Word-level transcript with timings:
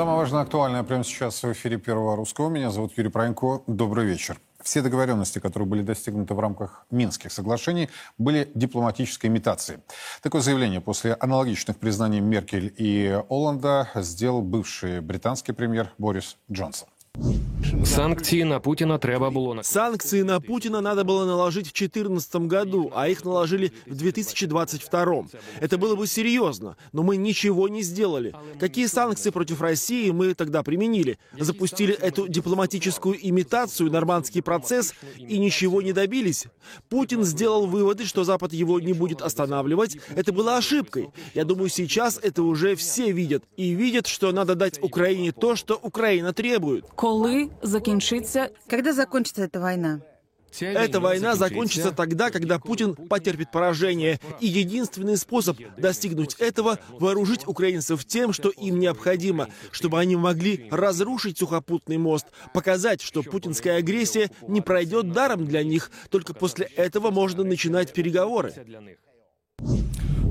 Самое 0.00 0.16
важное, 0.16 0.40
актуальное 0.40 0.82
прямо 0.82 1.04
сейчас 1.04 1.42
в 1.42 1.52
эфире 1.52 1.76
Первого 1.76 2.16
Русского. 2.16 2.48
Меня 2.48 2.70
зовут 2.70 2.96
Юрий 2.96 3.10
Пронько. 3.10 3.60
Добрый 3.66 4.06
вечер. 4.06 4.40
Все 4.62 4.80
договоренности, 4.80 5.40
которые 5.40 5.68
были 5.68 5.82
достигнуты 5.82 6.32
в 6.32 6.40
рамках 6.40 6.86
Минских 6.90 7.30
соглашений, 7.30 7.90
были 8.16 8.50
дипломатической 8.54 9.26
имитацией. 9.26 9.80
Такое 10.22 10.40
заявление 10.40 10.80
после 10.80 11.14
аналогичных 11.20 11.76
признаний 11.76 12.20
Меркель 12.20 12.72
и 12.78 13.22
Оланда 13.28 13.90
сделал 13.96 14.40
бывший 14.40 15.02
британский 15.02 15.52
премьер 15.52 15.92
Борис 15.98 16.38
Джонсон. 16.50 16.88
Санкції 17.85 18.43
на 18.43 18.59
Путіна 18.59 18.97
треба 18.97 19.29
було 19.29 19.53
на 19.55 19.63
Санкции 19.63 20.23
на 20.23 20.39
Путина 20.39 20.81
надо 20.81 21.03
было 21.03 21.25
наложить 21.25 21.67
в 21.67 21.73
2014 21.73 22.35
году, 22.35 22.91
а 22.95 23.07
их 23.07 23.25
наложили 23.25 23.71
в 23.87 23.95
2022. 23.95 25.25
Это 25.61 25.77
было 25.77 25.95
бы 25.95 26.07
серьезно, 26.07 26.75
но 26.93 27.03
мы 27.03 27.17
ничего 27.17 27.69
не 27.69 27.83
сделали. 27.83 28.33
Какие 28.59 28.87
санкции 28.87 29.31
против 29.31 29.61
России 29.61 30.11
мы 30.11 30.33
тогда 30.33 30.63
применили? 30.63 31.17
Запустили 31.39 31.93
эту 31.93 32.27
дипломатическую 32.27 33.15
имитацию, 33.29 33.91
нормандский 33.91 34.41
процесс, 34.41 34.93
и 35.17 35.37
ничего 35.39 35.81
не 35.81 35.93
добились. 35.93 36.47
Путин 36.89 37.23
сделал 37.23 37.67
выводы, 37.67 38.05
что 38.05 38.23
Запад 38.23 38.53
его 38.53 38.79
не 38.79 38.93
будет 38.93 39.21
останавливать. 39.21 39.97
Это 40.15 40.31
было 40.33 40.57
ошибкой. 40.57 41.09
Я 41.33 41.45
думаю, 41.45 41.69
сейчас 41.69 42.19
это 42.23 42.43
уже 42.43 42.75
все 42.75 43.11
видят. 43.11 43.43
И 43.57 43.75
видят, 43.75 44.07
что 44.07 44.31
надо 44.31 44.55
дать 44.55 44.79
Украине 44.81 45.31
то, 45.31 45.55
что 45.55 45.79
Украина 45.81 46.33
требует. 46.33 46.85
Коли 47.00 47.48
закінчиться 47.62 48.50
Когда 48.68 48.92
закончится 48.92 49.44
эта 49.44 49.58
война? 49.58 50.00
Эта 50.60 51.00
война 51.00 51.34
закончится 51.34 51.92
тогда, 51.92 52.30
когда 52.30 52.58
Путин 52.58 52.94
потерпит 52.94 53.50
поражение. 53.50 54.20
И 54.40 54.46
единственный 54.46 55.16
способ 55.16 55.56
достигнуть 55.78 56.34
этого— 56.34 56.78
вооружить 57.00 57.48
украинцев 57.48 58.04
тем, 58.04 58.34
что 58.34 58.50
им 58.50 58.78
необходимо, 58.78 59.48
чтобы 59.70 59.98
они 59.98 60.16
могли 60.16 60.68
разрушить 60.70 61.38
сухопутный 61.38 61.96
мост, 61.96 62.26
показать, 62.52 63.00
что 63.00 63.22
путинская 63.22 63.78
агрессия 63.78 64.30
не 64.46 64.60
пройдет 64.60 65.10
даром 65.12 65.46
для 65.46 65.62
них. 65.62 65.90
Только 66.10 66.34
после 66.34 66.66
этого 66.66 67.10
можно 67.10 67.44
начинать 67.44 67.94
переговоры. 67.94 68.52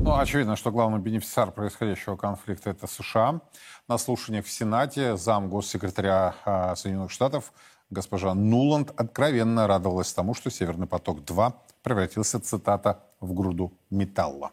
Ну, 0.01 0.17
очевидно, 0.17 0.55
что 0.55 0.71
главный 0.71 0.99
бенефициар 0.99 1.51
происходящего 1.51 2.15
конфликта– 2.15 2.69
это 2.71 2.87
США. 2.87 3.41
На 3.87 3.97
слушаниях 3.97 4.45
в 4.45 4.49
Сенате 4.49 5.17
зам 5.17 5.49
госсекретаря 5.49 6.35
а, 6.45 6.75
Соединенных 6.75 7.11
Штатов 7.11 7.51
госпожа 7.89 8.33
Нуланд 8.33 8.91
откровенно 8.95 9.67
радовалась 9.67 10.13
тому, 10.13 10.33
что 10.33 10.49
«Северный 10.49 10.87
поток-2» 10.87 11.53
превратился, 11.83 12.39
цитата, 12.39 13.03
в 13.19 13.33
груду 13.33 13.73
металла. 13.89 14.51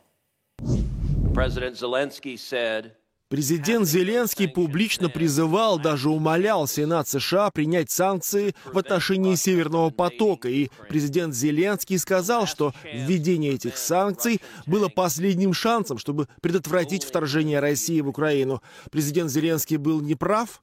President 1.32 1.74
Zelensky 1.74 2.34
said, 2.36 2.92
Президент 3.28 3.88
Зеленский 3.88 4.46
публично 4.46 5.08
призывал, 5.08 5.80
даже 5.80 6.10
умолял 6.10 6.68
Сенат 6.68 7.08
США 7.08 7.50
принять 7.50 7.90
санкции 7.90 8.54
в 8.64 8.78
отношении 8.78 9.34
Северного 9.34 9.90
потока. 9.90 10.48
И 10.48 10.70
президент 10.88 11.34
Зеленский 11.34 11.98
сказал, 11.98 12.46
что 12.46 12.72
введение 12.84 13.54
этих 13.54 13.78
санкций 13.78 14.40
было 14.64 14.88
последним 14.88 15.54
шансом, 15.54 15.98
чтобы 15.98 16.28
предотвратить 16.40 17.02
вторжение 17.02 17.58
России 17.58 18.00
в 18.00 18.08
Украину. 18.08 18.62
Президент 18.92 19.30
Зеленский 19.32 19.76
был 19.76 20.00
неправ? 20.00 20.62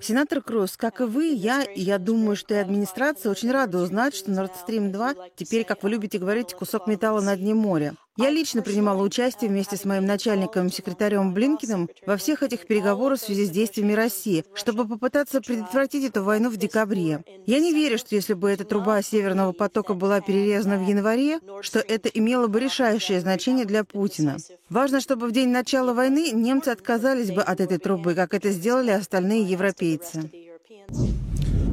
Сенатор 0.00 0.40
Круз, 0.40 0.76
как 0.78 1.00
и 1.00 1.04
вы, 1.04 1.34
я, 1.34 1.64
и 1.64 1.80
я 1.82 1.98
думаю, 1.98 2.36
что 2.36 2.54
и 2.54 2.58
администрация 2.58 3.30
очень 3.30 3.50
рада 3.50 3.78
узнать, 3.78 4.14
что 4.14 4.30
Nord 4.30 4.52
Stream 4.66 4.90
2 4.90 5.14
теперь, 5.36 5.64
как 5.64 5.82
вы 5.82 5.90
любите 5.90 6.18
говорить, 6.18 6.54
кусок 6.54 6.86
металла 6.86 7.20
на 7.20 7.36
дне 7.36 7.54
моря. 7.54 7.94
Я 8.18 8.30
лично 8.30 8.62
принимала 8.62 9.00
участие 9.00 9.48
вместе 9.48 9.76
с 9.76 9.84
моим 9.84 10.04
начальником, 10.04 10.72
секретарем 10.72 11.32
Блинкиным, 11.32 11.88
во 12.04 12.16
всех 12.16 12.42
этих 12.42 12.66
переговорах 12.66 13.20
в 13.20 13.24
связи 13.24 13.44
с 13.46 13.50
действиями 13.50 13.92
России, 13.92 14.44
чтобы 14.54 14.88
попытаться 14.88 15.40
предотвратить 15.40 16.04
эту 16.04 16.24
войну 16.24 16.50
в 16.50 16.56
декабре. 16.56 17.22
Я 17.46 17.60
не 17.60 17.72
верю, 17.72 17.96
что 17.96 18.16
если 18.16 18.34
бы 18.34 18.50
эта 18.50 18.64
труба 18.64 19.00
Северного 19.02 19.52
потока 19.52 19.94
была 19.94 20.20
перерезана 20.20 20.78
в 20.78 20.88
январе, 20.88 21.38
что 21.60 21.78
это 21.78 22.08
имело 22.08 22.48
бы 22.48 22.58
решающее 22.58 23.20
значение 23.20 23.66
для 23.66 23.84
Путина. 23.84 24.36
Важно, 24.68 25.00
чтобы 25.00 25.28
в 25.28 25.32
день 25.32 25.50
начала 25.50 25.94
войны 25.94 26.32
немцы 26.32 26.70
отказались 26.70 27.30
бы 27.30 27.42
от 27.42 27.60
этой 27.60 27.78
трубы, 27.78 28.16
как 28.16 28.34
это 28.34 28.50
сделали 28.50 28.90
остальные 28.90 29.44
европейцы. 29.44 30.28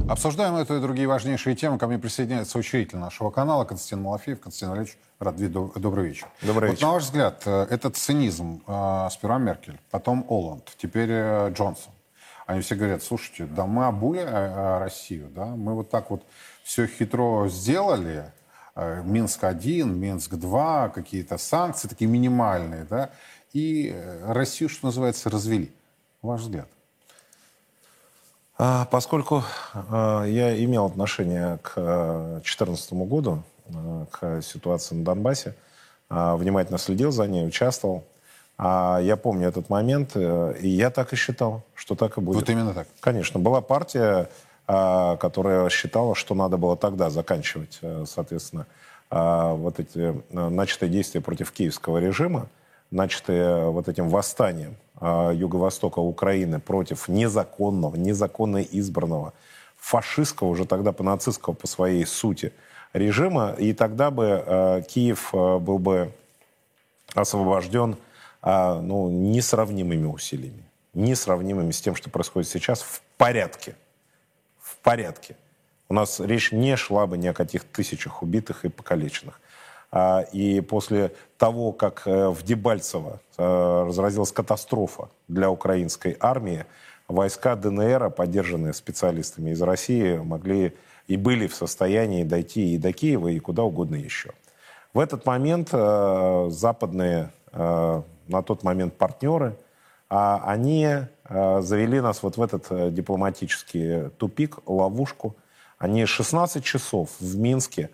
Обсуждаем 0.08 0.54
эту 0.54 0.76
и 0.76 0.80
другие 0.80 1.08
важнейшие 1.08 1.56
темы. 1.56 1.78
Ко 1.78 1.88
мне 1.88 1.98
присоединяется 1.98 2.58
учредитель 2.58 2.98
нашего 2.98 3.30
канала 3.30 3.64
Константин 3.64 4.02
Малафеев. 4.02 4.40
Константин 4.40 4.70
Валерьевич, 4.70 4.98
рад 5.18 5.34
видеть. 5.40 5.56
Доб- 5.56 5.76
Добрый 5.78 6.06
вечер. 6.08 6.28
Добрый 6.42 6.68
вот 6.70 6.76
вечер. 6.76 6.86
на 6.86 6.92
ваш 6.92 7.02
взгляд, 7.02 7.42
э, 7.44 7.66
этот 7.70 7.96
цинизм, 7.96 8.62
э, 8.68 9.08
сперва 9.10 9.38
Меркель, 9.38 9.80
потом 9.90 10.24
Оланд, 10.28 10.72
теперь 10.78 11.08
э, 11.10 11.50
Джонсон, 11.52 11.92
они 12.46 12.60
все 12.60 12.76
говорят, 12.76 13.02
слушайте, 13.02 13.46
да 13.46 13.66
мы 13.66 13.86
обули 13.86 14.20
Россию, 14.80 15.28
да, 15.34 15.46
мы 15.46 15.74
вот 15.74 15.90
так 15.90 16.10
вот 16.10 16.22
все 16.62 16.86
хитро 16.86 17.48
сделали, 17.48 18.30
э, 18.76 19.02
Минск-1, 19.04 19.86
Минск-2, 19.86 20.90
какие-то 20.92 21.36
санкции 21.36 21.88
такие 21.88 22.08
минимальные, 22.08 22.84
да, 22.84 23.10
и 23.52 23.92
Россию, 24.24 24.68
что 24.68 24.86
называется, 24.86 25.30
развели. 25.30 25.72
Ваш 26.22 26.42
взгляд. 26.42 26.68
А, 28.58 28.86
Поскольку 28.86 29.42
а, 29.74 30.24
я 30.24 30.62
имел 30.64 30.86
отношение 30.86 31.58
к 31.62 31.74
2014 31.74 32.92
году, 32.92 33.42
а, 33.74 34.06
к 34.10 34.42
ситуации 34.42 34.94
на 34.94 35.04
Донбассе, 35.04 35.54
внимательно 36.08 36.78
следил 36.78 37.10
за 37.10 37.26
ней, 37.26 37.46
участвовал, 37.46 38.04
а, 38.58 38.98
я 39.02 39.16
помню 39.16 39.48
этот 39.48 39.68
момент, 39.68 40.12
э, 40.14 40.54
и 40.60 40.68
я 40.68 40.90
так 40.90 41.12
и 41.12 41.16
считал, 41.16 41.62
что 41.74 41.94
так 41.94 42.16
и 42.16 42.20
будет. 42.20 42.36
Вот 42.36 42.48
именно 42.48 42.72
так. 42.72 42.88
Конечно. 43.00 43.38
Была 43.38 43.60
партия, 43.60 44.28
которая 44.66 45.68
считала, 45.68 46.16
что 46.16 46.34
надо 46.34 46.56
было 46.56 46.76
тогда 46.76 47.08
заканчивать, 47.08 47.78
э, 47.82 48.04
соответственно, 48.06 48.66
вот 49.10 49.78
эти 49.78 50.20
э, 50.30 50.48
начатые 50.48 50.90
действия 50.90 51.20
против 51.20 51.52
киевского 51.52 51.98
режима, 51.98 52.48
начатые 52.90 53.70
вот 53.70 53.88
этим 53.88 54.08
восстанием 54.08 54.76
а, 54.98 55.30
юго-востока 55.30 55.98
Украины 55.98 56.60
против 56.60 57.08
незаконного, 57.08 57.96
незаконно 57.96 58.58
избранного, 58.58 59.32
фашистского, 59.76 60.48
уже 60.48 60.64
тогда 60.64 60.92
по-нацистского 60.92 61.54
по 61.54 61.66
своей 61.66 62.04
сути 62.06 62.52
режима. 62.92 63.54
И 63.58 63.72
тогда 63.72 64.10
бы 64.10 64.42
э, 64.44 64.82
Киев 64.88 65.30
э, 65.32 65.58
был 65.58 65.78
бы 65.78 66.12
освобожден 67.14 67.96
а, 68.42 68.80
ну, 68.80 69.10
несравнимыми 69.10 70.06
усилиями. 70.06 70.64
Несравнимыми 70.94 71.70
с 71.72 71.80
тем, 71.80 71.94
что 71.94 72.10
происходит 72.10 72.48
сейчас 72.48 72.80
в 72.82 73.02
порядке. 73.16 73.76
В 74.60 74.76
порядке. 74.78 75.36
У 75.88 75.94
нас 75.94 76.20
речь 76.20 76.52
не 76.52 76.76
шла 76.76 77.06
бы 77.06 77.18
ни 77.18 77.26
о 77.26 77.34
каких 77.34 77.64
тысячах 77.64 78.22
убитых 78.22 78.64
и 78.64 78.68
покалеченных. 78.68 79.40
А, 79.92 80.24
И 80.32 80.60
после 80.60 81.12
того, 81.38 81.72
как 81.72 82.02
э, 82.06 82.28
в 82.28 82.42
Дебальцево 82.42 83.20
э, 83.38 83.84
разразилась 83.86 84.32
катастрофа 84.32 85.08
для 85.28 85.50
украинской 85.50 86.16
армии, 86.20 86.66
войска 87.08 87.54
ДНР, 87.54 88.10
поддержанные 88.10 88.72
специалистами 88.72 89.50
из 89.50 89.62
России, 89.62 90.16
могли 90.16 90.74
и 91.06 91.16
были 91.16 91.46
в 91.46 91.54
состоянии 91.54 92.24
дойти 92.24 92.74
и 92.74 92.78
до 92.78 92.92
Киева, 92.92 93.28
и 93.28 93.38
куда 93.38 93.62
угодно 93.62 93.94
еще. 93.94 94.32
В 94.92 94.98
этот 94.98 95.24
момент 95.24 95.68
э, 95.72 96.48
западные 96.50 97.32
на 97.52 98.42
тот 98.44 98.64
момент 98.64 98.98
партнеры, 98.98 99.56
а, 100.10 100.42
они 100.44 100.88
завели 101.24 102.02
нас 102.02 102.22
вот 102.22 102.36
в 102.36 102.42
этот 102.42 102.92
дипломатический 102.92 104.10
тупик, 104.18 104.58
ловушку. 104.66 105.36
Они 105.78 106.04
16 106.04 106.62
часов 106.62 107.08
в 107.18 107.38
Минске, 107.38 107.88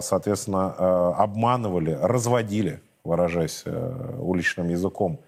соответственно, 0.00 0.74
э, 0.78 1.12
обманывали, 1.18 1.98
разводили, 2.00 2.80
выражаясь 3.04 3.62
э, 3.64 4.16
уличным 4.20 4.68
языком, 4.68 5.18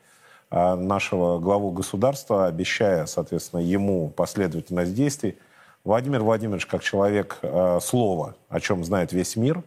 э, 0.50 0.75
нашего 0.75 1.38
главу 1.38 1.73
государства, 1.73 2.46
обещая, 2.46 3.06
соответственно, 3.06 3.61
ему 3.61 4.11
последовательность 4.11 4.94
действий. 4.94 5.37
Владимир 5.85 6.23
Владимирович, 6.23 6.67
как 6.67 6.82
человек 6.82 7.38
э, 7.43 7.79
слова, 7.82 8.35
о 8.49 8.61
чем 8.61 8.85
знает 8.85 9.12
весь 9.12 9.37
мир, 9.37 9.62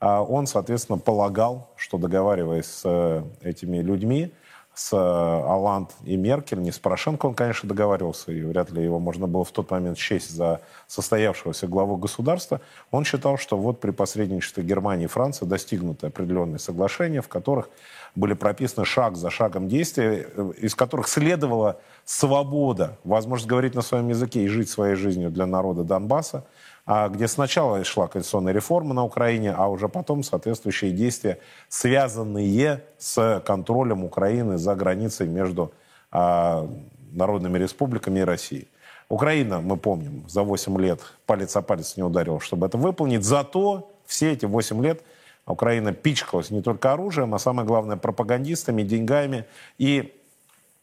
а 0.00 0.22
он, 0.22 0.46
соответственно, 0.46 0.98
полагал, 0.98 1.68
что 1.76 1.98
договариваясь 1.98 2.66
с 2.66 2.82
э, 2.84 3.22
этими 3.42 3.78
людьми, 3.78 4.32
с 4.78 4.92
э, 4.92 4.96
Оланд 4.96 5.90
и 6.04 6.16
Меркель, 6.16 6.62
не 6.62 6.70
с 6.70 6.78
Порошенко 6.78 7.26
он, 7.26 7.34
конечно, 7.34 7.68
договаривался, 7.68 8.30
и 8.30 8.42
вряд 8.42 8.70
ли 8.70 8.84
его 8.84 9.00
можно 9.00 9.26
было 9.26 9.44
в 9.44 9.50
тот 9.50 9.72
момент 9.72 9.98
счесть 9.98 10.30
за 10.30 10.60
состоявшегося 10.86 11.66
главу 11.66 11.96
государства, 11.96 12.60
он 12.92 13.04
считал, 13.04 13.38
что 13.38 13.56
вот 13.56 13.80
при 13.80 13.90
посредничестве 13.90 14.62
Германии 14.62 15.06
и 15.06 15.08
Франции 15.08 15.46
достигнуты 15.46 16.06
определенные 16.06 16.60
соглашения, 16.60 17.22
в 17.22 17.26
которых 17.26 17.70
были 18.14 18.34
прописаны 18.34 18.86
шаг 18.86 19.16
за 19.16 19.30
шагом 19.30 19.66
действия, 19.66 20.28
э, 20.32 20.52
из 20.58 20.76
которых 20.76 21.08
следовало, 21.08 21.80
свобода, 22.04 22.98
возможность 23.02 23.48
говорить 23.48 23.74
на 23.74 23.82
своем 23.82 24.06
языке 24.08 24.44
и 24.44 24.46
жить 24.46 24.70
своей 24.70 24.94
жизнью 24.94 25.30
для 25.30 25.46
народа 25.46 25.82
Донбасса, 25.82 26.44
где 26.88 27.28
сначала 27.28 27.84
шла 27.84 28.08
конституционная 28.08 28.54
реформа 28.54 28.94
на 28.94 29.04
Украине, 29.04 29.52
а 29.52 29.68
уже 29.68 29.88
потом 29.88 30.22
соответствующие 30.22 30.90
действия, 30.90 31.38
связанные 31.68 32.82
с 32.96 33.42
контролем 33.44 34.04
Украины 34.04 34.56
за 34.56 34.74
границей 34.74 35.28
между 35.28 35.72
а, 36.10 36.66
народными 37.12 37.58
республиками 37.58 38.20
и 38.20 38.22
Россией. 38.22 38.68
Украина, 39.10 39.60
мы 39.60 39.76
помним, 39.76 40.24
за 40.28 40.42
8 40.42 40.80
лет 40.80 41.00
палец 41.26 41.56
о 41.56 41.62
палец 41.62 41.96
не 41.96 42.02
ударил, 42.02 42.40
чтобы 42.40 42.66
это 42.66 42.78
выполнить. 42.78 43.24
Зато 43.24 43.90
все 44.06 44.32
эти 44.32 44.46
8 44.46 44.82
лет 44.82 45.02
Украина 45.46 45.92
пичкалась 45.92 46.50
не 46.50 46.62
только 46.62 46.92
оружием, 46.92 47.34
а 47.34 47.38
самое 47.38 47.66
главное 47.66 47.96
пропагандистами, 47.96 48.82
деньгами. 48.82 49.46
И 49.78 50.14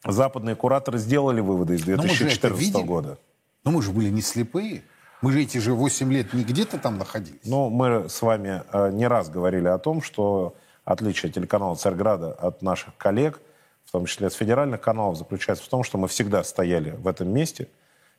западные 0.03 0.55
кураторы 0.55 0.97
сделали 0.97 1.41
выводы 1.41 1.75
из 1.75 1.83
2014 1.83 2.85
года. 2.85 3.17
Но 3.63 3.71
мы 3.71 3.81
же 3.81 3.91
были 3.91 4.09
не 4.09 4.21
слепые. 4.21 4.83
Мы 5.25 5.31
же 5.31 5.41
эти 5.41 5.57
же 5.57 5.73
8 5.73 6.13
лет 6.13 6.33
не 6.33 6.43
где-то 6.43 6.77
там 6.77 6.99
находились. 6.99 7.39
Ну, 7.45 7.71
мы 7.71 8.09
с 8.09 8.21
вами 8.21 8.61
э, 8.71 8.91
не 8.91 9.07
раз 9.07 9.27
говорили 9.27 9.67
о 9.67 9.79
том, 9.79 10.03
что 10.03 10.53
отличие 10.83 11.31
телеканала 11.31 11.73
«Царьграда» 11.73 12.31
от 12.31 12.61
наших 12.61 12.95
коллег, 12.95 13.41
в 13.85 13.91
том 13.91 14.05
числе 14.05 14.27
от 14.27 14.35
федеральных 14.35 14.81
каналов, 14.81 15.17
заключается 15.17 15.65
в 15.65 15.67
том, 15.67 15.83
что 15.83 15.97
мы 15.97 16.07
всегда 16.09 16.43
стояли 16.43 16.91
в 16.91 17.07
этом 17.07 17.33
месте, 17.33 17.69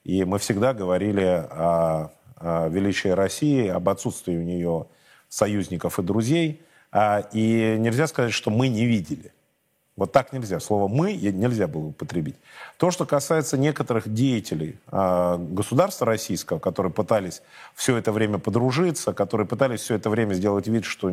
и 0.03 0.25
мы 0.25 0.41
всегда 0.41 0.75
говорили 0.75 1.23
о, 1.23 2.11
о 2.38 2.69
величии 2.70 3.06
России, 3.06 3.69
об 3.69 3.88
отсутствии 3.88 4.37
у 4.37 4.43
нее 4.43 4.88
союзников 5.29 6.00
и 6.00 6.02
друзей. 6.02 6.61
А, 6.91 7.20
и 7.32 7.76
нельзя 7.79 8.09
сказать, 8.09 8.32
что 8.32 8.50
мы 8.50 8.67
не 8.67 8.85
видели. 8.85 9.32
Вот 9.96 10.12
так 10.12 10.34
нельзя. 10.34 10.60
Слово 10.60 10.88
«мы» 10.88 11.14
нельзя 11.14 11.66
было 11.66 11.87
употребить. 11.87 12.37
То, 12.76 12.90
что 12.90 13.06
касается 13.06 13.56
некоторых 13.56 14.12
деятелей 14.12 14.78
э, 14.93 15.37
государства 15.38 16.06
российского, 16.06 16.58
которые 16.58 16.93
пытались 16.93 17.40
все 17.75 17.96
это 17.96 18.12
время 18.12 18.38
подружиться, 18.38 19.14
которые 19.14 19.46
пытались 19.46 19.81
все 19.81 19.94
это 19.94 20.10
время 20.10 20.34
сделать 20.34 20.66
вид, 20.66 20.84
что 20.84 21.10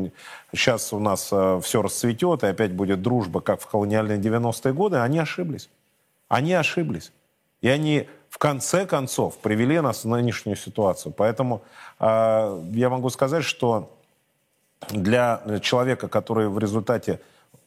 сейчас 0.52 0.92
у 0.92 1.00
нас 1.00 1.30
э, 1.32 1.62
все 1.64 1.82
расцветет 1.82 2.44
и 2.44 2.48
опять 2.48 2.74
будет 2.74 3.02
дружба, 3.02 3.40
как 3.40 3.62
в 3.62 3.68
колониальные 3.68 4.20
90-е 4.20 4.74
годы, 4.74 4.98
они 4.98 5.18
ошиблись. 5.18 5.70
Они 6.28 6.54
ошиблись. 6.54 7.14
И 7.62 7.70
они 7.70 8.10
в 8.30 8.38
конце 8.38 8.86
концов 8.86 9.38
привели 9.38 9.80
нас 9.80 10.04
в 10.04 10.10
нынешнюю 10.10 10.58
ситуацию. 10.58 11.14
Поэтому 11.16 11.62
э, 12.02 12.64
я 12.74 12.90
могу 12.90 13.10
сказать, 13.10 13.46
что 13.46 13.98
для 14.90 15.42
человека, 15.62 16.10
который 16.10 16.50
в 16.50 16.60
результате 16.60 17.22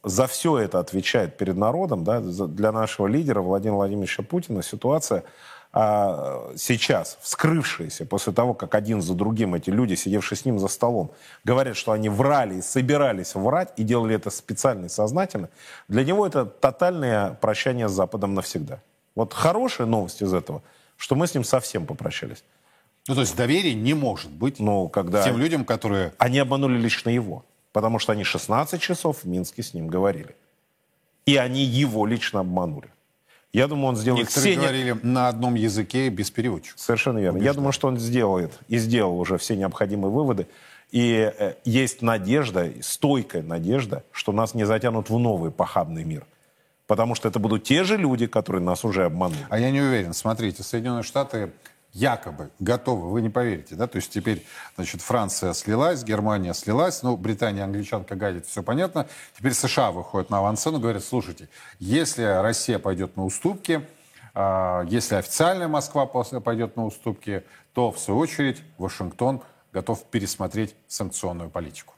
за 0.06 0.28
все 0.28 0.56
это 0.58 0.78
отвечает 0.78 1.36
перед 1.36 1.56
народом, 1.56 2.04
да, 2.04 2.20
для 2.20 2.70
нашего 2.70 3.08
лидера 3.08 3.40
Владимира 3.42 3.78
Владимировича 3.78 4.22
Путина 4.22 4.62
ситуация 4.62 5.24
а, 5.72 6.52
сейчас, 6.56 7.18
вскрывшаяся 7.20 8.06
после 8.06 8.32
того, 8.32 8.54
как 8.54 8.76
один 8.76 9.02
за 9.02 9.14
другим 9.14 9.56
эти 9.56 9.68
люди, 9.68 9.94
сидевшие 9.94 10.38
с 10.38 10.44
ним 10.44 10.60
за 10.60 10.68
столом, 10.68 11.10
говорят, 11.42 11.76
что 11.76 11.90
они 11.90 12.08
врали 12.08 12.58
и 12.58 12.62
собирались 12.62 13.34
врать, 13.34 13.72
и 13.76 13.82
делали 13.82 14.14
это 14.14 14.30
специально 14.30 14.86
и 14.86 14.88
сознательно, 14.88 15.48
для 15.88 16.04
него 16.04 16.24
это 16.24 16.46
тотальное 16.46 17.32
прощание 17.32 17.88
с 17.88 17.92
Западом 17.92 18.34
навсегда. 18.34 18.80
Вот 19.16 19.34
хорошая 19.34 19.88
новость 19.88 20.22
из 20.22 20.32
этого, 20.32 20.62
что 20.96 21.16
мы 21.16 21.26
с 21.26 21.34
ним 21.34 21.42
совсем 21.42 21.84
попрощались. 21.84 22.44
Ну, 23.08 23.16
то 23.16 23.22
есть 23.22 23.36
доверия 23.36 23.74
не 23.74 23.94
может 23.94 24.30
быть 24.30 24.60
ну, 24.60 24.88
когда 24.88 25.24
тем 25.24 25.36
людям, 25.36 25.64
которые... 25.64 26.12
Они 26.18 26.38
обманули 26.38 26.78
лично 26.78 27.10
его 27.10 27.44
потому 27.76 27.98
что 27.98 28.12
они 28.12 28.24
16 28.24 28.80
часов 28.80 29.18
в 29.18 29.28
Минске 29.28 29.62
с 29.62 29.74
ним 29.74 29.88
говорили. 29.88 30.34
И 31.26 31.36
они 31.36 31.62
его 31.62 32.06
лично 32.06 32.40
обманули. 32.40 32.88
Я 33.52 33.68
думаю, 33.68 33.88
он 33.88 33.96
сделает 33.96 34.28
Некоторые 34.28 34.52
все... 34.52 34.60
говорили 34.62 34.92
на 35.02 35.28
одном 35.28 35.56
языке 35.56 36.08
без 36.08 36.30
переводчика. 36.30 36.78
Совершенно 36.78 37.18
верно. 37.18 37.32
Убеждаю. 37.36 37.52
Я 37.52 37.54
думаю, 37.54 37.72
что 37.72 37.88
он 37.88 37.98
сделает 37.98 38.58
и 38.68 38.78
сделал 38.78 39.20
уже 39.20 39.36
все 39.36 39.56
необходимые 39.56 40.10
выводы. 40.10 40.46
И 40.90 41.30
э, 41.38 41.56
есть 41.66 42.00
надежда, 42.00 42.72
стойкая 42.80 43.42
надежда, 43.42 44.04
что 44.10 44.32
нас 44.32 44.54
не 44.54 44.64
затянут 44.64 45.10
в 45.10 45.18
новый 45.18 45.50
похабный 45.50 46.04
мир. 46.04 46.24
Потому 46.86 47.14
что 47.14 47.28
это 47.28 47.38
будут 47.38 47.64
те 47.64 47.84
же 47.84 47.98
люди, 47.98 48.26
которые 48.26 48.62
нас 48.62 48.86
уже 48.86 49.04
обманули. 49.04 49.46
А 49.50 49.58
я 49.58 49.70
не 49.70 49.82
уверен. 49.82 50.14
Смотрите, 50.14 50.62
Соединенные 50.62 51.02
Штаты 51.02 51.50
якобы 51.96 52.50
готовы, 52.58 53.10
вы 53.10 53.22
не 53.22 53.30
поверите, 53.30 53.74
да, 53.74 53.86
то 53.86 53.96
есть 53.96 54.12
теперь, 54.12 54.44
значит, 54.76 55.00
Франция 55.00 55.54
слилась, 55.54 56.04
Германия 56.04 56.52
слилась, 56.52 57.02
ну, 57.02 57.16
Британия, 57.16 57.64
англичанка 57.64 58.16
гадит, 58.16 58.44
все 58.46 58.62
понятно. 58.62 59.06
Теперь 59.34 59.54
США 59.54 59.92
выходят 59.92 60.28
на 60.28 60.38
авансцену, 60.38 60.78
говорят, 60.78 61.02
слушайте, 61.02 61.48
если 61.78 62.22
Россия 62.22 62.78
пойдет 62.78 63.16
на 63.16 63.24
уступки, 63.24 63.80
э, 64.34 64.84
если 64.88 65.14
официальная 65.14 65.68
Москва 65.68 66.04
пойдет 66.04 66.76
на 66.76 66.84
уступки, 66.84 67.44
то, 67.72 67.90
в 67.90 67.98
свою 67.98 68.20
очередь, 68.20 68.62
Вашингтон 68.76 69.40
готов 69.72 70.04
пересмотреть 70.04 70.76
санкционную 70.88 71.48
политику. 71.48 71.95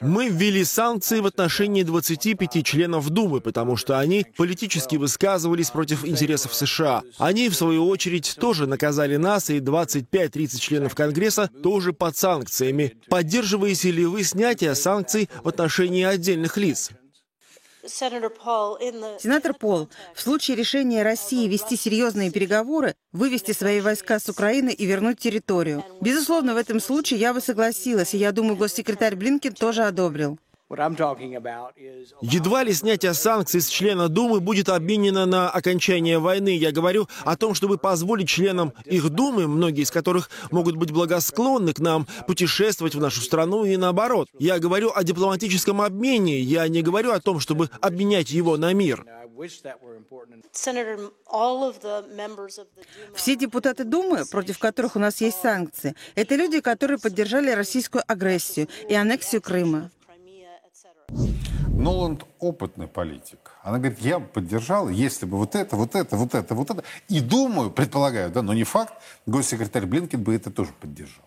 Мы 0.00 0.28
ввели 0.28 0.64
санкции 0.64 1.20
в 1.20 1.26
отношении 1.26 1.82
25 1.82 2.64
членов 2.64 3.10
Думы, 3.10 3.40
потому 3.40 3.76
что 3.76 3.98
они 3.98 4.24
политически 4.36 4.96
высказывались 4.96 5.70
против 5.70 6.06
интересов 6.06 6.54
США. 6.54 7.02
Они, 7.18 7.48
в 7.48 7.54
свою 7.54 7.88
очередь, 7.88 8.36
тоже 8.40 8.66
наказали 8.66 9.16
нас, 9.16 9.50
и 9.50 9.58
25-30 9.58 10.58
членов 10.58 10.94
Конгресса 10.94 11.50
тоже 11.62 11.92
под 11.92 12.16
санкциями. 12.16 12.94
Поддерживаете 13.10 13.90
ли 13.90 14.06
вы 14.06 14.22
снятие 14.22 14.74
санкций 14.74 15.28
в 15.42 15.48
отношении 15.48 16.04
отдельных 16.04 16.56
лиц? 16.56 16.90
Сенатор 19.20 19.54
Пол, 19.54 19.88
в 20.14 20.20
случае 20.20 20.56
решения 20.56 21.02
России 21.02 21.48
вести 21.48 21.76
серьезные 21.76 22.30
переговоры, 22.30 22.94
вывести 23.12 23.52
свои 23.52 23.80
войска 23.80 24.18
с 24.18 24.28
Украины 24.28 24.70
и 24.70 24.86
вернуть 24.86 25.18
территорию. 25.18 25.84
Безусловно, 26.00 26.54
в 26.54 26.58
этом 26.58 26.80
случае 26.80 27.20
я 27.20 27.34
бы 27.34 27.40
согласилась, 27.40 28.14
и 28.14 28.18
я 28.18 28.32
думаю, 28.32 28.56
госсекретарь 28.56 29.16
Блинкен 29.16 29.54
тоже 29.54 29.84
одобрил. 29.84 30.38
Едва 32.20 32.62
ли 32.62 32.72
снятие 32.74 33.14
санкций 33.14 33.60
с 33.62 33.68
члена 33.68 34.08
Думы 34.08 34.40
будет 34.40 34.68
обменено 34.68 35.24
на 35.24 35.48
окончание 35.48 36.18
войны. 36.18 36.56
Я 36.56 36.72
говорю 36.72 37.08
о 37.24 37.36
том, 37.36 37.54
чтобы 37.54 37.78
позволить 37.78 38.28
членам 38.28 38.74
их 38.84 39.08
Думы, 39.08 39.48
многие 39.48 39.82
из 39.82 39.90
которых 39.90 40.28
могут 40.50 40.76
быть 40.76 40.90
благосклонны 40.90 41.72
к 41.72 41.78
нам, 41.78 42.06
путешествовать 42.26 42.94
в 42.94 43.00
нашу 43.00 43.22
страну 43.22 43.64
и 43.64 43.78
наоборот. 43.78 44.28
Я 44.38 44.58
говорю 44.58 44.92
о 44.94 45.04
дипломатическом 45.04 45.80
обмене, 45.80 46.38
я 46.38 46.68
не 46.68 46.82
говорю 46.82 47.12
о 47.12 47.20
том, 47.20 47.40
чтобы 47.40 47.70
обменять 47.80 48.30
его 48.30 48.58
на 48.58 48.74
мир. 48.74 49.06
Все 53.14 53.36
депутаты 53.36 53.84
Думы, 53.84 54.24
против 54.30 54.58
которых 54.58 54.96
у 54.96 54.98
нас 54.98 55.20
есть 55.20 55.40
санкции, 55.40 55.94
это 56.14 56.34
люди, 56.34 56.60
которые 56.60 56.98
поддержали 56.98 57.52
российскую 57.52 58.02
агрессию 58.06 58.68
и 58.88 58.94
аннексию 58.94 59.40
Крыма. 59.40 59.90
Ноланд 61.08 62.24
опытный 62.38 62.86
политик. 62.86 63.52
Она 63.62 63.78
говорит, 63.78 63.98
я 64.00 64.20
поддержал, 64.20 64.88
если 64.88 65.26
бы 65.26 65.38
вот 65.38 65.54
это, 65.54 65.76
вот 65.76 65.94
это, 65.94 66.16
вот 66.16 66.34
это, 66.34 66.54
вот 66.54 66.70
это. 66.70 66.84
И 67.08 67.20
думаю, 67.20 67.70
предполагаю, 67.70 68.30
да, 68.30 68.42
но 68.42 68.52
не 68.52 68.64
факт, 68.64 68.94
госсекретарь 69.26 69.86
Блинкен 69.86 70.22
бы 70.22 70.34
это 70.34 70.50
тоже 70.50 70.72
поддержал. 70.78 71.24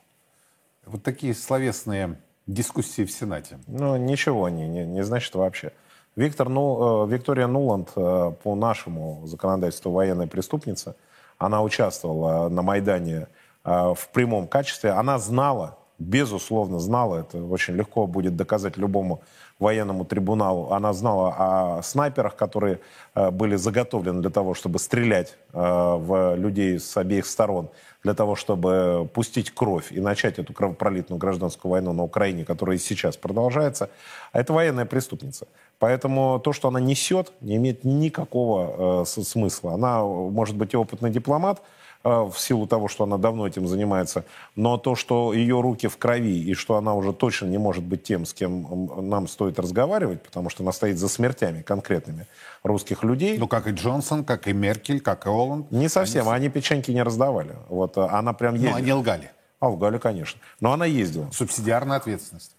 Вот 0.85 1.03
такие 1.03 1.33
словесные 1.33 2.19
дискуссии 2.47 3.05
в 3.05 3.11
Сенате. 3.11 3.59
Ну, 3.67 3.97
ничего 3.97 4.49
не, 4.49 4.67
не, 4.67 4.85
не 4.85 5.03
значит 5.03 5.33
вообще. 5.35 5.71
Виктор, 6.15 6.49
ну, 6.49 7.05
Виктория 7.07 7.47
Нуланд 7.47 7.91
э, 7.95 8.33
по 8.43 8.55
нашему 8.55 9.25
законодательству 9.25 9.91
военная 9.91 10.27
преступница. 10.27 10.95
Она 11.37 11.63
участвовала 11.63 12.49
на 12.49 12.61
Майдане 12.61 13.27
э, 13.63 13.93
в 13.95 14.09
прямом 14.11 14.47
качестве. 14.47 14.91
Она 14.91 15.17
знала, 15.19 15.77
безусловно 15.97 16.79
знала, 16.79 17.19
это 17.19 17.41
очень 17.43 17.75
легко 17.75 18.07
будет 18.07 18.35
доказать 18.35 18.75
любому 18.77 19.21
военному 19.61 20.05
трибуналу. 20.05 20.71
Она 20.71 20.93
знала 20.93 21.35
о 21.37 21.81
снайперах, 21.83 22.35
которые 22.35 22.79
э, 23.15 23.31
были 23.31 23.55
заготовлены 23.55 24.21
для 24.21 24.29
того, 24.29 24.53
чтобы 24.53 24.79
стрелять 24.79 25.37
э, 25.53 25.59
в 25.59 26.35
людей 26.35 26.79
с 26.79 26.97
обеих 26.97 27.25
сторон, 27.25 27.69
для 28.03 28.13
того, 28.13 28.35
чтобы 28.35 29.07
пустить 29.13 29.51
кровь 29.51 29.91
и 29.91 29.99
начать 29.99 30.39
эту 30.39 30.53
кровопролитную 30.53 31.19
гражданскую 31.19 31.71
войну 31.71 31.93
на 31.93 32.03
Украине, 32.03 32.43
которая 32.43 32.77
и 32.77 32.79
сейчас 32.79 33.15
продолжается. 33.17 33.89
А 34.31 34.39
это 34.39 34.53
военная 34.53 34.85
преступница. 34.85 35.47
Поэтому 35.79 36.39
то, 36.39 36.53
что 36.53 36.67
она 36.67 36.79
несет, 36.79 37.31
не 37.41 37.57
имеет 37.57 37.83
никакого 37.83 39.03
э, 39.03 39.05
смысла. 39.05 39.73
Она, 39.73 40.03
может 40.03 40.55
быть, 40.55 40.73
и 40.73 40.77
опытный 40.77 41.11
дипломат, 41.11 41.61
в 42.03 42.33
силу 42.37 42.67
того, 42.67 42.87
что 42.87 43.03
она 43.03 43.17
давно 43.17 43.47
этим 43.47 43.67
занимается, 43.67 44.25
но 44.55 44.77
то, 44.77 44.95
что 44.95 45.33
ее 45.33 45.61
руки 45.61 45.87
в 45.87 45.97
крови 45.97 46.39
и 46.41 46.53
что 46.53 46.75
она 46.75 46.93
уже 46.93 47.13
точно 47.13 47.47
не 47.47 47.57
может 47.57 47.83
быть 47.83 48.03
тем, 48.03 48.25
с 48.25 48.33
кем 48.33 48.89
нам 49.09 49.27
стоит 49.27 49.59
разговаривать, 49.59 50.23
потому 50.23 50.49
что 50.49 50.63
она 50.63 50.71
стоит 50.71 50.97
за 50.97 51.07
смертями 51.09 51.61
конкретными 51.61 52.27
русских 52.63 53.03
людей. 53.03 53.37
Ну, 53.37 53.47
как 53.47 53.67
и 53.67 53.71
Джонсон, 53.71 54.23
как 54.23 54.47
и 54.47 54.53
Меркель, 54.53 54.99
как 54.99 55.25
и 55.25 55.29
Оланд. 55.29 55.71
Не 55.71 55.89
совсем, 55.89 56.27
они, 56.29 56.45
они 56.45 56.49
печеньки 56.49 56.91
не 56.91 57.03
раздавали. 57.03 57.55
Вот 57.69 57.97
э, 57.97 58.01
она 58.01 58.33
прям 58.33 58.55
ездила. 58.55 58.71
Ну, 58.71 58.77
они 58.77 58.93
лгали. 58.93 59.31
А, 59.59 59.69
лгали, 59.69 59.97
конечно. 59.97 60.39
Но 60.59 60.73
она 60.73 60.85
ездила. 60.85 61.29
Субсидиарная 61.31 61.97
ответственность. 61.97 62.55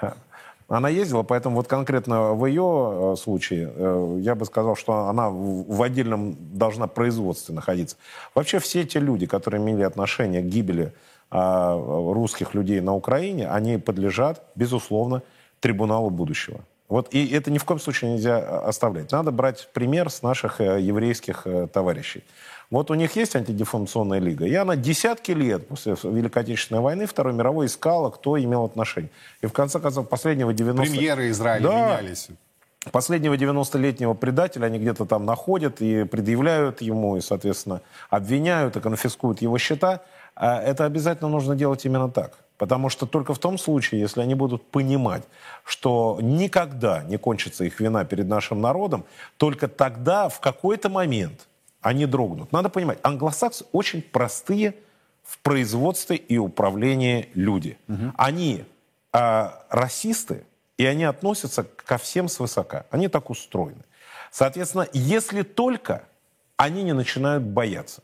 Она 0.70 0.88
ездила, 0.88 1.24
поэтому 1.24 1.56
вот 1.56 1.66
конкретно 1.66 2.32
в 2.32 2.46
ее 2.46 2.62
э, 3.14 3.16
случае 3.20 3.72
э, 3.74 4.18
я 4.20 4.36
бы 4.36 4.44
сказал, 4.44 4.76
что 4.76 5.08
она 5.08 5.28
в, 5.28 5.82
отдельном 5.82 6.36
должна 6.38 6.86
производстве 6.86 7.52
находиться. 7.56 7.96
Вообще 8.36 8.60
все 8.60 8.84
те 8.84 9.00
люди, 9.00 9.26
которые 9.26 9.60
имели 9.60 9.82
отношение 9.82 10.42
к 10.42 10.44
гибели 10.44 10.92
а, 11.32 11.74
русских 11.74 12.54
людей 12.54 12.80
на 12.80 12.94
Украине, 12.94 13.48
они 13.48 13.78
подлежат, 13.78 14.44
безусловно, 14.54 15.22
трибуналу 15.58 16.08
будущего. 16.08 16.60
Вот, 16.88 17.12
и 17.12 17.26
это 17.26 17.50
ни 17.50 17.58
в 17.58 17.64
коем 17.64 17.80
случае 17.80 18.12
нельзя 18.12 18.38
э, 18.38 18.68
оставлять. 18.68 19.10
Надо 19.10 19.32
брать 19.32 19.68
пример 19.72 20.08
с 20.08 20.22
наших 20.22 20.60
еврейских 20.60 21.48
товарищей. 21.72 22.22
Вот 22.70 22.90
у 22.92 22.94
них 22.94 23.16
есть 23.16 23.34
антидефамационная 23.34 24.20
лига, 24.20 24.46
и 24.46 24.54
она 24.54 24.76
десятки 24.76 25.32
лет 25.32 25.66
после 25.66 25.96
Великой 26.04 26.42
Отечественной 26.42 26.80
войны, 26.80 27.06
Второй 27.06 27.32
мировой, 27.32 27.66
искала, 27.66 28.10
кто 28.10 28.38
имел 28.38 28.64
отношение. 28.64 29.10
И 29.42 29.46
в 29.46 29.52
конце 29.52 29.80
концов, 29.80 30.08
последнего 30.08 30.52
90... 30.52 30.88
Премьеры 30.88 31.30
Израиля 31.30 31.62
Да. 31.62 31.72
менялись. 31.72 32.28
Последнего 32.92 33.34
90-летнего 33.34 34.14
предателя 34.14 34.66
они 34.66 34.78
где-то 34.78 35.04
там 35.04 35.26
находят 35.26 35.82
и 35.82 36.04
предъявляют 36.04 36.80
ему, 36.80 37.16
и, 37.16 37.20
соответственно, 37.20 37.82
обвиняют 38.08 38.76
и 38.76 38.80
конфискуют 38.80 39.42
его 39.42 39.58
счета. 39.58 40.00
А 40.34 40.62
Это 40.62 40.86
обязательно 40.86 41.28
нужно 41.28 41.56
делать 41.56 41.84
именно 41.84 42.08
так. 42.08 42.38
Потому 42.56 42.88
что 42.88 43.06
только 43.06 43.34
в 43.34 43.38
том 43.38 43.58
случае, 43.58 44.00
если 44.00 44.20
они 44.22 44.34
будут 44.34 44.70
понимать, 44.70 45.24
что 45.64 46.18
никогда 46.22 47.02
не 47.02 47.18
кончится 47.18 47.64
их 47.64 47.80
вина 47.80 48.04
перед 48.04 48.28
нашим 48.28 48.60
народом, 48.60 49.04
только 49.36 49.66
тогда, 49.66 50.28
в 50.28 50.40
какой-то 50.40 50.88
момент, 50.88 51.48
они 51.80 52.06
дрогнут. 52.06 52.52
Надо 52.52 52.68
понимать, 52.68 52.98
англосаксы 53.02 53.64
очень 53.72 54.02
простые 54.02 54.74
в 55.22 55.38
производстве 55.38 56.16
и 56.16 56.38
управлении 56.38 57.28
люди. 57.34 57.78
Они 58.16 58.64
а, 59.12 59.64
расисты, 59.70 60.44
и 60.76 60.86
они 60.86 61.04
относятся 61.04 61.64
ко 61.64 61.98
всем 61.98 62.28
свысока. 62.28 62.86
Они 62.90 63.08
так 63.08 63.30
устроены. 63.30 63.82
Соответственно, 64.30 64.86
если 64.92 65.42
только 65.42 66.04
они 66.56 66.82
не 66.82 66.92
начинают 66.92 67.42
бояться. 67.42 68.02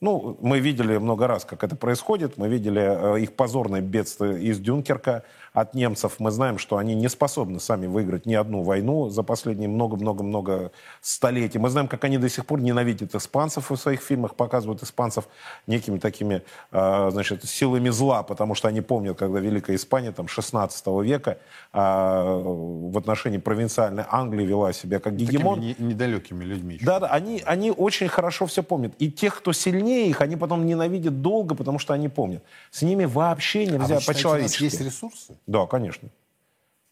Ну, 0.00 0.38
мы 0.40 0.60
видели 0.60 0.96
много 0.96 1.26
раз, 1.26 1.44
как 1.44 1.62
это 1.62 1.76
происходит. 1.76 2.38
Мы 2.38 2.48
видели 2.48 2.80
э, 2.80 3.20
их 3.20 3.34
позорное 3.34 3.82
бедствие 3.82 4.42
из 4.42 4.58
Дюнкерка 4.58 5.24
от 5.52 5.74
немцев. 5.74 6.14
Мы 6.18 6.30
знаем, 6.30 6.56
что 6.56 6.78
они 6.78 6.94
не 6.94 7.08
способны 7.08 7.60
сами 7.60 7.86
выиграть 7.86 8.24
ни 8.24 8.32
одну 8.32 8.62
войну 8.62 9.10
за 9.10 9.22
последние 9.22 9.68
много-много-много 9.68 10.72
столетий. 11.02 11.58
Мы 11.58 11.68
знаем, 11.68 11.86
как 11.86 12.02
они 12.04 12.16
до 12.16 12.30
сих 12.30 12.46
пор 12.46 12.60
ненавидят 12.60 13.14
испанцев 13.14 13.70
в 13.70 13.76
своих 13.76 14.00
фильмах 14.00 14.36
показывают 14.36 14.82
испанцев 14.82 15.28
некими 15.66 15.98
такими, 15.98 16.44
э, 16.72 17.10
значит, 17.12 17.44
силами 17.44 17.90
зла, 17.90 18.22
потому 18.22 18.54
что 18.54 18.68
они 18.68 18.80
помнят, 18.80 19.18
когда 19.18 19.38
Великая 19.38 19.76
Испания, 19.76 20.12
там, 20.12 20.28
16 20.28 20.86
века 21.02 21.36
э, 21.74 21.78
в 21.78 22.96
отношении 22.96 23.38
провинциальной 23.38 24.04
Англии 24.08 24.46
вела 24.46 24.72
себя 24.72 24.98
как 24.98 25.14
гегемон. 25.14 25.56
Такими 25.60 25.76
не- 25.78 25.88
недалекими 25.88 26.42
людьми. 26.44 26.76
еще. 26.76 26.86
Да, 26.86 27.00
да, 27.00 27.08
они, 27.08 27.42
они 27.44 27.70
очень 27.70 28.08
хорошо 28.08 28.46
все 28.46 28.62
помнят. 28.62 28.94
И 28.98 29.10
тех, 29.10 29.36
кто 29.36 29.52
сильнее 29.52 29.89
их, 29.90 30.20
они 30.20 30.36
потом 30.36 30.66
ненавидят 30.66 31.22
долго, 31.22 31.54
потому 31.54 31.78
что 31.78 31.94
они 31.94 32.08
помнят. 32.08 32.42
С 32.70 32.82
ними 32.82 33.04
вообще 33.04 33.62
А 33.62 33.66
нельзя 33.66 33.94
нас 33.96 34.04
по-человечески. 34.04 34.64
есть 34.64 34.80
ресурсы? 34.80 35.36
Да, 35.46 35.66
конечно. 35.66 36.08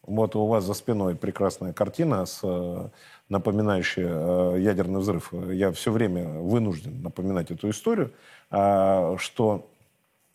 Вот 0.03 0.35
у 0.35 0.47
вас 0.47 0.63
за 0.63 0.73
спиной 0.73 1.15
прекрасная 1.15 1.71
картина, 1.71 2.25
с, 2.25 2.39
э, 2.43 2.89
напоминающая 3.29 4.09
э, 4.09 4.59
ядерный 4.59 4.99
взрыв. 4.99 5.31
Я 5.51 5.71
все 5.71 5.91
время 5.91 6.27
вынужден 6.39 7.01
напоминать 7.03 7.51
эту 7.51 7.69
историю, 7.69 8.11
а, 8.49 9.15
что 9.19 9.69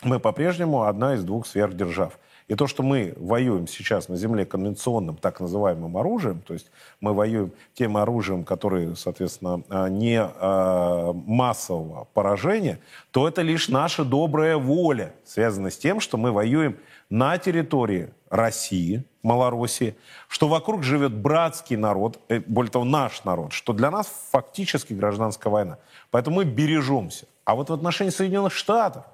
мы 0.04 0.20
по-прежнему 0.20 0.84
одна 0.84 1.14
из 1.14 1.24
двух 1.24 1.46
сверхдержав. 1.46 2.18
И 2.46 2.54
то, 2.56 2.66
что 2.66 2.82
мы 2.82 3.14
воюем 3.16 3.66
сейчас 3.66 4.08
на 4.08 4.16
земле 4.16 4.44
конвенционным 4.44 5.16
так 5.16 5.40
называемым 5.40 5.96
оружием, 5.96 6.40
то 6.40 6.52
есть 6.52 6.70
мы 7.00 7.14
воюем 7.14 7.52
тем 7.72 7.96
оружием, 7.96 8.44
которое, 8.44 8.94
соответственно, 8.96 9.62
а, 9.70 9.88
не 9.88 10.20
а, 10.20 11.12
массового 11.14 12.06
поражения, 12.12 12.80
то 13.12 13.26
это 13.26 13.40
лишь 13.40 13.68
наша 13.68 14.04
добрая 14.04 14.58
воля, 14.58 15.14
связанная 15.24 15.70
с 15.70 15.78
тем, 15.78 16.00
что 16.00 16.18
мы 16.18 16.32
воюем 16.32 16.76
на 17.08 17.38
территории 17.38 18.10
России, 18.28 19.04
Малороссии, 19.22 19.96
что 20.28 20.48
вокруг 20.48 20.82
живет 20.82 21.14
братский 21.14 21.76
народ, 21.76 22.20
э, 22.28 22.40
более 22.40 22.70
того, 22.70 22.84
наш 22.84 23.24
народ, 23.24 23.54
что 23.54 23.72
для 23.72 23.90
нас 23.90 24.06
фактически 24.30 24.92
гражданская 24.92 25.50
война. 25.50 25.78
Поэтому 26.10 26.36
мы 26.36 26.44
бережемся. 26.44 27.26
А 27.46 27.54
вот 27.54 27.70
в 27.70 27.72
отношении 27.72 28.10
Соединенных 28.10 28.52
Штатов 28.52 29.04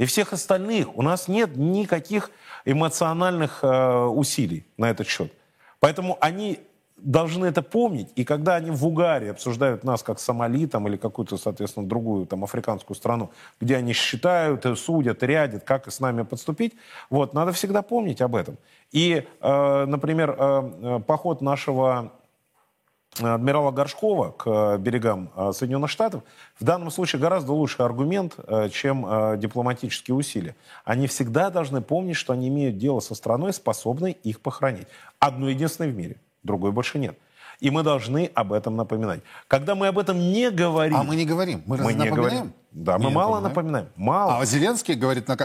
и 0.00 0.06
всех 0.06 0.32
остальных 0.32 0.96
у 0.96 1.02
нас 1.02 1.28
нет 1.28 1.56
никаких 1.56 2.30
эмоциональных 2.64 3.58
э, 3.62 4.04
усилий 4.06 4.64
на 4.78 4.88
этот 4.88 5.06
счет. 5.06 5.30
Поэтому 5.78 6.16
они 6.22 6.60
должны 6.96 7.44
это 7.44 7.60
помнить. 7.60 8.08
И 8.16 8.24
когда 8.24 8.54
они 8.54 8.70
в 8.70 8.86
Угаре 8.86 9.30
обсуждают 9.30 9.84
нас 9.84 10.02
как 10.02 10.18
Сомали 10.18 10.66
там, 10.66 10.88
или 10.88 10.96
какую-то, 10.96 11.36
соответственно, 11.36 11.86
другую 11.86 12.24
там, 12.24 12.44
африканскую 12.44 12.96
страну, 12.96 13.30
где 13.60 13.76
они 13.76 13.92
считают, 13.92 14.64
судят, 14.78 15.22
рядят, 15.22 15.64
как 15.64 15.92
с 15.92 16.00
нами 16.00 16.22
подступить, 16.22 16.72
вот, 17.10 17.34
надо 17.34 17.52
всегда 17.52 17.82
помнить 17.82 18.22
об 18.22 18.36
этом. 18.36 18.56
И, 18.92 19.26
э, 19.42 19.84
например, 19.84 20.30
э, 20.30 20.70
э, 20.82 21.00
поход 21.06 21.42
нашего 21.42 22.12
адмирала 23.18 23.70
Горшкова 23.70 24.30
к 24.30 24.46
э, 24.46 24.78
берегам 24.78 25.30
э, 25.34 25.52
Соединенных 25.52 25.90
Штатов 25.90 26.22
в 26.58 26.64
данном 26.64 26.90
случае 26.90 27.20
гораздо 27.20 27.52
лучший 27.52 27.84
аргумент, 27.84 28.34
э, 28.38 28.68
чем 28.70 29.06
дипломатические 29.38 30.14
усилия. 30.14 30.54
Они 30.84 31.06
всегда 31.06 31.50
должны 31.50 31.80
помнить, 31.80 32.16
что 32.16 32.32
они 32.32 32.48
имеют 32.48 32.78
дело 32.78 33.00
со 33.00 33.14
страной, 33.14 33.52
способной 33.52 34.12
их 34.12 34.40
похоронить. 34.40 34.86
Одной 35.18 35.54
единственной 35.54 35.90
в 35.90 35.96
мире, 35.96 36.16
другой 36.42 36.72
больше 36.72 36.98
нет. 36.98 37.18
И 37.58 37.70
мы 37.70 37.82
должны 37.82 38.30
об 38.34 38.52
этом 38.54 38.76
напоминать. 38.76 39.20
Когда 39.46 39.74
мы 39.74 39.88
об 39.88 39.98
этом 39.98 40.18
не 40.18 40.50
говорим... 40.50 40.96
А 40.96 41.02
мы 41.02 41.14
не 41.14 41.26
говорим. 41.26 41.62
Мы, 41.66 41.76
мы 41.76 41.92
не 41.92 41.98
напоминаем? 41.98 42.14
говорим. 42.14 42.52
Да, 42.70 42.96
мы 42.96 43.04
Не 43.06 43.10
мало 43.10 43.40
напоминаем. 43.40 43.88
Мало. 43.96 44.38
А 44.38 44.44
Зеленский 44.46 44.94
говорит 44.94 45.28
на... 45.28 45.36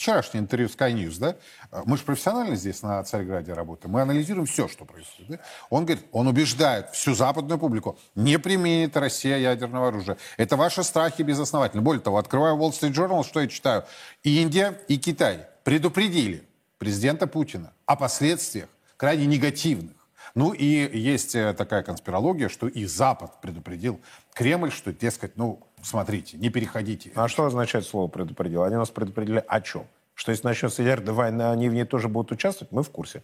Вчерашнее 0.00 0.40
интервью 0.40 0.66
Sky 0.70 0.94
News, 0.94 1.18
да? 1.18 1.36
Мы 1.84 1.98
же 1.98 2.04
профессионально 2.04 2.56
здесь 2.56 2.80
на 2.80 3.04
Царьграде 3.04 3.52
работаем. 3.52 3.92
Мы 3.92 4.00
анализируем 4.00 4.46
все, 4.46 4.66
что 4.66 4.86
происходит. 4.86 5.32
да? 5.32 5.38
Он 5.68 5.84
говорит, 5.84 6.06
он 6.10 6.26
убеждает 6.26 6.88
всю 6.94 7.14
западную 7.14 7.58
публику, 7.58 7.98
не 8.14 8.38
применит 8.38 8.96
Россия 8.96 9.36
ядерного 9.36 9.88
оружия. 9.88 10.16
Это 10.38 10.56
ваши 10.56 10.84
страхи 10.84 11.20
безосновательны. 11.20 11.82
Более 11.82 12.00
того, 12.00 12.16
открываю 12.16 12.56
Wall 12.56 12.70
Street 12.70 12.94
Journal, 12.94 13.26
что 13.26 13.42
я 13.42 13.46
читаю. 13.46 13.84
Индия 14.22 14.80
и 14.88 14.96
Китай 14.96 15.46
предупредили 15.64 16.48
президента 16.78 17.26
Путина 17.26 17.74
о 17.84 17.94
последствиях 17.94 18.70
крайне 18.96 19.26
негативных. 19.26 19.99
Ну 20.34 20.52
и 20.52 20.64
есть 20.98 21.34
э, 21.34 21.54
такая 21.54 21.82
конспирология, 21.82 22.48
что 22.48 22.68
и 22.68 22.84
Запад 22.84 23.40
предупредил 23.40 24.00
Кремль, 24.34 24.70
что, 24.70 24.92
дескать, 24.92 25.36
ну, 25.36 25.60
смотрите, 25.82 26.36
не 26.36 26.50
переходите. 26.50 27.10
А 27.14 27.28
что 27.28 27.44
означает 27.44 27.84
слово 27.84 28.08
предупредил? 28.08 28.62
Они 28.62 28.76
нас 28.76 28.90
предупредили 28.90 29.42
о 29.46 29.60
чем? 29.60 29.86
Что 30.14 30.32
если 30.32 30.46
начнется 30.46 30.82
ядерная 30.82 31.14
война, 31.14 31.50
они 31.50 31.68
в 31.68 31.74
ней 31.74 31.84
тоже 31.84 32.08
будут 32.08 32.32
участвовать? 32.32 32.72
Мы 32.72 32.82
в 32.82 32.90
курсе. 32.90 33.22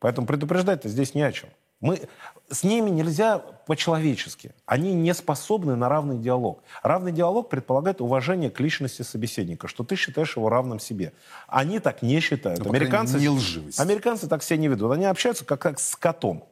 Поэтому 0.00 0.26
предупреждать-то 0.26 0.88
здесь 0.88 1.14
не 1.14 1.22
о 1.22 1.32
чем. 1.32 1.48
Мы, 1.80 2.08
с 2.50 2.64
ними 2.64 2.90
нельзя 2.90 3.38
по-человечески. 3.38 4.52
Они 4.66 4.94
не 4.94 5.14
способны 5.14 5.76
на 5.76 5.88
равный 5.88 6.18
диалог. 6.18 6.62
Равный 6.82 7.12
диалог 7.12 7.48
предполагает 7.48 8.00
уважение 8.00 8.50
к 8.50 8.58
личности 8.58 9.02
собеседника, 9.02 9.68
что 9.68 9.84
ты 9.84 9.94
считаешь 9.94 10.36
его 10.36 10.48
равным 10.48 10.80
себе. 10.80 11.12
Они 11.46 11.78
так 11.78 12.02
не 12.02 12.18
считают. 12.20 12.64
Ну, 12.64 12.70
американцы, 12.70 13.18
не 13.18 13.28
лживость. 13.28 13.78
американцы 13.78 14.26
так 14.26 14.42
себя 14.42 14.56
не 14.56 14.68
ведут. 14.68 14.90
Они 14.92 15.04
общаются 15.04 15.44
как, 15.44 15.60
как 15.60 15.78
с 15.78 15.94
котом. 15.94 16.48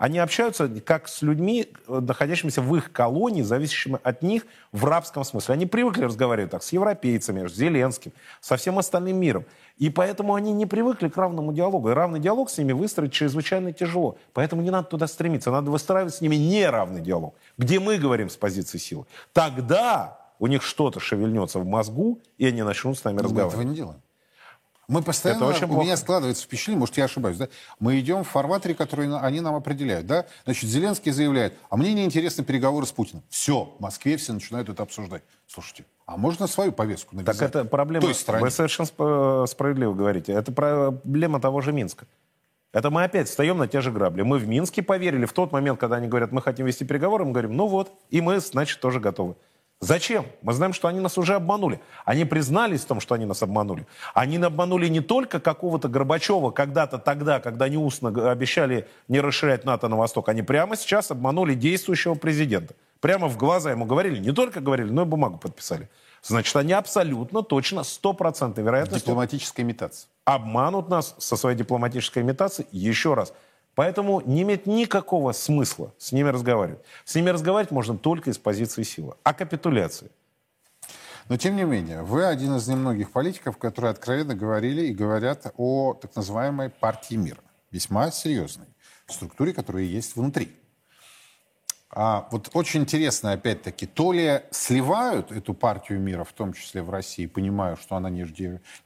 Они 0.00 0.18
общаются 0.18 0.66
как 0.66 1.08
с 1.08 1.20
людьми, 1.20 1.66
э, 1.86 2.00
находящимися 2.00 2.62
в 2.62 2.74
их 2.74 2.90
колонии, 2.90 3.42
зависящими 3.42 3.98
от 4.02 4.22
них 4.22 4.46
в 4.72 4.86
рабском 4.86 5.24
смысле. 5.24 5.52
Они 5.52 5.66
привыкли 5.66 6.04
разговаривать 6.04 6.52
так 6.52 6.62
с 6.62 6.72
европейцами, 6.72 7.46
с 7.46 7.54
Зеленским, 7.54 8.12
со 8.40 8.56
всем 8.56 8.78
остальным 8.78 9.18
миром. 9.18 9.44
И 9.76 9.90
поэтому 9.90 10.34
они 10.34 10.52
не 10.52 10.64
привыкли 10.64 11.10
к 11.10 11.18
равному 11.18 11.52
диалогу. 11.52 11.90
И 11.90 11.92
равный 11.92 12.18
диалог 12.18 12.48
с 12.48 12.56
ними 12.56 12.72
выстроить 12.72 13.12
чрезвычайно 13.12 13.74
тяжело. 13.74 14.16
Поэтому 14.32 14.62
не 14.62 14.70
надо 14.70 14.88
туда 14.88 15.06
стремиться. 15.06 15.50
Надо 15.50 15.70
выстраивать 15.70 16.14
с 16.14 16.22
ними 16.22 16.36
неравный 16.36 17.02
диалог, 17.02 17.34
где 17.58 17.78
мы 17.78 17.98
говорим 17.98 18.30
с 18.30 18.36
позиции 18.36 18.78
силы. 18.78 19.04
Тогда 19.34 20.18
у 20.38 20.46
них 20.46 20.62
что-то 20.62 20.98
шевельнется 20.98 21.58
в 21.58 21.66
мозгу, 21.66 22.20
и 22.38 22.46
они 22.46 22.62
начнут 22.62 22.96
с 22.98 23.04
нами 23.04 23.16
Но 23.16 23.24
мы 23.24 23.28
разговаривать. 23.28 23.54
этого 23.54 23.68
не 23.68 23.76
делаем. 23.76 24.00
Мы 24.90 25.02
постоянно, 25.02 25.44
Это 25.44 25.46
очень 25.54 25.64
у 25.66 25.68
плохо. 25.68 25.84
меня 25.84 25.96
складывается 25.96 26.42
впечатление, 26.42 26.80
может, 26.80 26.96
я 26.96 27.04
ошибаюсь, 27.04 27.36
да? 27.36 27.48
Мы 27.78 28.00
идем 28.00 28.24
в 28.24 28.28
фарватере, 28.28 28.74
который 28.74 29.08
они 29.20 29.40
нам 29.40 29.54
определяют, 29.54 30.06
да? 30.06 30.26
Значит, 30.44 30.68
Зеленский 30.68 31.12
заявляет, 31.12 31.54
а 31.70 31.76
мне 31.76 31.94
не 31.94 32.04
интересны 32.04 32.42
переговоры 32.42 32.86
с 32.86 32.90
Путиным. 32.92 33.22
Все, 33.28 33.72
в 33.78 33.80
Москве 33.80 34.16
все 34.16 34.32
начинают 34.32 34.68
это 34.68 34.82
обсуждать. 34.82 35.22
Слушайте, 35.46 35.84
а 36.06 36.16
можно 36.16 36.48
свою 36.48 36.72
повестку 36.72 37.14
навязать? 37.14 37.38
Так 37.38 37.48
это 37.50 37.64
проблема. 37.64 38.04
Той 38.04 38.14
стране. 38.16 38.42
Вы 38.42 38.50
совершенно 38.50 38.86
сп- 38.88 39.46
справедливо 39.48 39.94
говорите. 39.94 40.32
Это 40.32 40.50
проблема 40.50 41.40
того 41.40 41.60
же 41.60 41.72
Минска. 41.72 42.06
Это 42.72 42.90
мы 42.90 43.04
опять 43.04 43.28
встаем 43.28 43.58
на 43.58 43.68
те 43.68 43.80
же 43.82 43.92
грабли. 43.92 44.22
Мы 44.22 44.38
в 44.38 44.48
Минске 44.48 44.82
поверили 44.82 45.24
в 45.24 45.32
тот 45.32 45.52
момент, 45.52 45.78
когда 45.78 45.96
они 45.96 46.08
говорят, 46.08 46.32
мы 46.32 46.42
хотим 46.42 46.66
вести 46.66 46.84
переговоры, 46.84 47.24
мы 47.24 47.30
говорим, 47.30 47.56
ну 47.56 47.68
вот, 47.68 47.92
и 48.10 48.20
мы, 48.20 48.40
значит, 48.40 48.80
тоже 48.80 48.98
готовы. 48.98 49.36
Зачем? 49.82 50.26
Мы 50.42 50.52
знаем, 50.52 50.74
что 50.74 50.88
они 50.88 51.00
нас 51.00 51.16
уже 51.16 51.34
обманули. 51.34 51.80
Они 52.04 52.26
признались 52.26 52.82
в 52.82 52.84
том, 52.84 53.00
что 53.00 53.14
они 53.14 53.24
нас 53.24 53.42
обманули. 53.42 53.86
Они 54.12 54.36
обманули 54.36 54.88
не 54.88 55.00
только 55.00 55.40
какого-то 55.40 55.88
Горбачева 55.88 56.50
когда-то 56.50 56.98
тогда, 56.98 57.40
когда 57.40 57.64
они 57.64 57.78
устно 57.78 58.30
обещали 58.30 58.86
не 59.08 59.20
расширять 59.20 59.64
НАТО 59.64 59.88
на 59.88 59.96
восток. 59.96 60.28
Они 60.28 60.42
прямо 60.42 60.76
сейчас 60.76 61.10
обманули 61.10 61.54
действующего 61.54 62.14
президента. 62.14 62.74
Прямо 63.00 63.28
в 63.28 63.38
глаза 63.38 63.70
ему 63.70 63.86
говорили, 63.86 64.18
не 64.18 64.32
только 64.32 64.60
говорили, 64.60 64.90
но 64.90 65.02
и 65.02 65.04
бумагу 65.06 65.38
подписали. 65.38 65.88
Значит, 66.22 66.54
они 66.56 66.74
абсолютно, 66.74 67.42
точно, 67.42 67.82
стопроцентной 67.82 68.62
вероятностью 68.62 69.00
Дипломатическая 69.06 69.64
имитация. 69.64 70.08
обманут 70.26 70.90
нас 70.90 71.14
со 71.18 71.36
своей 71.36 71.56
дипломатической 71.56 72.22
имитацией 72.22 72.68
еще 72.72 73.14
раз. 73.14 73.32
Поэтому 73.74 74.20
не 74.20 74.42
имеет 74.42 74.66
никакого 74.66 75.32
смысла 75.32 75.92
с 75.98 76.12
ними 76.12 76.28
разговаривать. 76.28 76.80
С 77.04 77.14
ними 77.14 77.30
разговаривать 77.30 77.70
можно 77.70 77.96
только 77.96 78.30
из 78.30 78.38
позиции 78.38 78.82
силы. 78.82 79.14
О 79.22 79.32
капитуляции. 79.32 80.10
Но 81.28 81.36
тем 81.36 81.56
не 81.56 81.62
менее, 81.62 82.02
вы 82.02 82.24
один 82.24 82.56
из 82.56 82.66
немногих 82.66 83.12
политиков, 83.12 83.56
которые 83.56 83.92
откровенно 83.92 84.34
говорили 84.34 84.86
и 84.86 84.94
говорят 84.94 85.52
о 85.56 85.94
так 85.94 86.16
называемой 86.16 86.70
партии 86.70 87.14
мира. 87.14 87.40
Весьма 87.70 88.10
серьезной 88.10 88.66
структуре, 89.06 89.52
которая 89.52 89.84
есть 89.84 90.16
внутри. 90.16 90.59
А 91.92 92.28
вот 92.30 92.50
очень 92.52 92.82
интересно, 92.82 93.32
опять-таки, 93.32 93.84
то 93.84 94.12
ли 94.12 94.42
сливают 94.52 95.32
эту 95.32 95.54
партию 95.54 95.98
мира, 95.98 96.22
в 96.22 96.32
том 96.32 96.52
числе 96.52 96.82
в 96.82 96.90
России, 96.90 97.26
понимая, 97.26 97.74
что 97.74 97.96
она 97.96 98.08
не, 98.08 98.24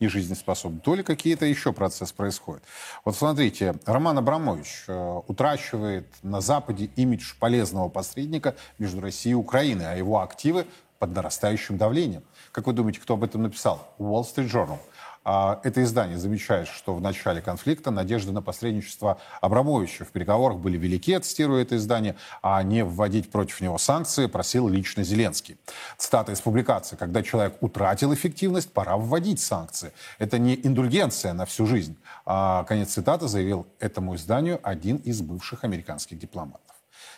не 0.00 0.08
жизнеспособна, 0.08 0.80
то 0.80 0.94
ли 0.94 1.02
какие-то 1.02 1.44
еще 1.44 1.74
процессы 1.74 2.14
происходят. 2.14 2.62
Вот 3.04 3.14
смотрите, 3.14 3.74
Роман 3.84 4.16
Абрамович 4.16 4.84
э, 4.88 5.20
утрачивает 5.26 6.06
на 6.22 6.40
Западе 6.40 6.88
имидж 6.96 7.34
полезного 7.38 7.90
посредника 7.90 8.56
между 8.78 9.02
Россией 9.02 9.32
и 9.32 9.36
Украиной, 9.36 9.92
а 9.92 9.96
его 9.96 10.20
активы 10.20 10.66
под 10.98 11.14
нарастающим 11.14 11.76
давлением. 11.76 12.22
Как 12.52 12.66
вы 12.66 12.72
думаете, 12.72 13.00
кто 13.00 13.14
об 13.14 13.24
этом 13.24 13.42
написал? 13.42 13.86
Wall 13.98 14.22
Street 14.22 14.50
Journal. 14.50 14.78
А, 15.24 15.60
Это 15.62 15.82
издание 15.82 16.18
замечает, 16.18 16.68
что 16.68 16.94
в 16.94 17.00
начале 17.00 17.40
конфликта 17.40 17.90
надежды 17.90 18.32
на 18.32 18.42
посредничество 18.42 19.18
Абрамовича 19.40 20.04
в 20.04 20.08
переговорах 20.08 20.58
были 20.58 20.76
велики, 20.76 21.18
цитирую 21.18 21.62
это 21.62 21.76
издание, 21.76 22.16
а 22.42 22.62
не 22.62 22.84
вводить 22.84 23.30
против 23.30 23.60
него 23.60 23.78
санкции 23.78 24.26
просил 24.26 24.68
лично 24.68 25.02
Зеленский. 25.02 25.56
Цитата 25.96 26.32
из 26.32 26.40
публикации. 26.40 26.96
Когда 26.96 27.22
человек 27.22 27.56
утратил 27.60 28.12
эффективность, 28.12 28.72
пора 28.72 28.96
вводить 28.96 29.40
санкции. 29.40 29.92
Это 30.18 30.38
не 30.38 30.54
индульгенция 30.54 31.32
на 31.32 31.46
всю 31.46 31.66
жизнь. 31.66 31.96
А, 32.26 32.64
конец 32.64 32.90
цитаты 32.90 33.28
заявил 33.28 33.66
этому 33.78 34.16
изданию 34.16 34.60
один 34.62 34.96
из 34.98 35.22
бывших 35.22 35.64
американских 35.64 36.18
дипломатов. 36.18 36.60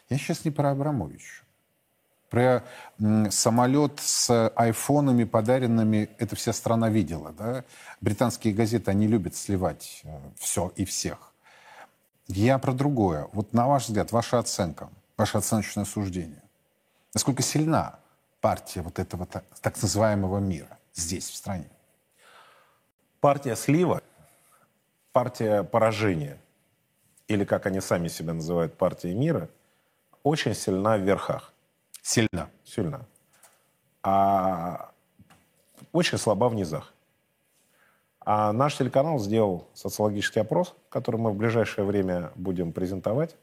Я 0.08 0.18
сейчас 0.18 0.44
не 0.44 0.50
про 0.52 0.70
Абрамовича. 0.70 1.45
Про 2.36 2.64
самолет 3.30 3.98
с 3.98 4.50
айфонами 4.50 5.24
подаренными, 5.24 6.10
это 6.18 6.36
вся 6.36 6.52
страна 6.52 6.90
видела. 6.90 7.32
Да? 7.32 7.64
Британские 8.02 8.52
газеты, 8.52 8.90
они 8.90 9.06
любят 9.06 9.34
сливать 9.34 10.02
все 10.36 10.70
и 10.76 10.84
всех. 10.84 11.32
Я 12.26 12.58
про 12.58 12.74
другое. 12.74 13.30
Вот 13.32 13.54
на 13.54 13.66
ваш 13.66 13.86
взгляд, 13.86 14.12
ваша 14.12 14.38
оценка, 14.38 14.90
ваше 15.16 15.38
оценочное 15.38 15.86
суждение. 15.86 16.42
Насколько 17.14 17.42
сильна 17.42 18.00
партия 18.42 18.82
вот 18.82 18.98
этого 18.98 19.24
так, 19.24 19.44
так 19.62 19.80
называемого 19.80 20.38
мира 20.38 20.76
здесь, 20.92 21.30
в 21.30 21.36
стране? 21.36 21.70
Партия 23.20 23.56
слива, 23.56 24.02
партия 25.12 25.62
поражения, 25.62 26.38
или 27.28 27.46
как 27.46 27.64
они 27.64 27.80
сами 27.80 28.08
себя 28.08 28.34
называют, 28.34 28.76
партия 28.76 29.14
мира, 29.14 29.48
очень 30.22 30.54
сильна 30.54 30.98
в 30.98 31.00
верхах. 31.00 31.54
Сильна. 32.06 32.50
Сильна. 32.64 33.00
А 34.04 34.90
очень 35.90 36.18
слаба 36.18 36.48
в 36.48 36.54
низах. 36.54 36.94
А 38.20 38.52
наш 38.52 38.76
телеканал 38.76 39.18
сделал 39.18 39.66
социологический 39.74 40.40
опрос, 40.40 40.76
который 40.88 41.16
мы 41.16 41.32
в 41.32 41.34
ближайшее 41.34 41.84
время 41.84 42.30
будем 42.36 42.72
презентовать, 42.72 43.34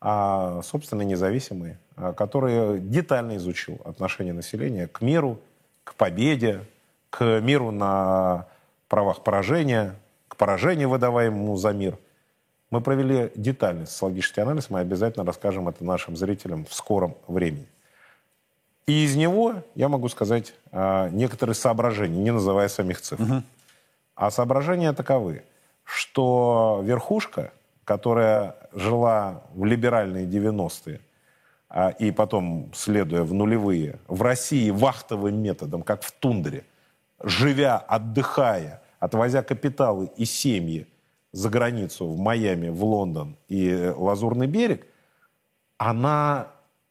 а, 0.00 0.62
собственно, 0.62 1.02
независимый, 1.02 1.76
а, 1.96 2.14
который 2.14 2.80
детально 2.80 3.36
изучил 3.36 3.78
отношение 3.84 4.32
населения 4.32 4.86
к 4.86 5.02
миру, 5.02 5.38
к 5.84 5.94
победе, 5.94 6.64
к 7.10 7.40
миру 7.40 7.72
на 7.72 8.46
правах 8.88 9.22
поражения, 9.22 9.96
к 10.28 10.36
поражению, 10.36 10.88
выдаваемому 10.88 11.56
за 11.56 11.74
мир. 11.74 11.98
Мы 12.70 12.80
провели 12.80 13.30
детальный 13.34 13.86
социологический 13.86 14.42
анализ, 14.42 14.70
мы 14.70 14.80
обязательно 14.80 15.26
расскажем 15.26 15.68
это 15.68 15.84
нашим 15.84 16.16
зрителям 16.16 16.64
в 16.64 16.72
скором 16.72 17.14
времени. 17.26 17.68
И 18.88 19.04
из 19.04 19.16
него 19.16 19.64
я 19.74 19.90
могу 19.90 20.08
сказать 20.08 20.54
а, 20.72 21.10
некоторые 21.10 21.54
соображения, 21.54 22.22
не 22.22 22.30
называя 22.30 22.68
самих 22.68 23.02
цифр. 23.02 23.42
А 24.14 24.30
соображения 24.30 24.94
таковы, 24.94 25.44
что 25.84 26.80
верхушка, 26.82 27.52
которая 27.84 28.56
жила 28.72 29.42
в 29.52 29.66
либеральные 29.66 30.26
90-е, 30.26 31.00
а, 31.68 31.90
и 31.90 32.10
потом, 32.10 32.72
следуя 32.74 33.24
в 33.24 33.34
нулевые, 33.34 33.98
в 34.08 34.22
России 34.22 34.70
вахтовым 34.70 35.36
методом, 35.36 35.82
как 35.82 36.02
в 36.02 36.10
тундре, 36.10 36.64
живя, 37.22 37.76
отдыхая, 37.76 38.80
отвозя 39.00 39.42
капиталы 39.42 40.10
и 40.16 40.24
семьи 40.24 40.86
за 41.32 41.50
границу, 41.50 42.06
в 42.06 42.18
Майами, 42.18 42.70
в 42.70 42.82
Лондон 42.82 43.36
и 43.48 43.68
э, 43.68 43.92
Лазурный 43.92 44.46
берег, 44.46 44.86
она 45.76 46.48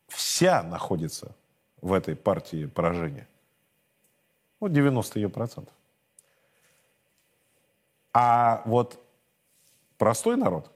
вся 0.08 0.62
находится 0.62 1.36
в 1.82 1.94
этой 1.94 2.16
партии 2.16 2.66
поражения. 2.66 3.28
Вот 4.60 4.72
90 4.72 5.20
ее 5.20 5.30
процентов. 5.30 5.74
А 8.14 8.64
вот 8.66 9.00
простой 9.98 10.38
народ, 10.38 10.72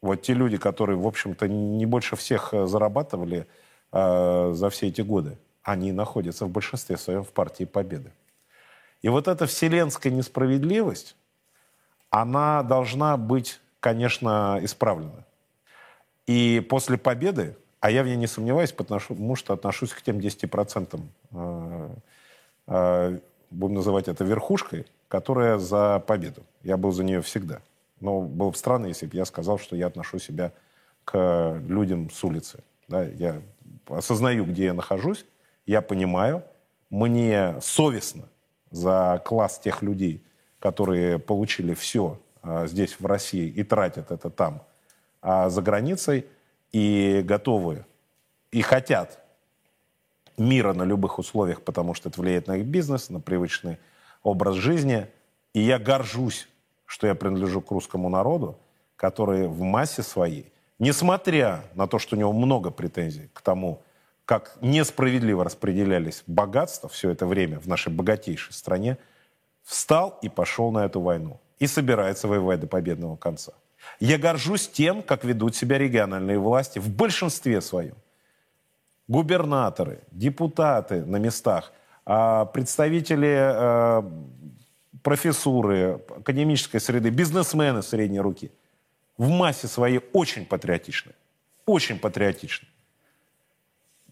вот 0.00 0.22
те 0.22 0.32
люди, 0.32 0.56
которые, 0.56 0.96
в 0.96 1.06
общем-то, 1.06 1.46
не 1.46 1.84
больше 1.84 2.16
всех 2.16 2.54
э, 2.54 2.66
зарабатывали 2.66 3.46
э, 3.92 4.52
за 4.54 4.70
все 4.70 4.88
эти 4.88 5.02
годы, 5.02 5.36
они 5.62 5.92
находятся 5.92 6.46
в 6.46 6.50
большинстве 6.50 6.96
своем 6.96 7.22
в 7.22 7.32
партии 7.32 7.64
Победы. 7.64 8.12
И 9.02 9.08
вот 9.08 9.28
эта 9.28 9.46
вселенская 9.46 10.12
несправедливость, 10.12 11.16
она 12.10 12.62
должна 12.62 13.16
быть, 13.16 13.60
конечно, 13.80 14.58
исправлена. 14.62 15.26
И 16.26 16.60
после 16.60 16.96
победы, 16.96 17.56
а 17.80 17.90
я 17.90 18.02
в 18.02 18.06
ней 18.06 18.16
не 18.16 18.26
сомневаюсь, 18.26 18.72
потому 18.72 19.36
что 19.36 19.54
отношусь 19.54 19.92
к 19.92 20.02
тем 20.02 20.18
10%, 20.18 21.00
э, 21.32 21.88
э, 22.66 23.18
будем 23.50 23.74
называть 23.74 24.08
это 24.08 24.22
верхушкой, 24.24 24.86
которая 25.08 25.58
за 25.58 25.98
победу. 26.06 26.42
Я 26.62 26.76
был 26.76 26.92
за 26.92 27.04
нее 27.04 27.22
всегда. 27.22 27.60
Но 28.00 28.22
было 28.22 28.50
бы 28.50 28.56
странно, 28.56 28.86
если 28.86 29.06
бы 29.06 29.16
я 29.16 29.24
сказал, 29.24 29.58
что 29.58 29.76
я 29.76 29.86
отношу 29.86 30.18
себя 30.18 30.52
к 31.04 31.60
людям 31.66 32.10
с 32.10 32.22
улицы. 32.22 32.62
Да, 32.88 33.02
я 33.02 33.42
осознаю, 33.88 34.44
где 34.44 34.66
я 34.66 34.74
нахожусь, 34.74 35.24
я 35.66 35.82
понимаю, 35.82 36.42
мне 36.90 37.56
совестно 37.60 38.28
за 38.70 39.22
класс 39.24 39.58
тех 39.58 39.82
людей, 39.82 40.24
которые 40.58 41.18
получили 41.18 41.74
все 41.74 42.20
а, 42.42 42.66
здесь, 42.66 42.98
в 42.98 43.06
России, 43.06 43.48
и 43.48 43.62
тратят 43.62 44.10
это 44.10 44.30
там, 44.30 44.62
а 45.22 45.48
за 45.50 45.62
границей, 45.62 46.26
и 46.72 47.22
готовы, 47.24 47.84
и 48.50 48.62
хотят 48.62 49.20
мира 50.36 50.72
на 50.72 50.82
любых 50.82 51.18
условиях, 51.18 51.62
потому 51.62 51.94
что 51.94 52.08
это 52.08 52.20
влияет 52.20 52.46
на 52.46 52.56
их 52.56 52.66
бизнес, 52.66 53.10
на 53.10 53.20
привычный 53.20 53.78
образ 54.22 54.56
жизни. 54.56 55.06
И 55.52 55.60
я 55.60 55.78
горжусь, 55.78 56.48
что 56.86 57.06
я 57.06 57.14
принадлежу 57.14 57.60
к 57.60 57.70
русскому 57.70 58.08
народу, 58.08 58.58
который 58.96 59.46
в 59.48 59.60
массе 59.60 60.02
своей, 60.02 60.52
несмотря 60.78 61.64
на 61.74 61.86
то, 61.86 61.98
что 61.98 62.16
у 62.16 62.18
него 62.18 62.32
много 62.32 62.70
претензий 62.70 63.30
к 63.32 63.40
тому, 63.42 63.82
как 64.24 64.56
несправедливо 64.60 65.44
распределялись 65.44 66.22
богатства 66.26 66.88
все 66.88 67.10
это 67.10 67.26
время 67.26 67.58
в 67.58 67.66
нашей 67.66 67.92
богатейшей 67.92 68.52
стране, 68.52 68.96
встал 69.62 70.18
и 70.22 70.28
пошел 70.28 70.70
на 70.70 70.84
эту 70.84 71.00
войну. 71.00 71.40
И 71.58 71.66
собирается 71.66 72.28
воевать 72.28 72.60
до 72.60 72.66
победного 72.66 73.16
конца. 73.16 73.52
Я 73.98 74.18
горжусь 74.18 74.68
тем, 74.68 75.02
как 75.02 75.24
ведут 75.24 75.56
себя 75.56 75.78
региональные 75.78 76.38
власти 76.38 76.78
в 76.78 76.88
большинстве 76.88 77.60
своем. 77.60 77.96
Губернаторы, 79.08 80.00
депутаты 80.12 81.04
на 81.04 81.16
местах, 81.16 81.72
а, 82.06 82.44
представители 82.46 83.36
а, 83.38 84.10
профессуры, 85.02 86.00
академической 86.08 86.78
среды, 86.78 87.10
бизнесмены 87.10 87.82
средней 87.82 88.20
руки 88.20 88.52
в 89.18 89.28
массе 89.28 89.68
своей 89.68 90.00
очень 90.12 90.46
патриотичны. 90.46 91.12
Очень 91.66 91.98
патриотичны. 91.98 92.68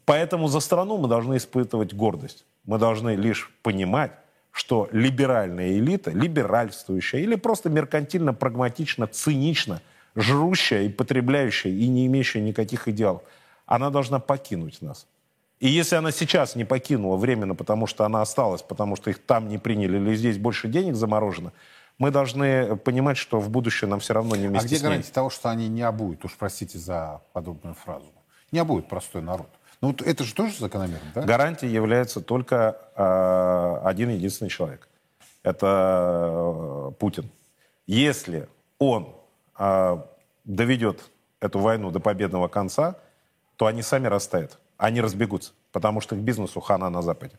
Поэтому 0.05 0.49
за 0.49 0.61
страну 0.61 0.97
мы 0.99 1.09
должны 1.09 1.37
испытывать 1.37 1.95
гордость. 1.95 2.45
Мы 2.65 2.79
должны 2.79 3.15
лишь 3.15 3.51
понимать, 3.63 4.13
что 4.53 4.89
либеральная 4.93 5.73
элита, 5.73 6.11
либеральствующая 6.11 7.21
или 7.21 7.37
просто 7.37 7.71
меркантильно, 7.71 8.35
прагматично, 8.35 9.07
цинично, 9.07 9.81
жрущая 10.17 10.83
и 10.83 10.89
потребляющая 10.89 11.71
и 11.71 11.89
не 11.89 12.07
имеющая 12.07 12.41
никаких 12.41 12.89
идеалов, 12.89 13.23
она 13.67 13.91
должна 13.91 14.19
покинуть 14.19 14.83
нас. 14.83 15.07
И 15.61 15.69
если 15.69 15.97
она 15.97 16.13
сейчас 16.13 16.55
не 16.55 16.65
покинула 16.65 17.17
временно, 17.17 17.55
потому 17.55 17.87
что 17.87 18.05
она 18.05 18.23
осталась, 18.23 18.63
потому 18.63 18.97
что 18.97 19.11
их 19.11 19.19
там 19.19 19.49
не 19.49 19.59
приняли, 19.59 19.97
или 19.97 20.15
здесь 20.15 20.39
больше 20.39 20.69
денег 20.69 20.95
заморожено, 20.95 21.53
мы 21.99 22.13
должны 22.13 22.77
понимать, 22.77 23.17
что 23.17 23.41
в 23.41 23.51
будущем 23.51 23.91
нам 23.91 23.99
все 23.99 24.15
равно 24.15 24.37
не 24.37 24.47
А 24.47 24.49
вместе 24.51 24.69
где 24.69 24.77
с 24.77 24.81
ней. 24.81 24.89
гарантия 24.89 25.13
того, 25.13 25.31
что 25.31 25.51
они 25.51 25.69
не 25.69 25.83
обуют? 25.83 26.25
Уж 26.25 26.37
простите 26.37 26.79
за 26.79 27.23
подобную 27.33 27.75
фразу. 27.75 28.07
Не 28.53 28.61
обуют 28.61 28.89
простой 28.89 29.21
народ. 29.21 29.49
Ну 29.81 29.95
это 30.05 30.25
же 30.25 30.35
тоже 30.35 30.59
закономерно, 30.59 31.13
да? 31.15 31.23
Гарантией 31.23 31.73
является 31.73 32.21
только 32.21 32.79
э, 32.97 33.87
один 33.87 34.11
единственный 34.11 34.49
человек. 34.49 34.89
Это 35.43 36.91
э, 36.91 36.93
Путин. 36.99 37.31
Если 37.87 38.49
он 38.79 39.15
э, 39.59 39.99
доведет 40.45 41.11
эту 41.41 41.61
войну 41.61 41.91
до 41.91 42.01
победного 42.01 42.49
конца, 42.49 42.97
то 43.57 43.67
они 43.67 43.83
сами 43.83 44.09
растают. 44.09 44.59
Они 44.77 45.01
разбегутся, 45.01 45.53
потому 45.73 46.01
что 46.01 46.17
их 46.17 46.23
бизнесу 46.23 46.61
хана 46.61 46.91
на 46.91 47.03
Западе. 47.03 47.39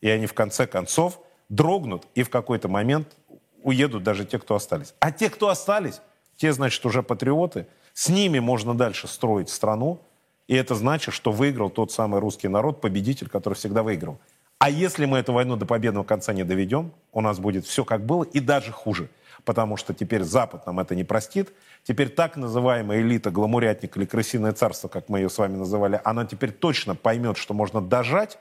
И 0.00 0.08
они 0.08 0.26
в 0.26 0.34
конце 0.34 0.66
концов 0.66 1.20
дрогнут 1.48 2.06
и 2.14 2.22
в 2.22 2.30
какой-то 2.30 2.68
момент 2.68 3.16
уедут 3.62 4.02
даже 4.02 4.24
те, 4.24 4.38
кто 4.38 4.54
остались. 4.54 4.94
А 5.00 5.10
те, 5.10 5.30
кто 5.30 5.48
остались, 5.48 6.00
те, 6.36 6.52
значит, 6.52 6.84
уже 6.84 7.02
патриоты. 7.02 7.66
С 7.92 8.08
ними 8.08 8.38
можно 8.38 8.74
дальше 8.74 9.08
строить 9.08 9.48
страну. 9.48 10.00
И 10.46 10.54
это 10.54 10.74
значит, 10.74 11.14
что 11.14 11.32
выиграл 11.32 11.70
тот 11.70 11.90
самый 11.92 12.20
русский 12.20 12.48
народ, 12.48 12.80
победитель, 12.80 13.28
который 13.28 13.54
всегда 13.54 13.82
выиграл. 13.82 14.18
А 14.58 14.70
если 14.70 15.04
мы 15.04 15.18
эту 15.18 15.32
войну 15.32 15.56
до 15.56 15.66
победного 15.66 16.04
конца 16.04 16.32
не 16.32 16.44
доведем, 16.44 16.92
у 17.12 17.20
нас 17.20 17.38
будет 17.38 17.66
все 17.66 17.84
как 17.84 18.04
было 18.06 18.24
и 18.24 18.40
даже 18.40 18.72
хуже. 18.72 19.08
Потому 19.44 19.76
что 19.76 19.92
теперь 19.92 20.22
Запад 20.22 20.66
нам 20.66 20.80
это 20.80 20.94
не 20.94 21.04
простит. 21.04 21.52
Теперь 21.82 22.08
так 22.08 22.36
называемая 22.36 23.00
элита, 23.00 23.30
гламурятник 23.30 23.96
или 23.96 24.06
крысиное 24.06 24.52
царство, 24.52 24.88
как 24.88 25.08
мы 25.08 25.18
ее 25.18 25.28
с 25.28 25.36
вами 25.36 25.56
называли, 25.56 26.00
она 26.04 26.24
теперь 26.24 26.52
точно 26.52 26.94
поймет, 26.94 27.36
что 27.36 27.52
можно 27.52 27.80
дожать, 27.82 28.38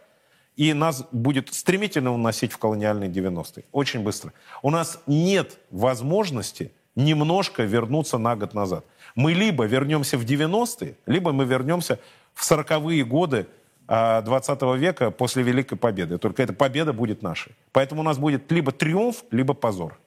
и 0.56 0.72
нас 0.74 1.04
будет 1.12 1.54
стремительно 1.54 2.14
уносить 2.14 2.54
в 2.54 2.58
колониальные 2.58 3.10
90-е. 3.10 3.66
Очень 3.72 4.02
быстро. 4.04 4.32
У 4.62 4.70
нас 4.70 5.02
нет 5.08 5.58
возможности 5.72 6.72
немножко 6.96 7.64
вернуться 7.64 8.18
на 8.18 8.36
год 8.36 8.54
назад. 8.54 8.86
Мы 9.16 9.34
либо 9.34 9.66
вернемся 9.66 10.18
в 10.18 10.26
90-е, 10.26 10.96
либо 11.06 11.32
мы 11.32 11.46
вернемся 11.46 12.00
в 12.34 12.50
40-е 12.50 13.04
годы 13.04 13.48
а, 13.88 14.22
20 14.22 14.62
века 14.78 15.12
после 15.12 15.44
Великой 15.44 15.78
Победы. 15.78 16.18
Только 16.18 16.44
эта 16.44 16.54
победа 16.54 16.94
будет 16.94 17.22
нашей. 17.22 17.54
Поэтому 17.72 18.02
у 18.02 18.04
нас 18.04 18.18
будет 18.18 18.52
либо 18.52 18.72
триумф, 18.72 19.24
либо 19.32 19.54
позор. 19.54 20.00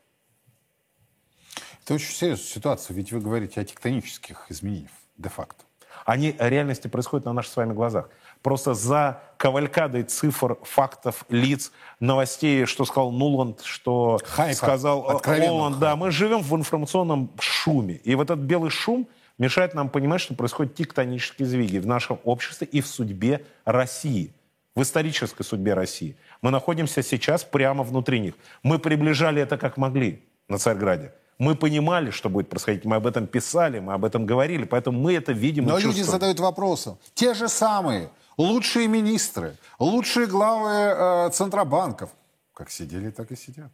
Это 1.85 1.94
очень 1.94 2.12
серьезная 2.12 2.46
ситуация, 2.46 2.94
ведь 2.94 3.12
вы 3.12 3.20
говорите 3.20 3.61
о 3.61 3.64
тектонических 3.64 4.46
изменениях 4.49 4.90
де-факто. 5.18 5.64
Они 6.05 6.33
в 6.33 6.40
реальности 6.40 6.88
происходят 6.88 7.27
на 7.27 7.33
наших 7.33 7.53
с 7.53 7.57
вами 7.57 7.72
глазах. 7.72 8.09
Просто 8.47 8.75
за 8.75 9.23
кавалькадой 9.39 10.05
цифр, 10.05 10.57
фактов, 10.63 11.25
лиц, 11.31 11.73
новостей, 11.99 12.65
что 12.65 12.85
сказал 12.85 13.11
Нуланд, 13.11 13.63
что 13.65 14.21
Хайпа. 14.25 14.55
сказал 14.55 15.21
э, 15.25 15.49
Оланд. 15.49 15.81
Да, 15.81 15.97
мы 15.97 16.13
живем 16.13 16.43
в 16.43 16.55
информационном 16.55 17.33
шуме. 17.41 17.95
И 18.05 18.15
вот 18.15 18.31
этот 18.31 18.45
белый 18.45 18.71
шум 18.71 19.09
мешает 19.37 19.75
нам 19.75 19.89
понимать, 19.89 20.21
что 20.21 20.35
происходят 20.35 20.77
тектонические 20.77 21.49
сдвиги 21.49 21.79
в 21.79 21.89
нашем 21.89 22.21
обществе 22.23 22.69
и 22.71 22.81
в 22.81 22.87
судьбе 22.87 23.45
России. 23.65 24.33
В 24.77 24.83
исторической 24.83 25.43
судьбе 25.43 25.75
России. 25.75 26.17
Мы 26.41 26.53
находимся 26.53 27.03
сейчас 27.03 27.43
прямо 27.43 27.83
внутри 27.83 28.21
них. 28.21 28.35
Мы 28.63 28.79
приближали 28.79 29.43
это 29.43 29.59
как 29.59 29.77
могли 29.77 30.23
на 30.49 30.59
Царьграде. 30.59 31.13
Мы 31.39 31.57
понимали, 31.57 32.11
что 32.11 32.29
будет 32.29 32.49
происходить. 32.49 32.85
Мы 32.85 32.95
об 32.95 33.09
этом 33.09 33.27
писали, 33.27 33.81
мы 33.81 33.95
об 33.95 34.05
этом 34.05 34.25
говорили. 34.25 34.63
Поэтому 34.63 35.01
мы 35.01 35.15
это 35.15 35.33
видим 35.33 35.65
и 35.65 35.67
Но 35.67 35.79
люди 35.79 36.03
задают 36.03 36.39
вопросы. 36.39 36.97
Те 37.15 37.35
же 37.35 37.49
самые. 37.49 38.09
Лучшие 38.37 38.87
министры, 38.87 39.57
лучшие 39.79 40.27
главы 40.27 40.70
э, 40.70 41.31
центробанков. 41.31 42.11
Как 42.53 42.70
сидели, 42.70 43.11
так 43.11 43.33
и 43.33 43.37
сидят. 43.37 43.72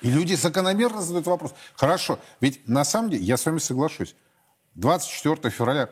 И 0.00 0.10
люди 0.10 0.34
закономерно 0.34 1.02
задают 1.02 1.26
вопрос. 1.26 1.54
Хорошо, 1.74 2.18
ведь 2.40 2.66
на 2.68 2.84
самом 2.84 3.10
деле, 3.10 3.24
я 3.24 3.36
с 3.36 3.46
вами 3.46 3.58
соглашусь, 3.58 4.14
24 4.74 5.50
февраля, 5.50 5.90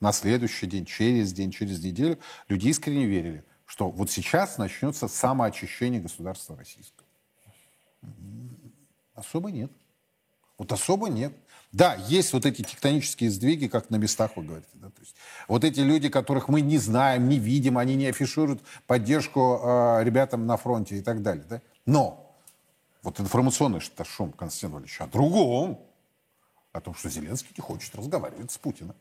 на 0.00 0.12
следующий 0.12 0.66
день, 0.66 0.84
через 0.84 1.32
день, 1.32 1.50
через 1.50 1.82
неделю, 1.82 2.18
люди 2.48 2.68
искренне 2.68 3.06
верили, 3.06 3.44
что 3.64 3.90
вот 3.90 4.10
сейчас 4.10 4.58
начнется 4.58 5.08
самоочищение 5.08 6.00
государства 6.00 6.56
российского. 6.56 7.06
Особо 9.14 9.50
нет. 9.50 9.70
Вот 10.58 10.72
особо 10.72 11.08
нет. 11.08 11.32
Да, 11.72 11.96
есть 12.06 12.32
вот 12.32 12.46
эти 12.46 12.62
тектонические 12.62 13.30
сдвиги, 13.30 13.66
как 13.66 13.90
на 13.90 13.96
местах 13.96 14.36
вы 14.36 14.44
говорите. 14.44 14.68
Да? 14.74 14.88
То 14.90 15.00
есть 15.00 15.16
вот 15.48 15.64
эти 15.64 15.80
люди, 15.80 16.08
которых 16.08 16.48
мы 16.48 16.60
не 16.60 16.78
знаем, 16.78 17.28
не 17.28 17.38
видим, 17.38 17.78
они 17.78 17.96
не 17.96 18.06
афишируют 18.06 18.62
поддержку 18.86 19.60
э, 19.60 20.04
ребятам 20.04 20.46
на 20.46 20.56
фронте 20.56 20.96
и 20.96 21.02
так 21.02 21.22
далее. 21.22 21.44
Да? 21.48 21.60
Но 21.84 22.38
вот 23.02 23.18
информационный 23.18 23.80
шум, 23.80 24.30
Константин 24.32 24.70
Валерьевич, 24.70 25.00
о 25.00 25.08
другом. 25.08 25.80
О 26.72 26.80
том, 26.80 26.94
что 26.94 27.08
Зеленский 27.08 27.50
не 27.56 27.62
хочет 27.62 27.94
разговаривать 27.94 28.50
с 28.50 28.58
Путиным. 28.58 28.94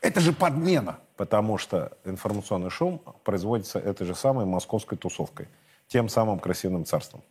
Это 0.00 0.20
же 0.20 0.32
подмена. 0.32 0.98
Потому 1.16 1.58
что 1.58 1.96
информационный 2.04 2.70
шум 2.70 3.00
производится 3.22 3.78
этой 3.78 4.04
же 4.04 4.16
самой 4.16 4.46
московской 4.46 4.98
тусовкой, 4.98 5.48
тем 5.86 6.08
самым 6.08 6.40
красивым 6.40 6.84
царством. 6.84 7.22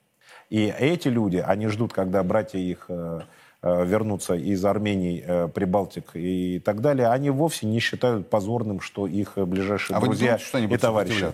И 0.50 0.66
эти 0.66 1.08
люди, 1.08 1.38
они 1.38 1.68
ждут, 1.68 1.94
когда 1.94 2.24
братья 2.24 2.60
их 2.60 2.86
э, 2.90 3.22
э, 3.62 3.86
вернутся 3.86 4.36
из 4.36 4.64
Армении, 4.66 5.24
э, 5.26 5.48
Прибалтик 5.48 6.12
и 6.16 6.60
так 6.60 6.82
далее. 6.82 7.08
Они 7.08 7.30
вовсе 7.30 7.66
не 7.66 7.80
считают 7.80 8.30
позорным, 8.30 8.80
что 8.80 9.08
их 9.08 9.34
ближайшие 9.36 9.98
А 9.98 10.02
друзья 10.02 10.28
думаете, 10.28 10.46
что 10.46 10.58
они 10.58 10.66
и 10.66 10.70
будут 10.70 10.82
товарищи? 10.82 11.34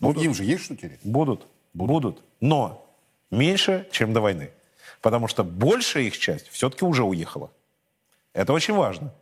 Ну, 0.00 0.12
им 0.12 0.34
же 0.34 0.44
есть 0.44 0.64
что 0.64 0.76
терять. 0.76 1.00
будут, 1.04 1.46
будут, 1.72 2.22
но 2.40 2.86
меньше, 3.30 3.86
чем 3.90 4.12
до 4.12 4.20
войны. 4.20 4.50
Потому 5.00 5.28
что 5.28 5.44
большая 5.44 6.04
их 6.04 6.18
часть 6.18 6.48
все-таки 6.48 6.84
уже 6.84 7.04
уехала. 7.04 7.50
Это 8.32 8.52
очень 8.52 8.74
важно. 8.74 9.12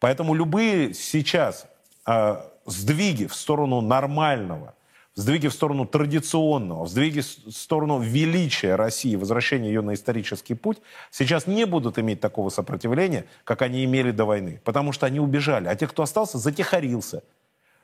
Поэтому 0.00 0.34
любые 0.34 0.94
сейчас 0.94 1.66
э, 2.06 2.36
сдвиги 2.66 3.26
в 3.26 3.34
сторону 3.34 3.80
нормального, 3.80 4.74
сдвиги 5.14 5.48
в 5.48 5.52
сторону 5.52 5.86
традиционного, 5.86 6.86
сдвиги 6.86 7.20
в 7.20 7.50
сторону 7.50 8.00
величия 8.00 8.74
России, 8.76 9.16
возвращения 9.16 9.68
ее 9.68 9.80
на 9.82 9.94
исторический 9.94 10.54
путь, 10.54 10.78
сейчас 11.10 11.46
не 11.46 11.66
будут 11.66 11.98
иметь 11.98 12.20
такого 12.20 12.48
сопротивления, 12.48 13.26
как 13.44 13.62
они 13.62 13.84
имели 13.84 14.10
до 14.10 14.24
войны. 14.24 14.60
Потому 14.64 14.92
что 14.92 15.06
они 15.06 15.20
убежали. 15.20 15.68
А 15.68 15.76
те, 15.76 15.86
кто 15.86 16.02
остался, 16.02 16.38
затихарился. 16.38 17.22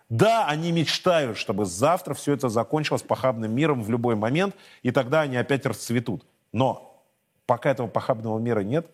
Да, 0.08 0.46
они 0.46 0.72
мечтают, 0.72 1.36
чтобы 1.36 1.66
завтра 1.66 2.14
все 2.14 2.32
это 2.32 2.48
закончилось 2.48 3.02
похабным 3.02 3.54
миром 3.54 3.82
в 3.82 3.90
любой 3.90 4.16
момент, 4.16 4.54
и 4.82 4.90
тогда 4.90 5.20
они 5.20 5.36
опять 5.36 5.66
расцветут. 5.66 6.24
Но 6.52 7.04
пока 7.44 7.70
этого 7.70 7.88
похабного 7.88 8.38
мира 8.38 8.60
нет, 8.60 8.86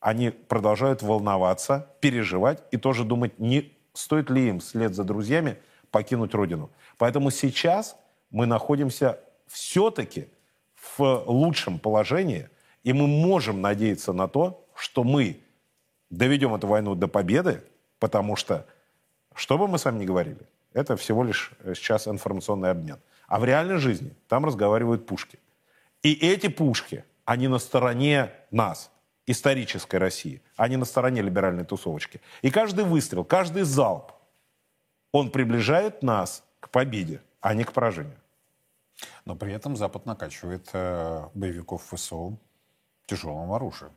они 0.00 0.30
продолжают 0.30 1.02
волноваться, 1.02 1.86
переживать 2.00 2.62
и 2.70 2.76
тоже 2.76 3.04
думать, 3.04 3.38
не 3.38 3.72
стоит 3.94 4.28
ли 4.28 4.48
им 4.48 4.60
вслед 4.60 4.94
за 4.94 5.04
друзьями 5.04 5.56
покинуть 5.90 6.34
родину. 6.34 6.70
Поэтому 6.98 7.30
сейчас 7.30 7.96
мы 8.30 8.46
находимся 8.46 9.18
все-таки 9.46 10.28
в 10.96 11.24
лучшем 11.26 11.78
положении, 11.78 12.48
и 12.82 12.92
мы 12.92 13.06
можем 13.06 13.60
надеяться 13.60 14.12
на 14.12 14.28
то, 14.28 14.64
что 14.74 15.04
мы 15.04 15.40
доведем 16.10 16.54
эту 16.54 16.66
войну 16.66 16.94
до 16.94 17.08
победы, 17.08 17.62
потому 17.98 18.36
что, 18.36 18.66
что 19.34 19.58
бы 19.58 19.68
мы 19.68 19.78
с 19.78 19.84
вами 19.84 20.00
ни 20.00 20.06
говорили, 20.06 20.40
это 20.72 20.96
всего 20.96 21.24
лишь 21.24 21.52
э, 21.60 21.74
сейчас 21.74 22.06
информационный 22.08 22.70
обмен. 22.70 22.98
А 23.26 23.38
в 23.38 23.44
реальной 23.44 23.78
жизни 23.78 24.14
там 24.28 24.44
разговаривают 24.44 25.06
пушки. 25.06 25.38
И 26.02 26.12
эти 26.12 26.48
пушки, 26.48 27.04
они 27.24 27.48
на 27.48 27.58
стороне 27.58 28.30
нас, 28.50 28.90
исторической 29.26 29.96
России, 29.96 30.40
они 30.56 30.76
на 30.76 30.84
стороне 30.84 31.22
либеральной 31.22 31.64
тусовочки. 31.64 32.20
И 32.42 32.50
каждый 32.50 32.84
выстрел, 32.84 33.24
каждый 33.24 33.62
залп, 33.62 34.12
он 35.12 35.30
приближает 35.30 36.02
нас 36.02 36.42
к 36.60 36.70
победе, 36.70 37.20
а 37.40 37.54
не 37.54 37.64
к 37.64 37.72
поражению. 37.72 38.18
Но 39.24 39.36
при 39.36 39.52
этом 39.52 39.76
Запад 39.76 40.06
накачивает 40.06 40.68
э, 40.72 41.28
боевиков 41.34 41.84
ФСО 41.84 42.36
тяжелым 43.06 43.52
оружием. 43.52 43.92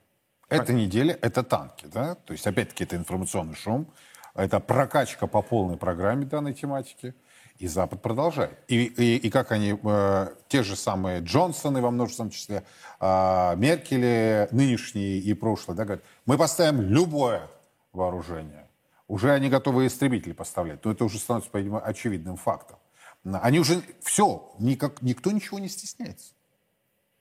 Эта 0.50 0.74
неделя— 0.74 1.18
это 1.22 1.44
танки, 1.44 1.86
да? 1.86 2.16
То 2.16 2.34
есть, 2.34 2.46
опять-таки, 2.46 2.84
это 2.84 2.98
информационный 2.98 3.56
шум, 3.56 3.88
это 4.36 4.60
прокачка 4.60 5.28
по 5.28 5.42
полной 5.42 5.78
программе 5.78 6.26
данной 6.26 6.54
тематики. 6.54 7.16
И 7.58 7.68
Запад 7.68 8.02
продолжает. 8.02 8.58
И, 8.68 8.86
и, 8.86 9.18
и 9.18 9.30
как 9.30 9.52
они, 9.52 9.80
э, 9.82 10.28
те 10.48 10.64
же 10.64 10.76
самые 10.76 11.22
Джонсоны 11.22 11.82
во 11.82 11.92
множественном 11.92 12.32
числе, 12.32 12.64
э, 13.00 13.56
Меркели, 13.56 14.48
нынешние 14.52 15.20
и 15.20 15.34
прошлые, 15.34 15.78
да, 15.78 15.86
говорят, 15.86 16.04
мы 16.26 16.38
поставим 16.38 16.82
любое 16.82 17.48
вооружение. 17.94 18.68
Уже 19.12 19.34
они 19.34 19.50
готовы 19.50 19.88
истребители 19.88 20.32
поставлять. 20.32 20.86
Но 20.86 20.92
это 20.94 21.04
уже 21.04 21.20
становится, 21.20 21.52
по-видимому, 21.52 21.86
очевидным 21.86 22.38
фактом. 22.38 22.78
Они 23.26 23.60
уже 23.60 23.84
все, 24.00 24.56
никак, 24.58 25.02
никто 25.02 25.32
ничего 25.32 25.60
не 25.60 25.68
стесняется. 25.68 26.32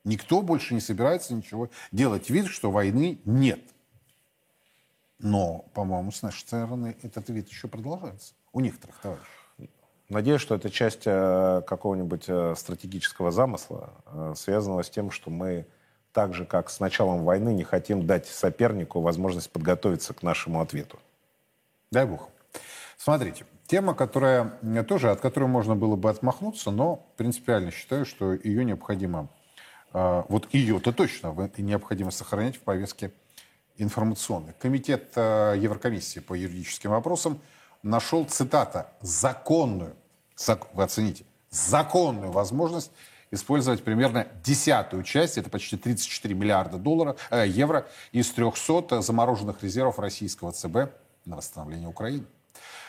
Никто 0.05 0.41
больше 0.41 0.75
не 0.75 0.81
собирается 0.81 1.35
ничего 1.35 1.69
делать 1.91 2.31
вид, 2.31 2.47
что 2.47 2.71
войны 2.71 3.19
нет. 3.25 3.59
Но, 5.19 5.65
по-моему, 5.75 6.13
с 6.13 6.23
нашей 6.23 6.43
стороны 6.43 6.97
этот 7.03 7.29
вид 7.29 7.49
еще 7.49 7.67
продолжается. 7.67 8.35
У 8.53 8.61
некоторых 8.61 8.97
товарищей. 9.01 9.71
Надеюсь, 10.09 10.41
что 10.41 10.55
это 10.55 10.71
часть 10.71 11.03
э, 11.07 11.63
какого-нибудь 11.67 12.27
э, 12.29 12.55
стратегического 12.57 13.33
замысла, 13.33 13.91
э, 14.07 14.35
связанного 14.37 14.83
с 14.85 14.91
тем, 14.91 15.11
что 15.11 15.33
мы 15.33 15.67
так 16.13 16.35
же, 16.35 16.45
как 16.45 16.71
с 16.71 16.79
началом 16.79 17.25
войны, 17.25 17.53
не 17.53 17.65
хотим 17.65 18.07
дать 18.07 18.29
сопернику 18.29 19.01
возможность 19.01 19.51
подготовиться 19.51 20.15
к 20.15 20.23
нашему 20.23 20.61
ответу. 20.61 21.01
Дай 21.91 22.07
бог. 22.07 22.29
Смотрите, 22.97 23.45
тема, 23.67 23.95
которая 23.95 24.53
тоже, 24.87 25.11
от 25.11 25.21
которой 25.21 25.47
можно 25.47 25.75
было 25.75 25.97
бы 25.97 26.09
отмахнуться, 26.09 26.71
но 26.71 27.05
принципиально 27.17 27.73
считаю, 27.73 28.07
что 28.07 28.33
ее 28.33 28.65
необходимо, 28.65 29.29
э, 29.93 30.23
вот 30.29 30.49
ее-то 30.55 30.93
точно 30.93 31.51
необходимо 31.59 32.13
сохранять 32.13 32.57
в 32.57 32.61
повестке 32.61 33.13
информационной. 33.77 34.53
Комитет 34.61 35.11
э, 35.17 35.57
Еврокомиссии 35.59 36.21
по 36.21 36.35
юридическим 36.35 36.91
вопросам 36.91 37.41
нашел, 37.83 38.25
цитата, 38.25 38.93
законную, 39.01 39.97
зак, 40.37 40.73
вы 40.75 40.85
оцените, 40.85 41.25
законную 41.51 42.31
возможность 42.31 42.93
использовать 43.33 43.83
примерно 43.83 44.29
десятую 44.45 45.03
часть, 45.03 45.39
это 45.39 45.51
почти 45.51 45.77
34 45.77 46.35
миллиарда 46.37 46.79
долларов, 46.79 47.19
э, 47.31 47.49
евро, 47.49 47.89
из 48.13 48.31
300 48.31 49.01
замороженных 49.01 49.61
резервов 49.65 49.99
российского 49.99 50.53
ЦБ 50.53 50.93
на 51.25 51.37
восстановление 51.37 51.89
Украины. 51.89 52.27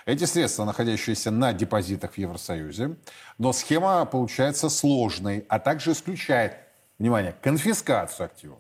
Эти 0.06 0.26
средства, 0.26 0.66
находящиеся 0.66 1.32
на 1.32 1.54
депозитах 1.54 2.14
в 2.14 2.18
Евросоюзе, 2.18 2.96
но 3.38 3.54
схема 3.54 4.06
получается 4.06 4.70
сложной, 4.70 5.46
а 5.48 5.60
также 5.60 5.92
исключает, 5.92 6.58
внимание, 6.98 7.36
конфискацию 7.42 8.26
активов. 8.26 8.60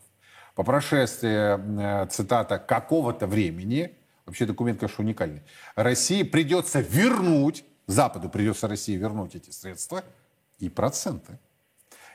По 0.55 0.63
прошествии, 0.63 2.03
э, 2.03 2.07
цитата, 2.07 2.60
какого-то 2.60 3.25
времени, 3.25 3.95
вообще 4.25 4.45
документ, 4.45 4.79
конечно, 4.79 5.03
уникальный, 5.03 5.41
России 5.75 6.23
придется 6.23 6.79
вернуть, 6.81 7.63
Западу 7.88 8.29
придется 8.29 8.67
России 8.67 8.95
вернуть 8.95 9.36
эти 9.36 9.49
средства 9.49 10.03
и 10.60 10.69
проценты. 10.69 11.39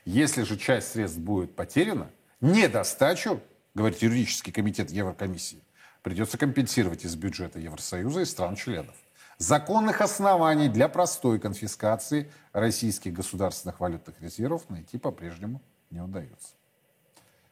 Если 0.04 0.42
же 0.42 0.56
часть 0.56 0.92
средств 0.92 1.18
будет 1.18 1.56
потеряна, 1.56 2.10
недостачу, 2.40 3.40
говорит 3.74 4.00
юридический 4.00 4.52
комитет 4.52 4.90
Еврокомиссии, 4.90 5.62
придется 6.06 6.38
компенсировать 6.38 7.04
из 7.04 7.16
бюджета 7.16 7.58
Евросоюза 7.58 8.20
и 8.20 8.24
стран-членов. 8.24 8.94
Законных 9.38 10.00
оснований 10.00 10.68
для 10.68 10.86
простой 10.86 11.40
конфискации 11.40 12.30
российских 12.52 13.12
государственных 13.12 13.80
валютных 13.80 14.14
резервов 14.20 14.70
найти 14.70 14.98
по-прежнему 14.98 15.60
не 15.90 16.00
удается. 16.00 16.50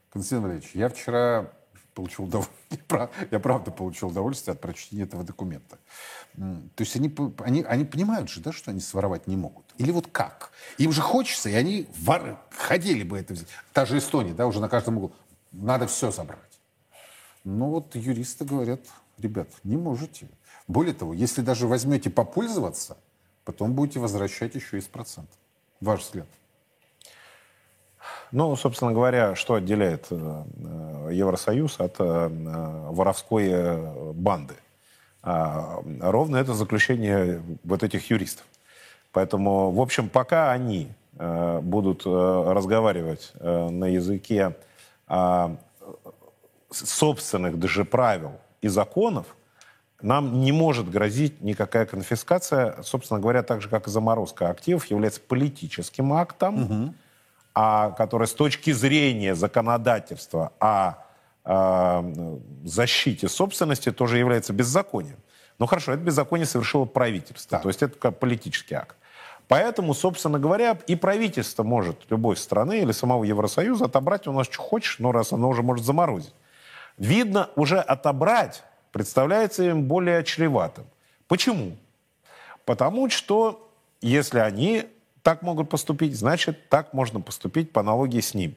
Константин 0.08 0.42
Валерьевич, 0.44 0.70
я 0.72 0.88
вчера 0.88 1.50
получил 1.94 2.26
удовольствие, 2.26 3.10
я 3.32 3.40
правда 3.40 3.72
получил 3.72 4.10
удовольствие 4.10 4.52
от 4.52 4.60
прочтения 4.60 5.02
этого 5.02 5.24
документа. 5.24 5.76
То 6.36 6.60
есть 6.78 6.94
они, 6.94 7.12
они, 7.38 7.64
они 7.64 7.84
понимают 7.84 8.30
же, 8.30 8.40
да, 8.40 8.52
что 8.52 8.70
они 8.70 8.78
своровать 8.78 9.26
не 9.26 9.36
могут. 9.36 9.64
Или 9.78 9.90
вот 9.90 10.06
как? 10.12 10.52
Им 10.78 10.92
же 10.92 11.00
хочется, 11.00 11.48
и 11.48 11.54
они 11.54 11.88
вор... 11.98 12.38
ходили 12.50 13.02
бы 13.02 13.18
это 13.18 13.34
взять. 13.34 13.48
Та 13.72 13.84
же 13.84 13.98
Эстония, 13.98 14.32
да, 14.32 14.46
уже 14.46 14.60
на 14.60 14.68
каждом 14.68 14.98
углу. 14.98 15.12
Надо 15.50 15.88
все 15.88 16.12
забрать. 16.12 16.53
Ну 17.44 17.68
вот 17.68 17.94
юристы 17.94 18.44
говорят, 18.46 18.80
ребят, 19.18 19.48
не 19.64 19.76
можете. 19.76 20.28
Более 20.66 20.94
того, 20.94 21.12
если 21.12 21.42
даже 21.42 21.66
возьмете 21.66 22.09
попользоваться, 22.09 22.96
потом 23.44 23.74
будете 23.74 24.00
возвращать 24.00 24.54
еще 24.54 24.78
и 24.78 24.80
с 24.80 24.87
процентов. 24.87 25.37
Ваш 25.80 26.00
взгляд. 26.00 26.26
Ну, 28.33 28.57
собственно 28.57 28.92
говоря, 28.92 29.35
что 29.35 29.54
отделяет 29.54 30.07
э, 30.11 30.44
Евросоюз 31.12 31.78
от 31.80 31.96
э, 31.98 32.28
воровской 32.90 33.48
э, 33.50 34.12
банды? 34.12 34.54
А, 35.22 35.83
ровно 36.00 36.37
это 36.37 36.52
заключение 36.54 37.42
вот 37.62 37.83
этих 37.83 38.11
юристов. 38.11 38.44
Поэтому, 39.12 39.70
в 39.70 39.80
общем, 39.80 40.09
пока 40.09 40.50
они 40.50 40.92
будут 41.16 42.04
разговаривать 42.04 43.33
на 43.40 43.87
языке 43.87 44.57
а, 45.07 45.57
собственных 46.74 47.58
даже 47.58 47.84
правил 47.84 48.32
и 48.60 48.68
законов, 48.68 49.26
нам 50.02 50.40
не 50.40 50.52
может 50.52 50.90
грозить 50.90 51.40
никакая 51.40 51.87
конфискация. 51.87 52.82
Собственно 52.82 53.20
говоря, 53.20 53.42
так 53.42 53.62
же, 53.62 53.68
как 53.68 53.87
и 53.87 53.90
заморозка 53.90 54.50
активов, 54.50 54.87
является 54.87 55.20
политическим 55.20 56.12
актом, 56.12 56.62
угу. 56.62 56.94
а, 57.54 57.90
который 57.92 58.26
с 58.26 58.34
точки 58.34 58.72
зрения 58.72 59.34
законодательства 59.34 60.52
о, 60.60 60.96
о 61.44 62.04
защите 62.64 63.28
собственности 63.28 63.92
тоже 63.92 64.18
является 64.18 64.52
беззаконием. 64.52 65.16
Ну 65.58 65.66
хорошо, 65.66 65.92
это 65.92 66.02
беззаконие 66.02 66.46
совершило 66.46 66.84
правительство, 66.84 67.52
так. 67.52 67.62
то 67.62 67.68
есть 67.68 67.82
это 67.82 68.10
политический 68.10 68.74
акт. 68.74 68.96
Поэтому, 69.46 69.94
собственно 69.94 70.38
говоря, 70.38 70.78
и 70.87 70.96
правительство 70.96 71.62
может 71.62 72.10
любой 72.10 72.37
страны 72.37 72.80
или 72.80 72.92
самого 72.92 73.24
Евросоюза 73.24 73.87
отобрать 73.87 74.26
у 74.26 74.32
нас 74.32 74.46
что 74.46 74.62
хочешь, 74.62 74.98
но 74.98 75.12
раз 75.12 75.32
оно 75.32 75.48
уже 75.48 75.62
может 75.62 75.84
заморозить. 75.84 76.34
Видно, 76.98 77.50
уже 77.57 77.78
отобрать 77.78 78.62
представляется 78.92 79.64
им 79.64 79.85
более 79.85 80.22
чреватым. 80.22 80.85
Почему? 81.26 81.76
Потому 82.64 83.11
что 83.11 83.70
если 84.00 84.38
они 84.38 84.85
так 85.22 85.42
могут 85.42 85.68
поступить, 85.70 86.16
значит, 86.16 86.68
так 86.68 86.92
можно 86.92 87.20
поступить 87.20 87.72
по 87.72 87.80
аналогии 87.80 88.20
с 88.20 88.35
ними. 88.35 88.57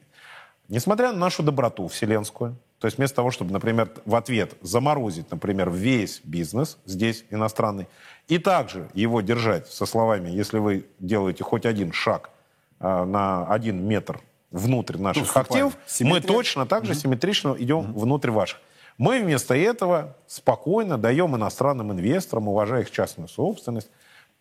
Несмотря 0.68 1.12
на 1.12 1.18
нашу 1.18 1.42
доброту 1.42 1.88
вселенскую, 1.88 2.56
то 2.78 2.86
есть 2.86 2.98
вместо 2.98 3.16
того, 3.16 3.30
чтобы, 3.30 3.52
например, 3.52 3.90
в 4.04 4.14
ответ 4.14 4.54
заморозить, 4.60 5.30
например, 5.30 5.70
весь 5.70 6.20
бизнес 6.22 6.78
здесь 6.84 7.24
иностранный, 7.30 7.88
и 8.28 8.38
также 8.38 8.88
его 8.94 9.20
держать 9.22 9.66
со 9.66 9.86
словами, 9.86 10.30
если 10.30 10.58
вы 10.58 10.86
делаете 11.00 11.42
хоть 11.42 11.66
один 11.66 11.92
шаг 11.92 12.30
э, 12.78 13.04
на 13.04 13.46
один 13.46 13.84
метр 13.84 14.20
внутрь 14.50 14.98
наших 14.98 15.36
активов, 15.36 15.76
мы 16.00 16.20
точно 16.20 16.66
так 16.66 16.84
же 16.84 16.92
mm-hmm. 16.92 16.96
симметрично 16.96 17.56
идем 17.58 17.80
mm-hmm. 17.80 17.98
внутрь 17.98 18.30
ваших. 18.30 18.58
Мы 18.96 19.20
вместо 19.20 19.54
этого 19.54 20.16
спокойно 20.26 20.98
даем 20.98 21.36
иностранным 21.36 21.92
инвесторам, 21.92 22.48
уважая 22.48 22.82
их 22.82 22.90
частную 22.90 23.28
собственность, 23.28 23.90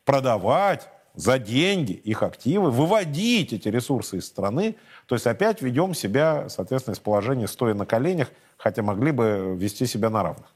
продавать 0.04 0.90
за 1.14 1.40
деньги 1.40 1.94
их 1.94 2.24
активы, 2.24 2.72
выводить 2.72 3.52
эти 3.54 3.68
ресурсы 3.68 4.18
из 4.18 4.26
страны. 4.26 4.76
То 5.08 5.16
есть 5.16 5.28
опять 5.28 5.62
ведем 5.62 5.94
себя, 5.94 6.48
соответственно, 6.50 6.94
из 6.94 7.00
положения 7.00 7.48
стоя 7.48 7.74
на 7.74 7.86
коленях, 7.86 8.30
хотя 8.56 8.82
могли 8.84 9.12
бы 9.12 9.56
вести 9.58 9.86
себя 9.86 10.10
на 10.10 10.24
равных. 10.24 10.48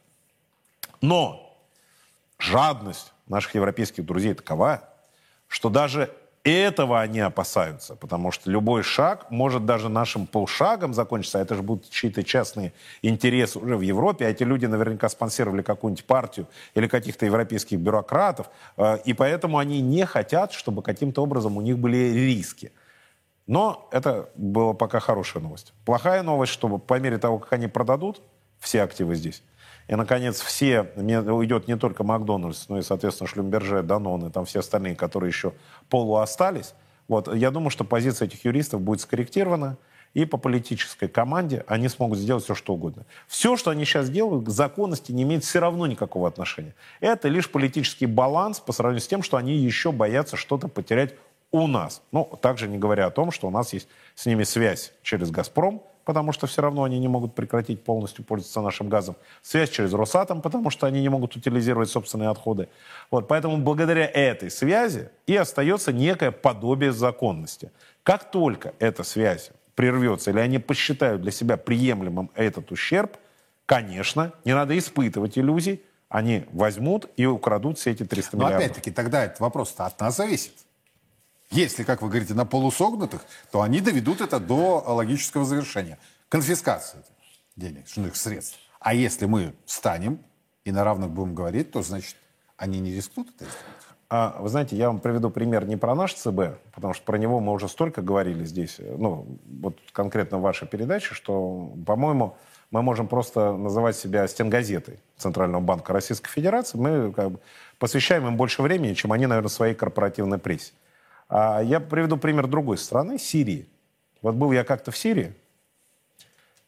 Но 1.02 1.58
жадность 2.38 3.12
наших 3.28 3.56
европейских 3.56 4.06
друзей 4.06 4.34
такова, 4.34 4.90
что 5.48 5.70
даже 5.70 6.12
этого 6.44 7.00
они 7.00 7.20
опасаются, 7.20 7.96
потому 7.96 8.32
что 8.32 8.50
любой 8.50 8.84
шаг 8.84 9.30
может 9.30 9.66
даже 9.66 9.90
нашим 9.90 10.26
полшагом 10.26 10.94
закончиться, 10.94 11.40
а 11.40 11.42
это 11.42 11.56
же 11.56 11.62
будут 11.62 11.90
чьи-то 11.90 12.24
частные 12.24 12.74
интересы 13.02 13.60
уже 13.60 13.78
в 13.78 13.82
Европе, 13.82 14.26
а 14.26 14.30
эти 14.30 14.44
люди 14.44 14.66
наверняка 14.66 15.08
спонсировали 15.10 15.62
какую-нибудь 15.62 16.06
партию 16.06 16.48
или 16.74 16.88
каких-то 16.88 17.26
европейских 17.26 17.80
бюрократов, 17.80 18.50
э, 18.78 18.98
и 19.06 19.14
поэтому 19.14 19.60
они 19.60 19.82
не 19.82 20.06
хотят, 20.06 20.52
чтобы 20.54 20.82
каким-то 20.82 21.22
образом 21.22 21.58
у 21.58 21.62
них 21.62 21.78
были 21.78 21.98
риски. 21.98 22.72
Но 23.46 23.88
это 23.92 24.30
была 24.36 24.74
пока 24.74 25.00
хорошая 25.00 25.44
новость. 25.44 25.74
Плохая 25.86 26.24
новость, 26.24 26.54
что 26.54 26.78
по 26.78 27.00
мере 27.00 27.18
того, 27.18 27.38
как 27.40 27.54
они 27.54 27.68
продадут 27.68 28.22
все 28.60 28.84
активы 28.84 29.16
здесь, 29.16 29.44
и, 29.92 29.96
наконец, 29.96 30.40
все, 30.40 30.84
уйдет 30.96 31.68
не 31.68 31.76
только 31.76 32.06
Макдональдс, 32.06 32.70
но 32.70 32.80
и, 32.80 32.82
соответственно, 32.82 33.28
Шлюмберже, 33.28 33.84
Данон 33.84 34.26
и 34.26 34.32
там 34.32 34.46
все 34.46 34.60
остальные, 34.60 34.96
которые 34.96 35.28
еще 35.28 35.52
полу 35.90 36.16
остались. 36.16 36.74
Вот, 37.10 37.28
я 37.36 37.52
думаю, 37.52 37.72
что 37.72 37.84
позиция 37.84 38.30
этих 38.30 38.46
юристов 38.46 38.80
будет 38.80 39.02
скорректирована, 39.02 39.78
и 40.14 40.24
по 40.24 40.38
политической 40.38 41.10
команде 41.10 41.66
они 41.68 41.90
смогут 41.90 42.20
сделать 42.20 42.46
все, 42.46 42.56
что 42.56 42.74
угодно. 42.74 43.06
Все, 43.28 43.58
что 43.58 43.70
они 43.70 43.84
сейчас 43.84 44.10
делают, 44.10 44.46
к 44.46 44.50
законности 44.50 45.12
не 45.12 45.24
имеет 45.24 45.44
все 45.44 45.60
равно 45.60 45.86
никакого 45.88 46.26
отношения. 46.26 46.74
Это 47.02 47.28
лишь 47.28 47.50
политический 47.50 48.06
баланс 48.06 48.62
по 48.62 48.72
сравнению 48.72 49.02
с 49.02 49.08
тем, 49.08 49.22
что 49.22 49.36
они 49.36 49.58
еще 49.58 49.92
боятся 49.92 50.38
что-то 50.38 50.70
потерять 50.70 51.16
у 51.52 51.68
нас. 51.68 52.02
Ну, 52.12 52.26
также 52.42 52.68
не 52.68 52.78
говоря 52.78 53.08
о 53.08 53.12
том, 53.12 53.32
что 53.32 53.48
у 53.48 53.52
нас 53.52 53.74
есть 53.74 53.88
с 54.16 54.26
ними 54.26 54.44
связь 54.44 54.94
через 55.04 55.32
«Газпром», 55.32 55.84
потому 56.06 56.32
что 56.32 56.48
все 56.48 56.62
равно 56.62 56.84
они 56.84 57.00
не 57.00 57.08
могут 57.08 57.36
прекратить 57.36 57.84
полностью 57.84 58.24
пользоваться 58.26 58.62
нашим 58.62 58.90
газом. 58.90 59.16
Связь 59.42 59.70
через 59.70 59.94
Росатом, 59.94 60.42
потому 60.42 60.70
что 60.70 60.88
они 60.88 61.02
не 61.02 61.10
могут 61.10 61.36
утилизировать 61.36 61.90
собственные 61.90 62.30
отходы. 62.30 62.70
Вот, 63.12 63.28
поэтому 63.28 63.58
благодаря 63.58 64.08
этой 64.08 64.50
связи 64.50 65.10
и 65.28 65.36
остается 65.36 65.94
некое 65.94 66.32
подобие 66.32 66.92
законности. 66.92 67.72
Как 68.04 68.32
только 68.32 68.74
эта 68.80 69.04
связь 69.04 69.52
прервется 69.76 70.32
или 70.32 70.40
они 70.40 70.60
посчитают 70.60 71.22
для 71.22 71.32
себя 71.32 71.58
приемлемым 71.58 72.32
этот 72.36 72.72
ущерб, 72.72 73.18
конечно, 73.66 74.34
не 74.44 74.54
надо 74.54 74.78
испытывать 74.78 75.38
иллюзий, 75.38 75.84
они 76.10 76.46
возьмут 76.52 77.10
и 77.16 77.26
украдут 77.26 77.78
все 77.78 77.92
эти 77.92 78.04
300 78.04 78.36
Но 78.36 78.44
миллиардов. 78.44 78.60
Но 78.60 78.66
опять-таки 78.66 78.92
тогда 78.92 79.24
этот 79.24 79.40
вопрос 79.40 79.74
от 79.78 80.00
нас 80.00 80.18
зависит. 80.18 80.54
Если, 81.52 81.84
как 81.84 82.02
вы 82.02 82.08
говорите, 82.08 82.34
на 82.34 82.46
полусогнутых, 82.46 83.22
то 83.52 83.62
они 83.62 83.82
доведут 83.82 84.22
это 84.22 84.40
до 84.40 84.84
логического 84.88 85.44
завершения. 85.44 86.00
Конфискация 86.30 87.04
денежных 87.58 88.16
средств. 88.16 88.58
А 88.80 88.94
если 88.94 89.26
мы 89.26 89.54
встанем 89.66 90.20
и 90.64 90.72
на 90.72 90.84
равных 90.84 91.12
будем 91.12 91.36
говорить, 91.36 91.72
то, 91.72 91.82
значит, 91.82 92.16
они 92.56 92.80
не 92.80 92.94
рискнут 92.94 93.28
это 93.36 93.46
сделать. 93.46 93.58
А, 94.10 94.38
вы 94.40 94.50
знаете, 94.50 94.76
я 94.76 94.88
вам 94.88 95.00
приведу 95.00 95.30
пример 95.30 95.66
не 95.66 95.78
про 95.78 95.94
наш 95.94 96.14
ЦБ, 96.14 96.60
потому 96.74 96.94
что 96.94 97.06
про 97.06 97.18
него 97.18 97.40
мы 97.40 97.52
уже 97.54 97.68
столько 97.68 98.02
говорили 98.02 98.44
здесь, 98.44 98.78
ну, 98.80 99.26
вот 99.62 99.78
конкретно 99.94 100.38
в 100.38 100.42
вашей 100.42 100.68
передаче, 100.68 101.14
что, 101.14 101.74
по-моему, 101.86 102.36
мы 102.72 102.82
можем 102.82 103.08
просто 103.08 103.54
называть 103.54 103.96
себя 103.96 104.28
стенгазетой 104.28 105.00
Центрального 105.18 105.62
банка 105.62 105.94
Российской 105.94 106.30
Федерации. 106.30 106.78
Мы 106.78 107.12
как 107.14 107.32
бы, 107.32 107.40
посвящаем 107.80 108.28
им 108.28 108.38
больше 108.38 108.62
времени, 108.62 108.94
чем 108.94 109.12
они, 109.12 109.28
наверное, 109.28 109.50
своей 109.50 109.76
корпоративной 109.76 110.38
прессе. 110.40 110.72
А 111.34 111.62
я 111.62 111.80
приведу 111.80 112.18
пример 112.18 112.46
другой 112.48 112.78
страны, 112.78 113.18
Сирии. 113.18 113.66
Вот 114.22 114.36
был 114.36 114.52
я 114.52 114.66
как-то 114.66 114.92
в 114.92 114.98
Сирии, 114.98 115.34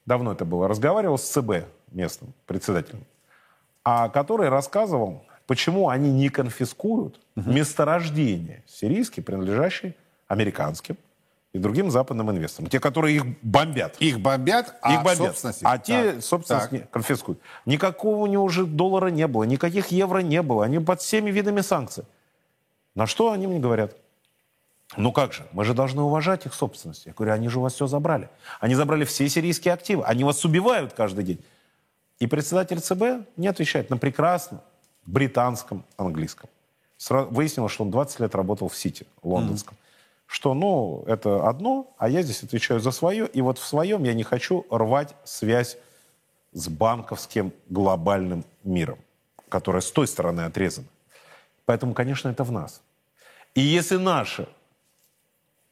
давно 0.06 0.32
это 0.32 0.46
было, 0.46 0.70
разговаривал 0.70 1.18
с 1.18 1.30
ЦБ 1.30 1.66
местным 1.92 2.34
председателем, 2.48 3.04
а 3.84 4.08
который 4.08 4.48
рассказывал, 4.48 5.26
почему 5.48 5.90
они 5.90 6.12
не 6.12 6.30
конфискуют 6.30 7.20
месторождения 7.36 8.64
сирийские, 8.66 9.24
принадлежащие 9.26 9.96
американским 10.30 10.96
и 11.52 11.58
другим 11.60 11.92
западным 11.92 12.32
инвесторам. 12.32 12.70
Те, 12.70 12.80
которые 12.80 13.18
их 13.18 13.26
бомбят. 13.42 13.98
Их 14.00 14.22
бомбят, 14.22 14.76
а 14.82 14.94
Их 14.94 15.04
бомбят. 15.04 15.18
собственности? 15.18 15.66
А 15.68 15.78
те, 15.78 16.14
Так, 16.14 16.24
собственно, 16.24 16.68
так. 16.68 16.90
конфискуют. 16.90 17.40
Никакого 17.66 18.16
у 18.24 18.28
него 18.28 18.46
уже 18.46 18.66
доллара 18.66 19.08
не 19.08 19.28
было, 19.28 19.44
никаких 19.44 19.88
евро 19.88 20.20
не 20.20 20.42
было. 20.42 20.64
Они 20.64 20.80
под 20.80 21.02
всеми 21.02 21.32
видами 21.32 21.60
санкций. 21.60 22.06
На 22.96 23.08
что 23.08 23.32
они 23.34 23.46
мне 23.46 23.60
говорят? 23.60 23.98
Ну 24.98 25.12
как 25.12 25.34
же, 25.34 25.46
мы 25.52 25.64
же 25.66 25.74
должны 25.74 26.02
уважать 26.02 26.46
их 26.46 26.54
собственность. 26.54 27.06
Я 27.06 27.14
говорю, 27.14 27.34
они 27.34 27.48
же 27.50 27.60
у 27.60 27.62
вас 27.62 27.74
все 27.74 27.88
забрали. 27.88 28.30
Они 28.60 28.76
забрали 28.76 29.06
все 29.06 29.28
сирийские 29.28 29.74
активы. 29.74 30.04
Они 30.04 30.24
вас 30.24 30.44
убивают 30.46 30.94
каждый 30.94 31.24
день. 31.24 31.44
И 32.20 32.28
председатель 32.28 32.80
ЦБ 32.80 33.28
не 33.38 33.48
отвечает 33.48 33.90
на 33.90 33.98
прекрасном 33.98 34.62
британском 35.06 35.84
английском. 35.98 36.50
Выяснилось, 37.10 37.72
что 37.72 37.84
он 37.84 37.92
20 37.92 38.20
лет 38.22 38.36
работал 38.36 38.70
в 38.70 38.78
Сити, 38.78 39.06
лондонском. 39.24 39.78
Что, 40.26 40.54
ну, 40.54 41.04
это 41.06 41.48
одно, 41.48 41.94
а 41.98 42.08
я 42.08 42.22
здесь 42.22 42.44
отвечаю 42.44 42.80
за 42.80 42.92
свое. 42.92 43.28
И 43.28 43.42
вот 43.42 43.58
в 43.58 43.66
своем 43.66 44.04
я 44.04 44.14
не 44.14 44.24
хочу 44.24 44.66
рвать 44.70 45.16
связь 45.24 45.78
с 46.54 46.68
банковским 46.70 47.52
глобальным 47.70 48.46
миром, 48.64 49.00
которая 49.50 49.82
с 49.82 49.92
той 49.92 50.08
стороны 50.08 50.42
отрезана. 50.42 50.88
Поэтому, 51.66 51.94
конечно, 51.94 52.30
это 52.30 52.44
в 52.44 52.52
нас. 52.52 52.82
И 53.54 53.62
если 53.62 53.98
наши 53.98 54.48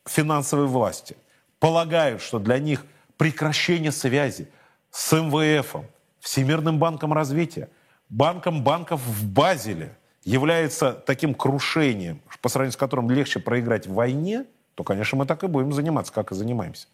финансовые 0.06 0.68
власти 0.68 1.18
полагают, 1.60 2.22
что 2.22 2.40
для 2.40 2.60
них 2.60 2.86
прекращение 3.18 3.92
связи 3.92 4.50
с 4.90 5.12
МВФ, 5.16 5.76
Всемирным 6.20 6.78
банком 6.78 7.14
развития, 7.14 7.70
банком 8.10 8.64
банков 8.64 9.02
в 9.02 9.28
Базеле 9.28 9.98
является 10.24 10.94
таким 10.94 11.34
крушением, 11.34 12.22
по 12.42 12.50
сравнению 12.50 12.74
с 12.74 12.78
которым 12.78 13.10
легче 13.10 13.40
проиграть 13.40 13.88
в 13.88 13.94
войне, 13.94 14.46
то, 14.76 14.84
конечно, 14.84 15.18
мы 15.18 15.26
так 15.26 15.44
и 15.44 15.48
будем 15.48 15.74
заниматься, 15.74 16.14
как 16.14 16.32
и 16.32 16.36
занимаемся. 16.36 16.88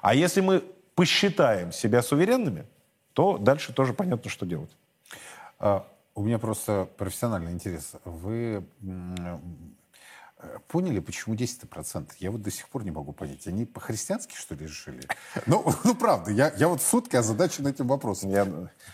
А 0.00 0.14
если 0.14 0.40
мы 0.40 0.62
посчитаем 0.94 1.72
себя 1.72 2.02
суверенными, 2.02 2.66
то 3.12 3.38
дальше 3.38 3.72
тоже 3.72 3.92
понятно, 3.92 4.30
что 4.30 4.46
делать. 4.46 4.74
А, 5.58 5.86
У 6.14 6.22
меня 6.22 6.38
просто 6.38 6.88
профессиональный 6.96 7.52
интерес. 7.52 7.92
Вы 8.04 8.64
поняли, 10.68 11.00
почему 11.00 11.34
10%? 11.34 12.10
Я 12.18 12.30
вот 12.30 12.42
до 12.42 12.50
сих 12.50 12.68
пор 12.68 12.84
не 12.84 12.90
могу 12.90 13.12
понять. 13.12 13.46
Они 13.46 13.64
по-христиански, 13.64 14.34
что 14.36 14.54
ли, 14.54 14.66
решили? 14.66 15.00
Ну, 15.46 15.64
ну 15.84 15.94
правда, 15.94 16.30
я, 16.30 16.52
я 16.56 16.68
вот 16.68 16.82
сутки 16.82 17.16
озадачен 17.16 17.66
этим 17.66 17.86
вопросом. 17.86 18.30
Я, 18.30 18.46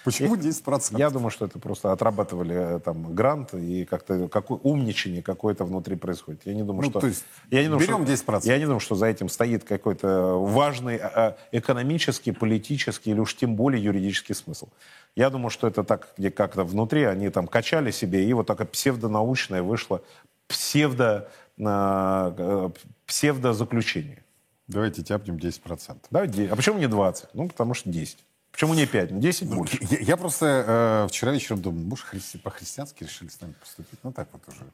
Почему 0.05 0.35
я- 0.35 0.43
10%? 0.43 0.99
Я 0.99 1.11
думаю, 1.11 1.31
что 1.31 1.45
это 1.45 1.59
просто 1.59 1.93
отрабатывали 1.93 2.77
э, 2.77 2.81
там 2.81 3.15
грант 3.15 3.55
и 3.55 3.85
как-то 3.85 4.29
какое 4.29 4.59
умничание 4.59 5.23
какое-то 5.23 5.65
внутри 5.65 5.97
происходит. 5.97 6.43
Я 6.45 6.55
не 6.55 6.63
думаю, 6.63 6.85
Ну, 6.85 6.91
что 6.91 7.01
то 7.01 7.07
есть 7.07 7.25
я 7.51 7.63
не 7.63 7.69
думаю, 7.69 7.87
берем 7.87 8.07
что, 8.07 8.33
10%. 8.33 8.41
Я 8.45 8.59
не 8.59 8.65
думаю, 8.65 8.81
что 8.81 8.95
за 8.95 9.07
этим 9.07 9.29
стоит 9.29 9.65
какой-то 9.65 10.39
важный 10.43 10.97
э, 10.97 11.11
э, 11.15 11.33
экономический, 11.53 12.33
политический 12.33 13.11
или 13.11 13.21
уж 13.21 13.35
тем 13.35 13.57
более 13.57 13.83
юридический 13.83 14.35
смысл. 14.35 14.69
Я 15.17 15.31
думаю, 15.31 15.51
что 15.51 15.67
это 15.67 15.83
так, 15.83 16.13
где 16.17 16.31
как-то 16.31 16.65
внутри 16.65 17.03
они 17.05 17.29
там 17.31 17.49
качали 17.49 17.91
себе, 17.91 18.25
и 18.25 18.33
вот 18.35 18.47
такая 18.47 18.67
псевдонаучная 18.67 19.63
вышла 19.63 20.03
псевдо, 20.49 21.31
э, 21.59 21.63
э, 21.65 22.71
псевдозаключение. 23.07 24.25
Давайте 24.67 25.03
тяпнем 25.03 25.37
10%. 25.37 25.97
Да, 26.11 26.23
а 26.23 26.57
почему 26.57 26.79
не 26.79 26.89
20? 26.89 27.29
Ну, 27.35 27.49
потому 27.49 27.75
что 27.75 27.89
10. 27.91 28.19
Почему 28.51 28.75
не 28.75 28.87
5? 28.87 29.13
Ну, 29.13 29.21
10 29.21 29.49
больше. 29.49 29.79
Я, 29.89 29.99
я 30.01 30.17
просто 30.17 31.05
э, 31.07 31.09
вчера 31.09 31.33
вечером 31.33 31.63
думал, 31.63 31.85
может, 31.85 32.07
христи- 32.13 32.39
по-христиански 32.39 33.05
решили 33.05 33.29
с 33.29 33.41
нами 33.41 33.53
поступить. 33.53 33.99
Ну, 34.03 34.13
так 34.13 34.29
вот 34.33 34.43
уже. 34.49 34.65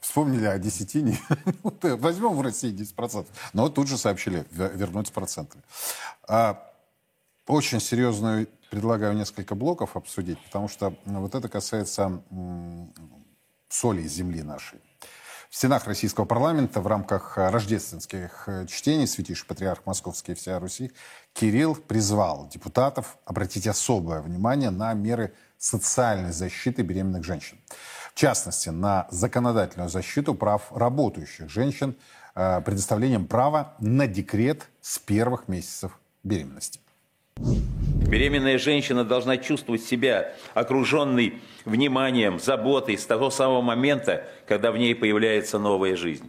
Вспомнили 0.00 0.44
о 0.44 0.58
десятине. 0.58 1.18
Ну, 1.64 1.74
да, 1.82 1.96
Возьмем 1.96 2.36
в 2.36 2.42
России 2.42 2.72
10%. 2.72 3.26
Но 3.52 3.68
тут 3.70 3.88
же 3.88 3.96
сообщили 3.96 4.44
ве- 4.50 4.76
вернуть 4.76 5.08
с 5.08 5.10
процентами. 5.10 5.62
А, 6.28 6.70
очень 7.46 7.80
серьезную 7.80 8.46
предлагаю 8.70 9.14
несколько 9.14 9.54
блоков 9.54 9.96
обсудить, 9.96 10.38
потому 10.44 10.68
что 10.68 10.94
ну, 11.06 11.20
вот 11.20 11.34
это 11.34 11.48
касается 11.48 12.22
соли 13.68 14.02
земли 14.06 14.42
нашей. 14.42 14.80
В 15.50 15.56
стенах 15.56 15.88
российского 15.88 16.26
парламента 16.26 16.80
в 16.80 16.86
рамках 16.86 17.36
э, 17.36 17.50
рождественских 17.50 18.44
э, 18.46 18.66
чтений 18.68 19.08
святейший 19.08 19.48
патриарх 19.48 19.84
Московский 19.84 20.30
и 20.30 20.34
вся 20.36 20.60
Руси 20.60 20.92
Кирилл 21.32 21.74
призвал 21.74 22.48
депутатов 22.48 23.18
обратить 23.24 23.66
особое 23.66 24.22
внимание 24.22 24.70
на 24.70 24.94
меры 24.94 25.34
социальной 25.58 26.30
защиты 26.30 26.82
беременных 26.82 27.24
женщин. 27.24 27.58
В 28.14 28.14
частности, 28.14 28.68
на 28.68 29.08
законодательную 29.10 29.90
защиту 29.90 30.36
прав 30.36 30.70
работающих 30.72 31.50
женщин, 31.50 31.96
э, 32.36 32.60
предоставлением 32.60 33.26
права 33.26 33.74
на 33.80 34.06
декрет 34.06 34.68
с 34.80 35.00
первых 35.00 35.48
месяцев 35.48 35.98
беременности. 36.22 36.78
Беременная 38.10 38.58
женщина 38.58 39.04
должна 39.04 39.36
чувствовать 39.36 39.84
себя 39.84 40.34
окруженной 40.54 41.34
вниманием, 41.64 42.40
заботой 42.40 42.98
с 42.98 43.06
того 43.06 43.30
самого 43.30 43.62
момента, 43.62 44.28
когда 44.48 44.72
в 44.72 44.78
ней 44.78 44.96
появляется 44.96 45.60
новая 45.60 45.94
жизнь. 45.94 46.28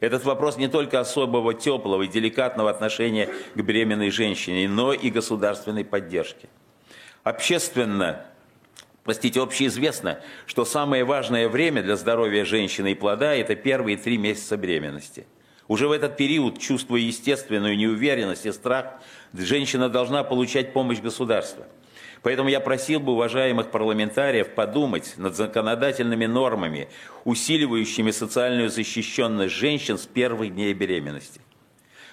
Этот 0.00 0.24
вопрос 0.24 0.56
не 0.56 0.66
только 0.66 0.98
особого 0.98 1.54
теплого 1.54 2.02
и 2.02 2.08
деликатного 2.08 2.70
отношения 2.70 3.28
к 3.54 3.60
беременной 3.60 4.10
женщине, 4.10 4.68
но 4.68 4.92
и 4.92 5.10
государственной 5.10 5.84
поддержки. 5.84 6.48
Общественно, 7.22 8.26
простите, 9.04 9.40
общеизвестно, 9.40 10.18
что 10.46 10.64
самое 10.64 11.04
важное 11.04 11.48
время 11.48 11.84
для 11.84 11.94
здоровья 11.94 12.44
женщины 12.44 12.90
и 12.92 12.96
плода– 12.96 13.32
это 13.36 13.54
первые 13.54 13.96
три 13.96 14.18
месяца 14.18 14.56
беременности. 14.56 15.24
Уже 15.72 15.88
в 15.88 15.92
этот 15.92 16.18
период, 16.18 16.58
чувствуя 16.58 17.00
естественную 17.00 17.78
неуверенность 17.78 18.44
и 18.44 18.52
страх, 18.52 19.00
женщина 19.32 19.88
должна 19.88 20.22
получать 20.22 20.74
помощь 20.74 21.00
государства. 21.00 21.64
Поэтому 22.20 22.50
я 22.50 22.60
просил 22.60 23.00
бы 23.00 23.12
уважаемых 23.12 23.70
парламентариев 23.70 24.50
подумать 24.50 25.14
над 25.16 25.34
законодательными 25.34 26.26
нормами, 26.26 26.88
усиливающими 27.24 28.10
социальную 28.10 28.68
защищенность 28.68 29.54
женщин 29.54 29.96
с 29.96 30.04
первых 30.06 30.54
дней 30.54 30.74
беременности. 30.74 31.40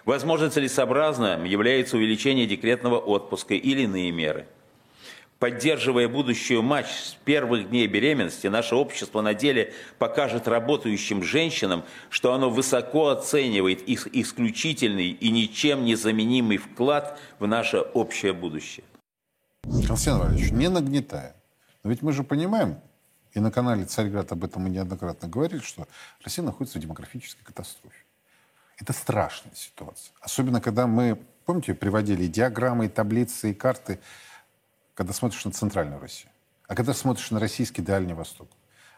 Возможно, 0.05 0.49
целесообразным 0.49 1.43
является 1.43 1.97
увеличение 1.97 2.45
декретного 2.45 2.97
отпуска 2.97 3.55
или 3.55 3.81
иные 3.81 4.11
меры. 4.11 4.47
Поддерживая 5.39 6.09
будущую 6.09 6.61
мать 6.61 6.87
с 6.87 7.15
первых 7.23 7.69
дней 7.69 7.87
беременности, 7.87 8.47
наше 8.47 8.75
общество 8.75 9.21
на 9.21 9.33
деле 9.33 9.73
покажет 9.97 10.49
работающим 10.49 11.23
женщинам, 11.23 11.85
что 12.09 12.33
оно 12.33 12.49
высоко 12.49 13.07
оценивает 13.07 13.81
их 13.83 14.07
исключительный 14.13 15.11
и 15.11 15.31
ничем 15.31 15.85
не 15.85 15.95
заменимый 15.95 16.57
вклад 16.57 17.17
в 17.39 17.47
наше 17.47 17.79
общее 17.79 18.33
будущее. 18.33 18.83
Константин 19.63 20.17
Иванович, 20.17 20.51
не 20.51 20.67
нагнетая. 20.67 21.35
Но 21.83 21.89
ведь 21.89 22.01
мы 22.01 22.11
же 22.11 22.23
понимаем, 22.23 22.77
и 23.33 23.39
на 23.39 23.49
канале 23.49 23.85
«Царьград» 23.85 24.29
об 24.33 24.43
этом 24.43 24.63
мы 24.63 24.69
неоднократно 24.69 25.29
говорили, 25.29 25.61
что 25.61 25.87
Россия 26.21 26.43
находится 26.43 26.79
в 26.79 26.81
демографической 26.81 27.45
катастрофе. 27.45 28.03
Это 28.77 28.91
страшная 28.91 29.55
ситуация. 29.55 30.13
Особенно, 30.19 30.59
когда 30.59 30.85
мы, 30.85 31.17
помните, 31.45 31.73
приводили 31.73 32.27
диаграммы, 32.27 32.89
таблицы, 32.89 33.51
и 33.51 33.53
карты, 33.53 33.99
когда 34.99 35.13
смотришь 35.13 35.45
на 35.45 35.51
центральную 35.51 36.01
Россию. 36.01 36.29
А 36.67 36.75
когда 36.75 36.93
смотришь 36.93 37.31
на 37.31 37.39
российский 37.39 37.81
Дальний 37.81 38.13
Восток, 38.13 38.49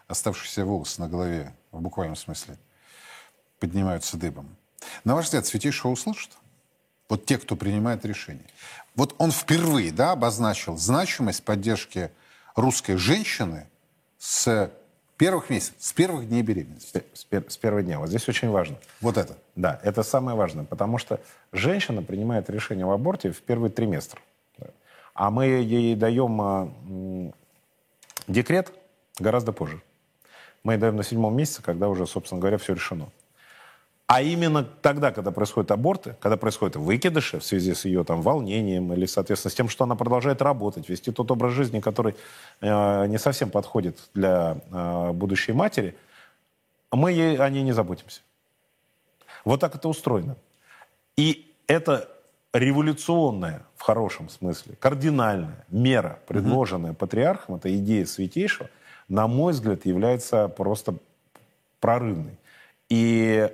оставшиеся 0.08 0.66
волосы 0.66 1.00
на 1.00 1.08
голове, 1.08 1.54
в 1.72 1.80
буквальном 1.80 2.16
смысле, 2.16 2.58
поднимаются 3.60 4.18
дыбом. 4.18 4.58
На 5.04 5.14
ваш 5.14 5.26
взгляд, 5.26 5.46
Святейшего 5.46 5.92
услышат? 5.92 6.32
Вот 7.08 7.28
те, 7.28 7.38
кто 7.38 7.56
принимает 7.56 8.04
решения. 8.04 8.48
Вот 8.96 9.14
он 9.20 9.32
впервые 9.32 9.92
да, 9.92 10.14
обозначил 10.14 10.76
значимость 10.76 11.44
поддержки 11.44 12.10
русской 12.56 12.96
женщины 12.96 13.68
с 14.18 14.72
первых 15.18 15.52
месяцев, 15.52 15.76
с 15.78 15.94
первых 15.94 16.28
дней 16.28 16.42
беременности. 16.42 17.04
С, 17.14 17.24
пер- 17.30 17.48
с 17.48 17.58
первого 17.58 17.84
дня. 17.84 18.00
Вот 18.00 18.10
здесь 18.10 18.28
очень 18.28 18.50
важно. 18.50 18.76
Вот 19.02 19.18
это. 19.18 19.38
Да, 19.56 19.80
это 19.84 20.02
самое 20.02 20.36
важное, 20.36 20.66
потому 20.66 20.98
что 20.98 21.22
женщина 21.52 22.02
принимает 22.02 22.50
решение 22.50 22.86
об 22.86 22.90
аборте 22.90 23.32
в 23.32 23.44
первый 23.44 23.70
триместр. 23.70 24.20
А 25.14 25.30
мы 25.30 25.46
ей 25.46 25.96
даем 25.96 26.42
а, 26.42 26.72
декрет 28.28 28.72
гораздо 29.20 29.52
позже. 29.52 29.82
Мы 30.64 30.74
ей 30.74 30.80
даем 30.80 30.96
на 30.96 31.04
седьмом 31.04 31.36
месяце, 31.36 31.62
когда 31.62 31.90
уже, 31.90 32.06
собственно 32.08 32.40
говоря, 32.40 32.58
все 32.58 32.74
решено. 32.74 33.10
А 34.08 34.22
именно 34.22 34.64
тогда, 34.64 35.12
когда 35.12 35.32
происходят 35.32 35.72
аборты, 35.72 36.18
когда 36.20 36.36
происходят 36.36 36.76
выкидыши 36.76 37.40
в 37.40 37.46
связи 37.46 37.74
с 37.74 37.86
ее 37.86 38.04
там, 38.04 38.22
волнением 38.22 38.92
или, 38.92 39.06
соответственно, 39.06 39.52
с 39.52 39.56
тем, 39.56 39.70
что 39.70 39.86
она 39.86 39.96
продолжает 39.96 40.42
работать, 40.42 40.90
вести 40.90 41.12
тот 41.14 41.32
образ 41.32 41.54
жизни, 41.54 41.80
который 41.80 42.16
э, 42.60 43.06
не 43.08 43.18
совсем 43.18 43.50
подходит 43.50 43.98
для 44.14 44.58
э, 44.70 45.12
будущей 45.14 45.54
матери, 45.54 45.96
мы 46.92 47.14
ей, 47.14 47.38
о 47.38 47.50
ней 47.50 47.64
не 47.64 47.72
заботимся. 47.72 48.20
Вот 49.46 49.62
так 49.62 49.76
это 49.76 49.88
устроено. 49.88 50.36
И 51.16 51.50
это 51.68 52.10
революционная, 52.54 53.64
в 53.76 53.82
хорошем 53.82 54.30
смысле, 54.30 54.76
кардинальная 54.80 55.66
мера, 55.70 56.20
предложенная 56.28 56.92
mm-hmm. 56.92 56.96
патриархом, 56.96 57.56
это 57.56 57.76
идея 57.78 58.06
святейшего, 58.06 58.70
на 59.08 59.28
мой 59.28 59.54
взгляд, 59.54 59.86
является 59.86 60.48
просто 60.48 60.96
прорывной. 61.80 62.38
И 62.90 63.50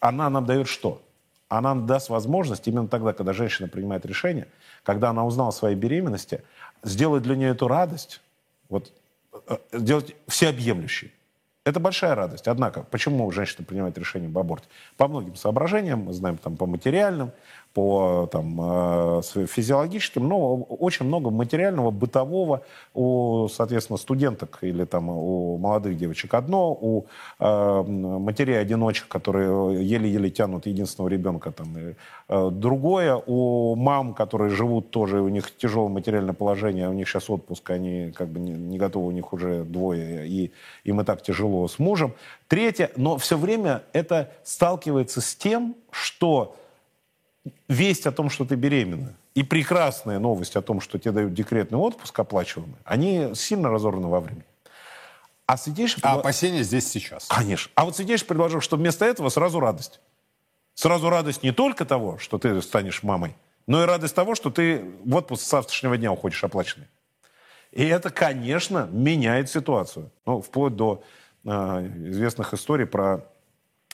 она 0.00 0.30
нам 0.30 0.44
дает 0.44 0.68
что? 0.68 1.02
Она 1.48 1.74
нам 1.74 1.86
даст 1.86 2.08
возможность 2.08 2.66
именно 2.66 2.88
тогда, 2.88 3.12
когда 3.12 3.32
женщина 3.32 3.68
принимает 3.68 4.06
решение, 4.06 4.48
когда 4.84 5.10
она 5.10 5.26
узнала 5.26 5.50
о 5.50 5.52
своей 5.52 5.76
беременности, 5.76 6.42
сделать 6.82 7.22
для 7.22 7.36
нее 7.36 7.50
эту 7.50 7.68
радость, 7.68 8.22
вот, 8.68 8.90
э, 9.48 9.58
сделать 9.72 10.16
всеобъемлющей. 10.28 11.12
Это 11.64 11.78
большая 11.78 12.14
радость. 12.14 12.48
Однако, 12.48 12.82
почему 12.82 13.30
женщина 13.30 13.64
принимает 13.64 13.96
решение 13.96 14.28
об 14.28 14.38
аборте? 14.38 14.66
По 14.96 15.06
многим 15.06 15.36
соображениям, 15.36 16.00
мы 16.00 16.12
знаем, 16.12 16.36
там, 16.38 16.56
по 16.56 16.66
материальным, 16.66 17.32
по 17.74 18.28
там, 18.30 18.58
э, 18.60 19.22
физиологическим, 19.46 20.28
но 20.28 20.56
очень 20.56 21.06
много 21.06 21.30
материального, 21.30 21.90
бытового 21.90 22.62
у, 22.94 23.48
соответственно, 23.48 23.96
студенток 23.96 24.58
или 24.60 24.84
там, 24.84 25.08
у 25.08 25.56
молодых 25.56 25.96
девочек 25.96 26.34
одно, 26.34 26.72
у 26.72 27.06
э, 27.38 27.82
матерей-одиночек, 27.82 29.08
которые 29.08 29.82
еле-еле 29.84 30.30
тянут 30.30 30.66
единственного 30.66 31.08
ребенка, 31.08 31.50
там, 31.50 31.78
и, 31.78 31.94
э, 32.28 32.50
другое, 32.50 33.16
у 33.26 33.74
мам, 33.74 34.14
которые 34.14 34.50
живут 34.50 34.90
тоже, 34.90 35.20
у 35.20 35.28
них 35.28 35.56
тяжелое 35.56 35.88
материальное 35.88 36.34
положение, 36.34 36.88
у 36.88 36.92
них 36.92 37.08
сейчас 37.08 37.30
отпуск, 37.30 37.70
они 37.70 38.12
как 38.12 38.28
бы 38.28 38.40
не, 38.40 38.52
не 38.52 38.78
готовы, 38.78 39.08
у 39.08 39.12
них 39.12 39.32
уже 39.32 39.64
двое, 39.64 40.28
и 40.28 40.52
им 40.84 41.00
и 41.00 41.04
так 41.04 41.22
тяжело 41.22 41.66
с 41.68 41.78
мужем. 41.78 42.12
Третье, 42.48 42.90
но 42.96 43.16
все 43.16 43.38
время 43.38 43.82
это 43.94 44.30
сталкивается 44.44 45.22
с 45.22 45.34
тем, 45.34 45.74
что 45.90 46.54
весть 47.68 48.06
о 48.06 48.12
том, 48.12 48.30
что 48.30 48.44
ты 48.44 48.54
беременна, 48.54 49.14
и 49.34 49.42
прекрасная 49.42 50.18
новость 50.18 50.56
о 50.56 50.62
том, 50.62 50.80
что 50.80 50.98
тебе 50.98 51.12
дают 51.12 51.34
декретный 51.34 51.78
отпуск 51.78 52.18
оплачиваемый, 52.18 52.76
они 52.84 53.34
сильно 53.34 53.70
разорваны 53.70 54.08
во 54.08 54.20
времени. 54.20 54.44
А 55.46 55.56
Святейший... 55.56 56.00
А 56.02 56.14
опасения 56.14 56.62
здесь 56.62 56.88
сейчас. 56.88 57.26
Конечно. 57.26 57.70
А 57.74 57.84
вот 57.84 57.96
Святейший 57.96 58.26
предложил, 58.26 58.60
что 58.60 58.76
вместо 58.76 59.04
этого 59.04 59.28
сразу 59.28 59.60
радость. 59.60 60.00
Сразу 60.74 61.10
радость 61.10 61.42
не 61.42 61.52
только 61.52 61.84
того, 61.84 62.18
что 62.18 62.38
ты 62.38 62.62
станешь 62.62 63.02
мамой, 63.02 63.36
но 63.66 63.82
и 63.82 63.86
радость 63.86 64.14
того, 64.14 64.34
что 64.34 64.50
ты 64.50 64.84
в 65.04 65.14
отпуск 65.14 65.42
с 65.42 65.50
завтрашнего 65.50 65.96
дня 65.96 66.12
уходишь 66.12 66.42
оплаченный. 66.44 66.86
И 67.70 67.84
это, 67.84 68.10
конечно, 68.10 68.88
меняет 68.92 69.50
ситуацию. 69.50 70.10
Ну, 70.26 70.40
вплоть 70.42 70.76
до 70.76 71.02
э, 71.44 71.48
известных 71.48 72.54
историй 72.54 72.86
про 72.86 73.26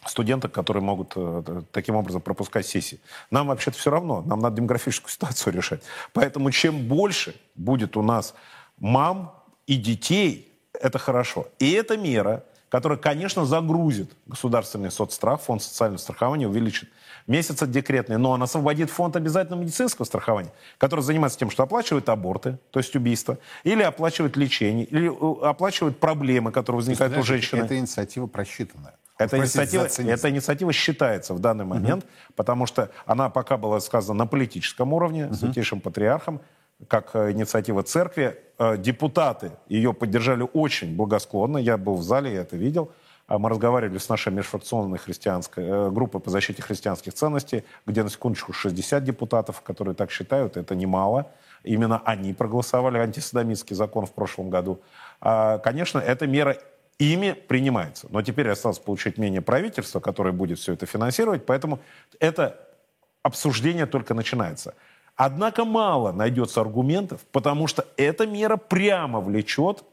студенток, 0.06 0.52
которые 0.52 0.82
могут 0.82 1.12
э, 1.16 1.62
таким 1.72 1.96
образом 1.96 2.20
пропускать 2.20 2.66
сессии. 2.66 3.00
Нам 3.30 3.48
вообще-то 3.48 3.78
все 3.78 3.90
равно, 3.90 4.22
нам 4.22 4.40
надо 4.40 4.56
демографическую 4.56 5.10
ситуацию 5.12 5.52
решать. 5.52 5.82
Поэтому 6.12 6.50
чем 6.50 6.86
больше 6.86 7.34
будет 7.54 7.96
у 7.96 8.02
нас 8.02 8.34
мам 8.78 9.34
и 9.66 9.76
детей, 9.76 10.52
это 10.72 10.98
хорошо. 10.98 11.48
И 11.58 11.72
эта 11.72 11.96
мера, 11.96 12.44
которая, 12.68 12.98
конечно, 12.98 13.44
загрузит 13.44 14.12
государственный 14.26 14.90
соцстрах, 14.90 15.40
фонд 15.40 15.62
социального 15.62 15.98
страхования, 15.98 16.46
увеличит 16.48 16.88
месяца 17.26 17.66
декретные, 17.66 18.18
но 18.18 18.30
он 18.30 18.42
освободит 18.42 18.90
фонд 18.90 19.16
обязательного 19.16 19.62
медицинского 19.62 20.04
страхования, 20.04 20.52
который 20.78 21.00
занимается 21.00 21.38
тем, 21.38 21.50
что 21.50 21.62
оплачивает 21.62 22.08
аборты, 22.08 22.58
то 22.70 22.80
есть 22.80 22.94
убийства, 22.96 23.38
или 23.64 23.82
оплачивает 23.82 24.36
лечение, 24.36 24.86
или 24.86 25.10
э, 25.10 25.46
оплачивает 25.46 26.00
проблемы, 26.00 26.52
которые 26.52 26.78
возникают 26.78 27.14
есть, 27.14 27.24
у 27.24 27.26
женщины. 27.26 27.60
Это 27.60 27.78
инициатива 27.78 28.26
просчитанная. 28.26 28.94
Эта 29.18 29.36
инициатива, 29.38 29.84
эта 29.84 30.30
инициатива 30.30 30.72
считается 30.72 31.34
в 31.34 31.40
данный 31.40 31.64
момент, 31.64 32.04
угу. 32.04 32.12
потому 32.36 32.66
что 32.66 32.90
она 33.04 33.28
пока 33.30 33.56
была 33.56 33.80
сказана 33.80 34.18
на 34.18 34.26
политическом 34.26 34.92
уровне, 34.92 35.26
угу. 35.26 35.34
святейшим 35.34 35.80
патриархом, 35.80 36.40
как 36.86 37.10
э, 37.14 37.32
инициатива 37.32 37.82
церкви. 37.82 38.38
Э, 38.58 38.76
депутаты 38.78 39.52
ее 39.68 39.92
поддержали 39.92 40.46
очень 40.52 40.94
благосклонно. 40.96 41.58
Я 41.58 41.76
был 41.76 41.96
в 41.96 42.02
зале, 42.02 42.32
я 42.32 42.42
это 42.42 42.56
видел. 42.56 42.92
А 43.26 43.38
мы 43.38 43.50
разговаривали 43.50 43.98
с 43.98 44.08
нашей 44.08 44.32
межфракционной 44.32 44.98
христианской 44.98 45.64
э, 45.64 45.90
группой 45.90 46.20
по 46.20 46.30
защите 46.30 46.62
христианских 46.62 47.12
ценностей, 47.12 47.64
где 47.84 48.02
на 48.02 48.08
секундочку 48.08 48.52
60 48.52 49.04
депутатов, 49.04 49.60
которые 49.60 49.94
так 49.94 50.10
считают, 50.10 50.56
это 50.56 50.74
немало. 50.74 51.30
Именно 51.62 52.00
они 52.04 52.32
проголосовали 52.32 52.98
антисадомитский 52.98 53.76
закон 53.76 54.06
в 54.06 54.12
прошлом 54.12 54.48
году. 54.48 54.80
А, 55.20 55.58
конечно, 55.58 55.98
эта 55.98 56.26
мера 56.26 56.56
ими 56.98 57.32
принимается. 57.32 58.08
Но 58.10 58.22
теперь 58.22 58.48
осталось 58.48 58.78
получить 58.78 59.18
мнение 59.18 59.40
правительства, 59.40 60.00
которое 60.00 60.32
будет 60.32 60.58
все 60.58 60.72
это 60.72 60.86
финансировать, 60.86 61.46
поэтому 61.46 61.80
это 62.18 62.58
обсуждение 63.22 63.86
только 63.86 64.14
начинается. 64.14 64.74
Однако 65.16 65.64
мало 65.64 66.12
найдется 66.12 66.60
аргументов, 66.60 67.20
потому 67.32 67.66
что 67.66 67.86
эта 67.96 68.26
мера 68.26 68.56
прямо 68.56 69.20
влечет 69.20 69.84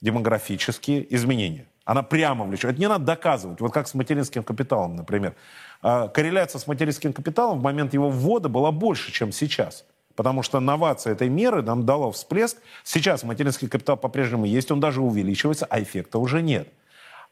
демографические 0.00 1.14
изменения. 1.14 1.66
Она 1.84 2.02
прямо 2.02 2.44
влечет. 2.44 2.72
Это 2.72 2.80
не 2.80 2.88
надо 2.88 3.04
доказывать. 3.04 3.60
Вот 3.60 3.72
как 3.72 3.86
с 3.88 3.94
материнским 3.94 4.42
капиталом, 4.42 4.96
например. 4.96 5.34
А, 5.82 6.08
корреляция 6.08 6.58
с 6.58 6.66
материнским 6.66 7.12
капиталом 7.12 7.60
в 7.60 7.62
момент 7.62 7.94
его 7.94 8.10
ввода 8.10 8.48
была 8.48 8.72
больше, 8.72 9.12
чем 9.12 9.32
сейчас. 9.32 9.84
Потому 10.16 10.42
что 10.42 10.60
новация 10.60 11.12
этой 11.12 11.28
меры 11.28 11.62
нам 11.62 11.84
дала 11.84 12.10
всплеск. 12.10 12.56
Сейчас 12.82 13.22
материнский 13.22 13.68
капитал 13.68 13.96
по-прежнему 13.96 14.46
есть, 14.46 14.70
он 14.70 14.80
даже 14.80 15.02
увеличивается, 15.02 15.66
а 15.66 15.80
эффекта 15.80 16.18
уже 16.18 16.42
нет. 16.42 16.72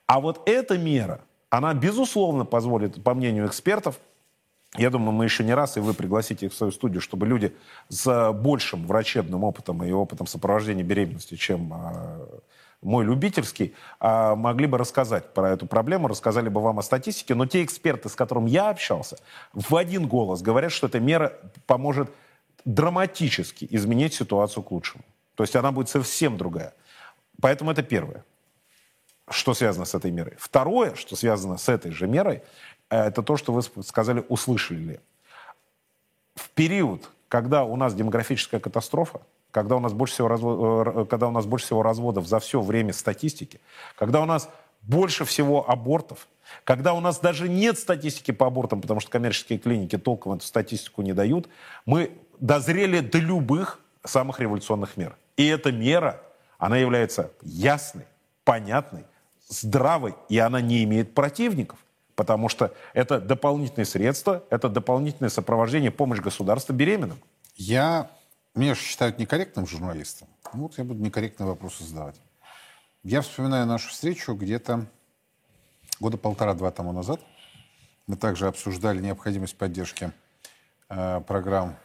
А 0.06 0.20
вот 0.20 0.42
эта 0.46 0.76
мера, 0.76 1.20
она, 1.48 1.72
безусловно, 1.72 2.44
позволит, 2.44 3.02
по 3.02 3.14
мнению 3.14 3.46
экспертов, 3.46 3.98
я 4.76 4.90
думаю, 4.90 5.12
мы 5.12 5.24
еще 5.24 5.44
не 5.44 5.54
раз, 5.54 5.76
и 5.76 5.80
вы 5.80 5.94
пригласите 5.94 6.46
их 6.46 6.52
в 6.52 6.56
свою 6.56 6.72
студию, 6.72 7.00
чтобы 7.00 7.26
люди 7.26 7.54
с 7.88 8.32
большим 8.32 8.86
врачебным 8.86 9.44
опытом 9.44 9.82
и 9.84 9.92
опытом 9.92 10.26
сопровождения 10.26 10.82
беременности, 10.82 11.36
чем 11.36 11.72
э, 11.72 12.26
мой 12.82 13.04
любительский, 13.04 13.72
э, 14.00 14.34
могли 14.34 14.66
бы 14.66 14.76
рассказать 14.76 15.32
про 15.32 15.50
эту 15.50 15.66
проблему, 15.66 16.08
рассказали 16.08 16.48
бы 16.48 16.60
вам 16.60 16.80
о 16.80 16.82
статистике. 16.82 17.36
Но 17.36 17.46
те 17.46 17.62
эксперты, 17.62 18.08
с 18.08 18.16
которыми 18.16 18.50
я 18.50 18.68
общался, 18.68 19.16
в 19.52 19.76
один 19.76 20.08
голос 20.08 20.42
говорят, 20.42 20.72
что 20.72 20.88
эта 20.88 20.98
мера 20.98 21.32
поможет 21.66 22.10
драматически 22.64 23.66
изменить 23.70 24.14
ситуацию 24.14 24.62
к 24.62 24.70
лучшему. 24.70 25.04
То 25.34 25.42
есть 25.42 25.56
она 25.56 25.72
будет 25.72 25.88
совсем 25.88 26.36
другая. 26.36 26.74
Поэтому 27.40 27.70
это 27.70 27.82
первое, 27.82 28.24
что 29.28 29.54
связано 29.54 29.84
с 29.84 29.94
этой 29.94 30.10
мерой. 30.10 30.34
Второе, 30.38 30.94
что 30.94 31.16
связано 31.16 31.58
с 31.58 31.68
этой 31.68 31.92
же 31.92 32.06
мерой, 32.06 32.42
э, 32.90 33.08
это 33.08 33.22
то, 33.22 33.36
что 33.36 33.52
вы 33.52 33.62
сказали, 33.62 34.24
услышали 34.28 34.78
ли. 34.78 35.00
В 36.34 36.48
период, 36.50 37.10
когда 37.28 37.64
у 37.64 37.76
нас 37.76 37.94
демографическая 37.94 38.60
катастрофа, 38.60 39.20
когда 39.50 39.76
у 39.76 39.80
нас 39.80 39.92
больше 39.92 40.14
всего, 40.14 40.28
развод, 40.28 40.86
э, 40.86 41.04
когда 41.06 41.28
у 41.28 41.32
нас 41.32 41.46
больше 41.46 41.66
всего 41.66 41.82
разводов 41.82 42.26
за 42.26 42.38
все 42.38 42.60
время 42.60 42.92
статистики, 42.92 43.60
когда 43.96 44.20
у 44.20 44.24
нас 44.24 44.48
больше 44.82 45.24
всего 45.24 45.68
абортов, 45.68 46.28
когда 46.64 46.92
у 46.92 47.00
нас 47.00 47.18
даже 47.18 47.48
нет 47.48 47.78
статистики 47.78 48.30
по 48.30 48.46
абортам, 48.46 48.80
потому 48.80 49.00
что 49.00 49.10
коммерческие 49.10 49.58
клиники 49.58 49.96
толком 49.96 50.34
эту 50.34 50.44
статистику 50.44 51.02
не 51.02 51.12
дают, 51.12 51.48
мы 51.86 52.10
дозрели 52.40 53.00
до 53.00 53.18
любых 53.18 53.80
самых 54.04 54.40
революционных 54.40 54.96
мер. 54.96 55.16
И 55.36 55.46
эта 55.46 55.72
мера, 55.72 56.22
она 56.58 56.76
является 56.76 57.30
ясной, 57.42 58.04
понятной, 58.44 59.04
здравой, 59.48 60.14
и 60.28 60.38
она 60.38 60.60
не 60.60 60.84
имеет 60.84 61.14
противников. 61.14 61.78
Потому 62.14 62.48
что 62.48 62.72
это 62.92 63.20
дополнительные 63.20 63.86
средства, 63.86 64.44
это 64.50 64.68
дополнительное 64.68 65.30
сопровождение, 65.30 65.90
помощь 65.90 66.20
государства 66.20 66.72
беременным. 66.72 67.18
Я, 67.56 68.10
меня 68.54 68.74
считают 68.76 69.18
некорректным 69.18 69.66
журналистом. 69.66 70.28
Вот 70.52 70.78
я 70.78 70.84
буду 70.84 71.02
некорректные 71.02 71.48
вопросы 71.48 71.82
задавать. 71.82 72.20
Я 73.02 73.20
вспоминаю 73.20 73.66
нашу 73.66 73.90
встречу 73.90 74.34
где-то 74.34 74.86
года 75.98 76.16
полтора-два 76.16 76.70
тому 76.70 76.92
назад. 76.92 77.20
Мы 78.06 78.16
также 78.16 78.46
обсуждали 78.46 79.00
необходимость 79.00 79.56
поддержки 79.56 80.12
э, 80.88 81.20
программ 81.26 81.76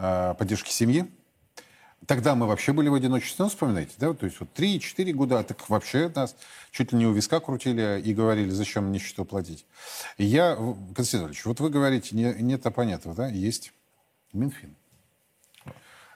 э, 0.00 0.34
поддержки 0.38 0.70
семьи. 0.70 1.10
Тогда 2.06 2.34
мы 2.34 2.46
вообще 2.46 2.72
были 2.72 2.88
в 2.88 2.94
одиночестве, 2.94 3.44
ну, 3.44 3.50
вспоминайте, 3.50 3.92
да, 3.98 4.14
то 4.14 4.24
есть 4.24 4.40
вот 4.40 4.48
3-4 4.56 5.12
года, 5.12 5.44
так 5.44 5.68
вообще 5.68 6.10
нас 6.14 6.34
чуть 6.70 6.92
ли 6.92 6.98
не 6.98 7.06
у 7.06 7.12
виска 7.12 7.40
крутили 7.40 8.00
и 8.02 8.14
говорили, 8.14 8.48
зачем 8.48 8.86
мне 8.86 8.98
счету 8.98 9.26
платить. 9.26 9.66
И 10.16 10.24
я, 10.24 10.56
Константин 10.96 11.26
Ильич, 11.28 11.44
вот 11.44 11.60
вы 11.60 11.68
говорите, 11.68 12.16
не, 12.16 12.34
нет 12.40 12.64
оппонентов, 12.64 13.14
да, 13.14 13.28
есть 13.28 13.72
Минфин. 14.32 14.76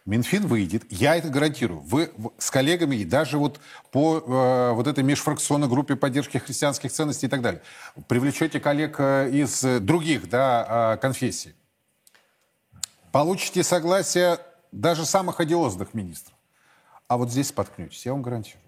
Минфин 0.07 0.47
выйдет, 0.47 0.85
я 0.91 1.16
это 1.16 1.28
гарантирую. 1.28 1.80
Вы 1.80 2.11
с 2.37 2.51
коллегами, 2.51 2.97
и 2.97 3.05
даже 3.05 3.39
вот 3.39 3.59
по 3.91 4.18
э, 4.18 4.72
вот 4.74 4.87
этой 4.87 5.03
межфракционной 5.03 5.66
группе 5.66 5.97
поддержки 5.97 6.37
христианских 6.37 6.93
ценностей 6.93 7.26
и 7.26 7.30
так 7.30 7.41
далее, 7.41 7.62
привлечете 8.07 8.61
коллег 8.61 8.97
э, 8.99 9.30
из 9.30 9.62
других 9.80 10.28
да, 10.28 10.95
э, 10.95 11.01
конфессий, 11.01 11.55
получите 13.15 13.62
согласие 13.62 14.41
даже 14.73 15.07
самых 15.07 15.39
одиозных 15.39 15.95
министров. 15.95 16.37
А 17.07 17.17
вот 17.17 17.31
здесь 17.31 17.47
споткнетесь, 17.51 18.05
я 18.05 18.11
вам 18.11 18.23
гарантирую. 18.23 18.61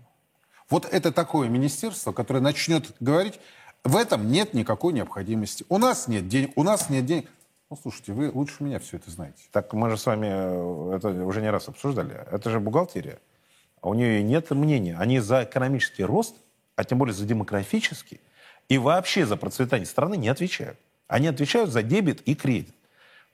Вот 0.71 0.85
это 0.85 1.11
такое 1.11 1.49
министерство, 1.49 2.13
которое 2.13 2.39
начнет 2.39 2.93
говорить, 3.01 3.41
в 3.83 3.97
этом 3.97 4.31
нет 4.31 4.55
никакой 4.55 4.93
необходимости. 4.93 5.67
У 5.69 5.79
нас 5.79 6.07
нет 6.07 6.29
денег, 6.29 6.53
у 6.55 6.63
нас 6.63 6.91
нет 6.91 7.05
денег. 7.07 7.29
Ну, 7.71 7.77
слушайте, 7.77 8.13
вы 8.13 8.31
лучше 8.33 8.63
меня 8.63 8.79
все 8.79 8.99
это 8.99 9.11
знаете. 9.11 9.43
Так 9.51 9.73
мы 9.73 9.91
же 9.91 9.97
с 9.97 10.07
вами 10.07 10.29
э, 10.29 10.97
это 10.97 11.09
уже 11.25 11.43
не 11.43 11.51
раз 11.51 11.67
обсуждали. 11.67 12.15
Это 12.31 12.49
же 12.49 12.61
бухгалтерия. 12.61 13.19
А 13.81 13.89
у 13.89 13.95
нее 13.95 14.23
нет 14.23 14.53
мнения. 14.53 14.97
Они 14.97 15.19
за 15.19 15.43
экономический 15.43 16.05
рост, 16.05 16.37
а 16.77 16.85
тем 16.85 16.99
более 16.99 17.15
за 17.15 17.25
демографический, 17.25 18.21
и 18.69 18.79
вообще 18.79 19.27
за 19.27 19.37
процветание 19.37 19.87
страны 19.87 20.17
не 20.17 20.29
отвечают. 20.29 20.79
Они 21.09 21.27
отвечают 21.27 21.71
за 21.71 21.83
дебет 21.83 22.21
и 22.29 22.37
кредит. 22.37 22.76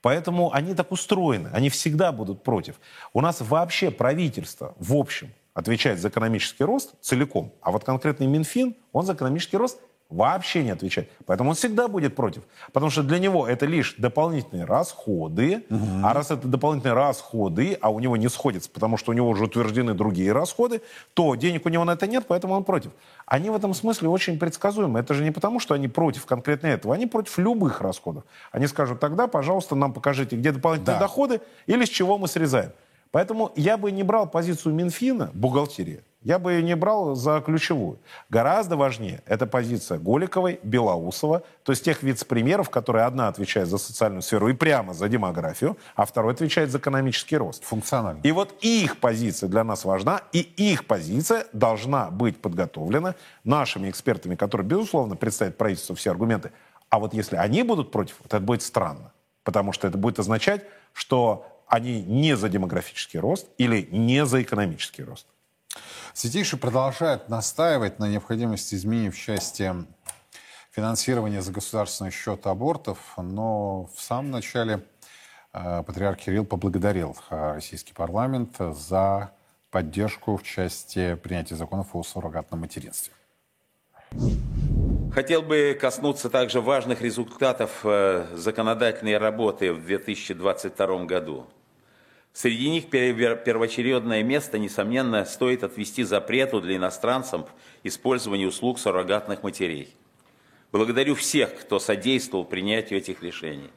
Поэтому 0.03 0.53
они 0.53 0.75
так 0.75 0.91
устроены. 0.91 1.49
Они 1.53 1.69
всегда 1.69 2.11
будут 2.11 2.43
против. 2.43 2.75
У 3.13 3.21
нас 3.21 3.39
вообще 3.39 3.89
правительство 3.89 4.75
в 4.77 4.93
общем 4.95 5.33
отвечает 5.53 5.99
за 5.99 6.09
экономический 6.09 6.65
рост 6.65 6.95
целиком, 6.99 7.53
а 7.61 7.71
вот 7.71 7.85
конкретный 7.85 8.27
Минфин, 8.27 8.75
он 8.91 9.05
за 9.05 9.13
экономический 9.13 9.55
рост 9.55 9.79
вообще 10.13 10.63
не 10.63 10.71
отвечает. 10.71 11.09
Поэтому 11.25 11.49
он 11.49 11.55
всегда 11.55 11.87
будет 11.87 12.15
против. 12.15 12.43
Потому 12.71 12.89
что 12.91 13.03
для 13.03 13.19
него 13.19 13.47
это 13.47 13.65
лишь 13.65 13.95
дополнительные 13.97 14.65
расходы. 14.65 15.65
А 16.03 16.13
раз 16.13 16.31
это 16.31 16.47
дополнительные 16.47 16.93
расходы, 16.95 17.77
а 17.81 17.89
у 17.89 17.99
него 17.99 18.17
не 18.17 18.29
сходится, 18.29 18.69
потому 18.69 18.97
что 18.97 19.11
у 19.11 19.13
него 19.13 19.29
уже 19.29 19.45
утверждены 19.45 19.93
другие 19.93 20.31
расходы, 20.31 20.81
то 21.13 21.35
денег 21.35 21.65
у 21.65 21.69
него 21.69 21.83
на 21.83 21.91
это 21.91 22.07
нет, 22.07 22.25
поэтому 22.27 22.53
он 22.53 22.63
против. 22.63 22.91
Они 23.25 23.49
в 23.49 23.55
этом 23.55 23.73
смысле 23.73 24.09
очень 24.09 24.37
предсказуемы. 24.39 24.99
Это 24.99 25.13
же 25.13 25.23
не 25.23 25.31
потому, 25.31 25.59
что 25.59 25.73
они 25.73 25.87
против 25.87 26.25
конкретно 26.25 26.67
этого. 26.67 26.93
Они 26.93 27.07
против 27.07 27.37
любых 27.37 27.81
расходов. 27.81 28.23
Они 28.51 28.67
скажут, 28.67 28.99
тогда, 28.99 29.27
пожалуйста, 29.27 29.75
нам 29.75 29.93
покажите, 29.93 30.35
где 30.35 30.51
дополнительные 30.51 30.95
Да. 30.95 30.99
доходы 30.99 31.41
или 31.67 31.85
с 31.85 31.89
чего 31.89 32.17
мы 32.17 32.27
срезаем. 32.27 32.71
Поэтому 33.11 33.51
я 33.55 33.77
бы 33.77 33.91
не 33.91 34.03
брал 34.03 34.27
позицию 34.27 34.73
Минфина, 34.73 35.29
бухгалтерия, 35.33 36.01
я 36.23 36.39
бы 36.39 36.61
не 36.61 36.75
брал 36.75 37.15
за 37.15 37.41
ключевую. 37.41 37.99
Гораздо 38.29 38.77
важнее 38.77 39.21
эта 39.25 39.45
позиция 39.45 39.99
Голиковой, 39.99 40.59
Белоусова, 40.63 41.43
то 41.63 41.71
есть 41.71 41.83
тех 41.83 42.03
вице-премьеров, 42.03 42.69
которые 42.69 43.05
одна 43.05 43.27
отвечает 43.27 43.67
за 43.67 43.77
социальную 43.77 44.21
сферу 44.21 44.47
и 44.49 44.53
прямо 44.53 44.93
за 44.93 45.09
демографию, 45.09 45.77
а 45.95 46.05
второй 46.05 46.33
отвечает 46.33 46.71
за 46.71 46.77
экономический 46.77 47.37
рост. 47.37 47.63
Функционально. 47.63 48.21
И 48.23 48.31
вот 48.31 48.55
их 48.61 48.97
позиция 48.97 49.49
для 49.49 49.63
нас 49.63 49.85
важна, 49.85 50.21
и 50.31 50.39
их 50.39 50.85
позиция 50.85 51.45
должна 51.53 52.09
быть 52.09 52.37
подготовлена 52.41 53.15
нашими 53.43 53.89
экспертами, 53.89 54.35
которые, 54.35 54.65
безусловно, 54.65 55.15
представят 55.15 55.57
правительству 55.57 55.95
все 55.95 56.11
аргументы. 56.11 56.51
А 56.89 56.99
вот 56.99 57.13
если 57.13 57.35
они 57.35 57.63
будут 57.63 57.91
против, 57.91 58.15
вот 58.19 58.33
это 58.33 58.39
будет 58.39 58.61
странно. 58.61 59.11
Потому 59.43 59.73
что 59.73 59.87
это 59.87 59.97
будет 59.97 60.19
означать, 60.19 60.63
что 60.93 61.45
они 61.67 62.01
не 62.03 62.37
за 62.37 62.49
демографический 62.49 63.19
рост 63.19 63.47
или 63.57 63.87
не 63.91 64.25
за 64.25 64.41
экономический 64.41 65.03
рост. 65.03 65.25
Святейший 66.13 66.59
продолжает 66.59 67.29
настаивать 67.29 67.99
на 67.99 68.07
необходимости 68.07 68.75
изменений 68.75 69.09
в 69.09 69.17
части 69.17 69.73
финансирования 70.71 71.41
за 71.41 71.51
государственный 71.51 72.11
счет 72.11 72.45
абортов, 72.47 72.97
но 73.17 73.89
в 73.95 74.01
самом 74.01 74.31
начале 74.31 74.85
э, 75.53 75.83
патриарх 75.83 76.19
Кирилл 76.19 76.45
поблагодарил 76.45 77.17
э, 77.29 77.53
российский 77.53 77.93
парламент 77.93 78.57
за 78.57 79.31
поддержку 79.71 80.37
в 80.37 80.43
части 80.43 81.15
принятия 81.15 81.55
законов 81.55 81.95
о 81.95 82.03
суррогатном 82.03 82.61
материнстве. 82.61 83.13
Хотел 85.13 85.43
бы 85.43 85.77
коснуться 85.79 86.29
также 86.29 86.59
важных 86.61 87.01
результатов 87.01 87.81
э, 87.83 88.27
законодательной 88.35 89.17
работы 89.17 89.73
в 89.73 89.85
2022 89.85 91.05
году. 91.05 91.47
Среди 92.33 92.67
них 92.69 92.85
пер- 92.89 93.43
первоочередное 93.43 94.23
место, 94.23 94.57
несомненно, 94.57 95.23
стоит 95.23 95.63
отвести 95.63 96.03
запрету 96.03 96.61
для 96.61 96.77
иностранцев 96.77 97.41
использования 97.83 98.47
услуг 98.47 98.79
суррогатных 98.79 99.43
матерей. 99.43 99.93
Благодарю 100.71 101.13
всех, 101.13 101.55
кто 101.55 101.77
содействовал 101.77 102.43
принятию 102.43 102.97
этих 102.97 103.21
решений. 103.21 103.69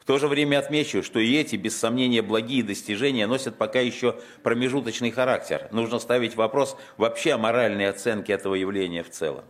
В 0.00 0.04
то 0.04 0.18
же 0.18 0.26
время 0.26 0.58
отмечу, 0.58 1.02
что 1.04 1.20
и 1.20 1.34
эти, 1.36 1.54
без 1.54 1.76
сомнения, 1.76 2.22
благие 2.22 2.64
достижения 2.64 3.26
носят 3.28 3.56
пока 3.56 3.80
еще 3.80 4.16
промежуточный 4.42 5.12
характер. 5.12 5.68
Нужно 5.70 6.00
ставить 6.00 6.34
вопрос 6.34 6.76
вообще 6.96 7.32
о 7.32 7.38
моральной 7.38 7.88
оценке 7.88 8.32
этого 8.32 8.56
явления 8.56 9.04
в 9.04 9.10
целом. 9.10 9.44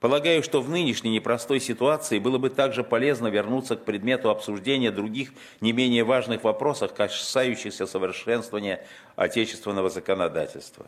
Полагаю, 0.00 0.44
что 0.44 0.60
в 0.60 0.70
нынешней 0.70 1.10
непростой 1.10 1.58
ситуации 1.58 2.20
было 2.20 2.38
бы 2.38 2.50
также 2.50 2.84
полезно 2.84 3.26
вернуться 3.26 3.74
к 3.74 3.84
предмету 3.84 4.30
обсуждения 4.30 4.92
других 4.92 5.32
не 5.60 5.72
менее 5.72 6.04
важных 6.04 6.44
вопросов, 6.44 6.94
касающихся 6.94 7.84
совершенствования 7.84 8.86
отечественного 9.16 9.90
законодательства. 9.90 10.86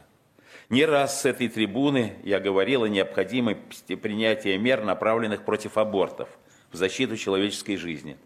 Не 0.69 0.85
раз 0.85 1.23
с 1.23 1.25
этой 1.25 1.49
трибуны 1.49 2.15
я 2.23 2.39
говорил 2.39 2.85
о 2.85 2.89
необходимости 2.89 3.97
принятия 3.97 4.57
мер, 4.57 4.85
направленных 4.85 5.45
против 5.45 5.77
абортов, 5.77 6.29
в 6.71 6.77
защиту 6.77 7.17
человеческой 7.17 7.77
жизни. 7.77 8.17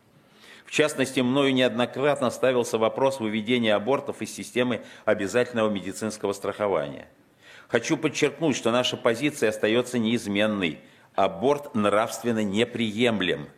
В 0.67 0.71
частности, 0.71 1.21
мною 1.21 1.55
неоднократно 1.55 2.29
ставился 2.29 2.77
вопрос 2.77 3.21
выведения 3.21 3.75
абортов 3.75 4.21
из 4.21 4.35
системы 4.35 4.83
обязательного 5.07 5.71
медицинского 5.71 6.35
страхования– 6.35 7.09
Хочу 7.69 7.97
подчеркнуть, 7.97 8.57
что 8.57 8.71
наша 8.71 8.97
позиция 8.97 9.51
остается 9.51 9.99
неизменной. 9.99 10.81
Аборт 11.15 11.75
нравственно 11.75 12.43
неприемлем. 12.43 13.49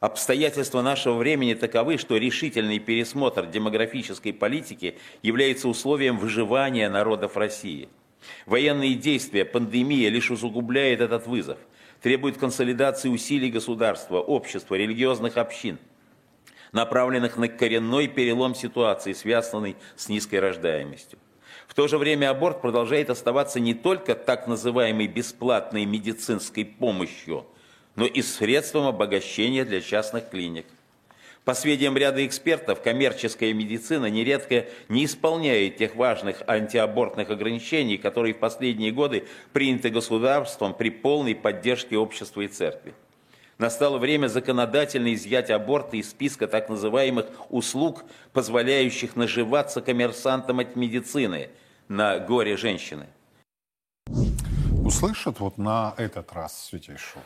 Обстоятельства 0.00 0.82
нашего 0.82 1.16
времени 1.16 1.54
таковы, 1.54 1.96
что 1.96 2.18
решительный 2.18 2.78
пересмотр 2.78 3.46
демографической 3.46 4.34
политики 4.34 4.98
является 5.22 5.66
условием 5.66 6.18
выживания 6.18 6.90
народов 6.90 7.38
России. 7.38 7.88
Военные 8.44 8.94
действия, 8.94 9.44
пандемия 9.44 10.10
лишь 10.10 10.30
усугубляет 10.30 11.00
этот 11.00 11.26
вызов, 11.26 11.58
требует 12.02 12.36
консолидации 12.36 13.08
усилий 13.08 13.50
государства, 13.50 14.18
общества, 14.18 14.74
религиозных 14.74 15.38
общин, 15.38 15.78
направленных 16.72 17.38
на 17.38 17.48
коренной 17.48 18.08
перелом 18.08 18.54
ситуации, 18.54 19.14
связанной 19.14 19.76
с 19.96 20.10
низкой 20.10 20.40
рождаемостью. 20.40 21.18
В 21.68 21.74
то 21.74 21.88
же 21.88 21.98
время 21.98 22.30
аборт 22.30 22.60
продолжает 22.60 23.10
оставаться 23.10 23.60
не 23.60 23.74
только 23.74 24.14
так 24.14 24.46
называемой 24.46 25.06
бесплатной 25.06 25.84
медицинской 25.84 26.64
помощью, 26.64 27.46
но 27.96 28.06
и 28.06 28.22
средством 28.22 28.86
обогащения 28.86 29.64
для 29.64 29.80
частных 29.80 30.30
клиник. 30.30 30.66
По 31.44 31.52
сведениям 31.52 31.96
ряда 31.96 32.24
экспертов, 32.26 32.80
коммерческая 32.80 33.52
медицина 33.52 34.06
нередко 34.06 34.66
не 34.88 35.04
исполняет 35.04 35.76
тех 35.76 35.94
важных 35.94 36.42
антиабортных 36.46 37.28
ограничений, 37.28 37.98
которые 37.98 38.32
в 38.32 38.38
последние 38.38 38.92
годы 38.92 39.26
приняты 39.52 39.90
государством 39.90 40.72
при 40.72 40.88
полной 40.88 41.34
поддержке 41.34 41.98
общества 41.98 42.40
и 42.40 42.48
церкви. 42.48 42.94
Настало 43.64 43.96
время 43.96 44.26
законодательно 44.26 45.14
изъять 45.14 45.48
аборты 45.48 45.96
из 45.96 46.10
списка 46.10 46.46
так 46.46 46.68
называемых 46.68 47.24
услуг, 47.48 48.04
позволяющих 48.34 49.16
наживаться 49.16 49.80
коммерсантам 49.80 50.58
от 50.58 50.76
медицины 50.76 51.48
на 51.88 52.18
горе 52.18 52.58
женщины. 52.58 53.06
Услышат 54.84 55.40
вот 55.40 55.56
на 55.56 55.94
этот 55.96 56.30
раз 56.34 56.66
святейшего? 56.66 57.22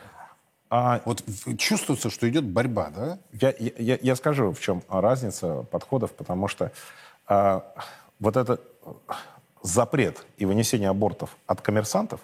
А 0.71 1.01
Вот 1.07 1.25
чувствуется, 1.59 2.09
что 2.09 2.29
идет 2.29 2.45
борьба, 2.45 2.91
да? 2.91 3.19
Я, 3.33 3.53
я, 3.59 3.99
я 4.01 4.15
скажу, 4.15 4.53
в 4.53 4.61
чем 4.61 4.85
разница 4.89 5.67
подходов, 5.73 6.13
потому 6.13 6.47
что 6.47 6.71
а, 7.27 7.65
вот 8.21 8.37
этот 8.37 8.63
запрет 9.65 10.25
и 10.37 10.47
вынесение 10.47 10.89
абортов 10.89 11.37
от 11.49 11.63
коммерсантов 11.63 12.21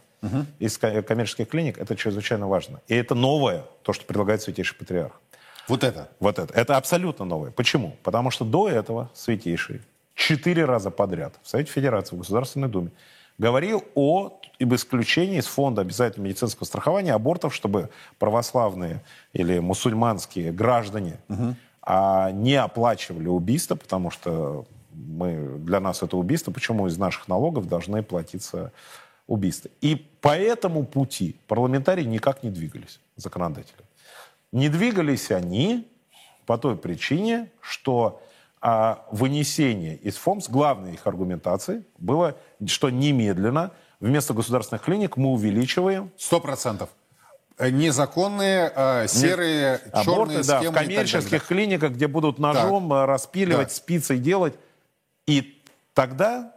из 0.59 0.79
ко- 0.79 1.03
коммерческих 1.03 1.49
клиник, 1.49 1.79
это 1.79 1.97
чрезвычайно 1.97 2.49
важно. 2.49 2.81
И 2.89 2.95
это 2.95 3.14
новое, 3.14 3.64
то, 3.83 3.93
что 3.93 4.05
предлагает 4.05 4.43
Святейший 4.43 4.77
Патриарх. 4.77 5.20
Вот 5.68 5.85
это. 5.85 6.09
Вот 6.20 6.39
это. 6.39 6.53
Это 6.55 6.77
абсолютно 6.77 7.25
новое. 7.25 7.51
Почему? 7.51 7.97
Потому 8.03 8.31
что 8.31 8.45
до 8.45 8.68
этого 8.68 9.11
Святейший 9.14 9.81
четыре 10.14 10.64
раза 10.64 10.91
подряд 10.91 11.35
в 11.43 11.49
Совете 11.49 11.70
Федерации, 11.72 12.16
в 12.16 12.18
Государственной 12.20 12.68
Думе 12.68 12.91
говорил 13.39 13.85
о 13.95 14.39
об 14.61 14.75
исключении 14.75 15.39
из 15.39 15.47
фонда 15.47 15.83
обязательного 15.83 16.29
медицинского 16.29 16.64
страхования 16.64 17.12
абортов, 17.12 17.55
чтобы 17.55 17.91
православные 18.18 19.03
или 19.33 19.59
мусульманские 19.59 20.53
граждане 20.53 21.18
а, 21.83 22.31
не 22.31 22.55
оплачивали 22.55 23.27
убийство, 23.27 23.75
потому 23.75 24.11
что 24.11 24.64
мы, 24.93 25.59
для 25.59 25.81
нас 25.81 26.05
это 26.05 26.16
убийство, 26.16 26.53
почему 26.53 26.87
из 26.87 26.97
наших 26.97 27.27
налогов 27.27 27.66
должны 27.66 28.03
платиться 28.05 28.72
убийства. 29.27 29.70
И 29.81 29.97
по 30.20 30.37
этому 30.37 30.85
пути 30.85 31.37
парламентарии 31.47 32.05
никак 32.05 32.43
не 32.43 32.51
двигались, 32.51 33.01
законодатели. 33.16 33.79
Не 34.53 34.68
двигались 34.68 35.31
они 35.31 35.89
по 36.47 36.59
той 36.59 36.77
причине, 36.77 37.51
что 37.61 38.22
а, 38.61 39.05
вынесения 39.11 39.97
из 39.97 40.16
ФОМС, 40.16 40.49
главной 40.49 40.95
их 40.95 41.07
аргументацией 41.07 41.85
было, 41.99 42.37
что 42.66 42.91
немедленно 42.91 43.72
вместо 44.01 44.35
государственных 44.35 44.83
клиник 44.83 45.16
мы 45.16 45.31
увеличиваем... 45.31 46.11
Сто 46.16 46.41
процентов. 46.41 46.91
Незаконные, 47.59 48.72
э, 48.75 49.07
серые, 49.07 49.77
Аборты, 49.93 50.05
черные 50.05 50.43
да, 50.43 50.59
схемы 50.59 50.72
в 50.72 50.75
коммерческих 50.81 51.47
клиниках, 51.47 51.93
где 51.93 52.09
будут 52.09 52.39
ножом 52.39 52.93
э, 52.93 53.05
распиливать, 53.05 53.68
Да. 53.68 53.75
спицей 53.75 54.18
делать. 54.18 54.55
И 55.27 55.62
тогда 55.93 56.53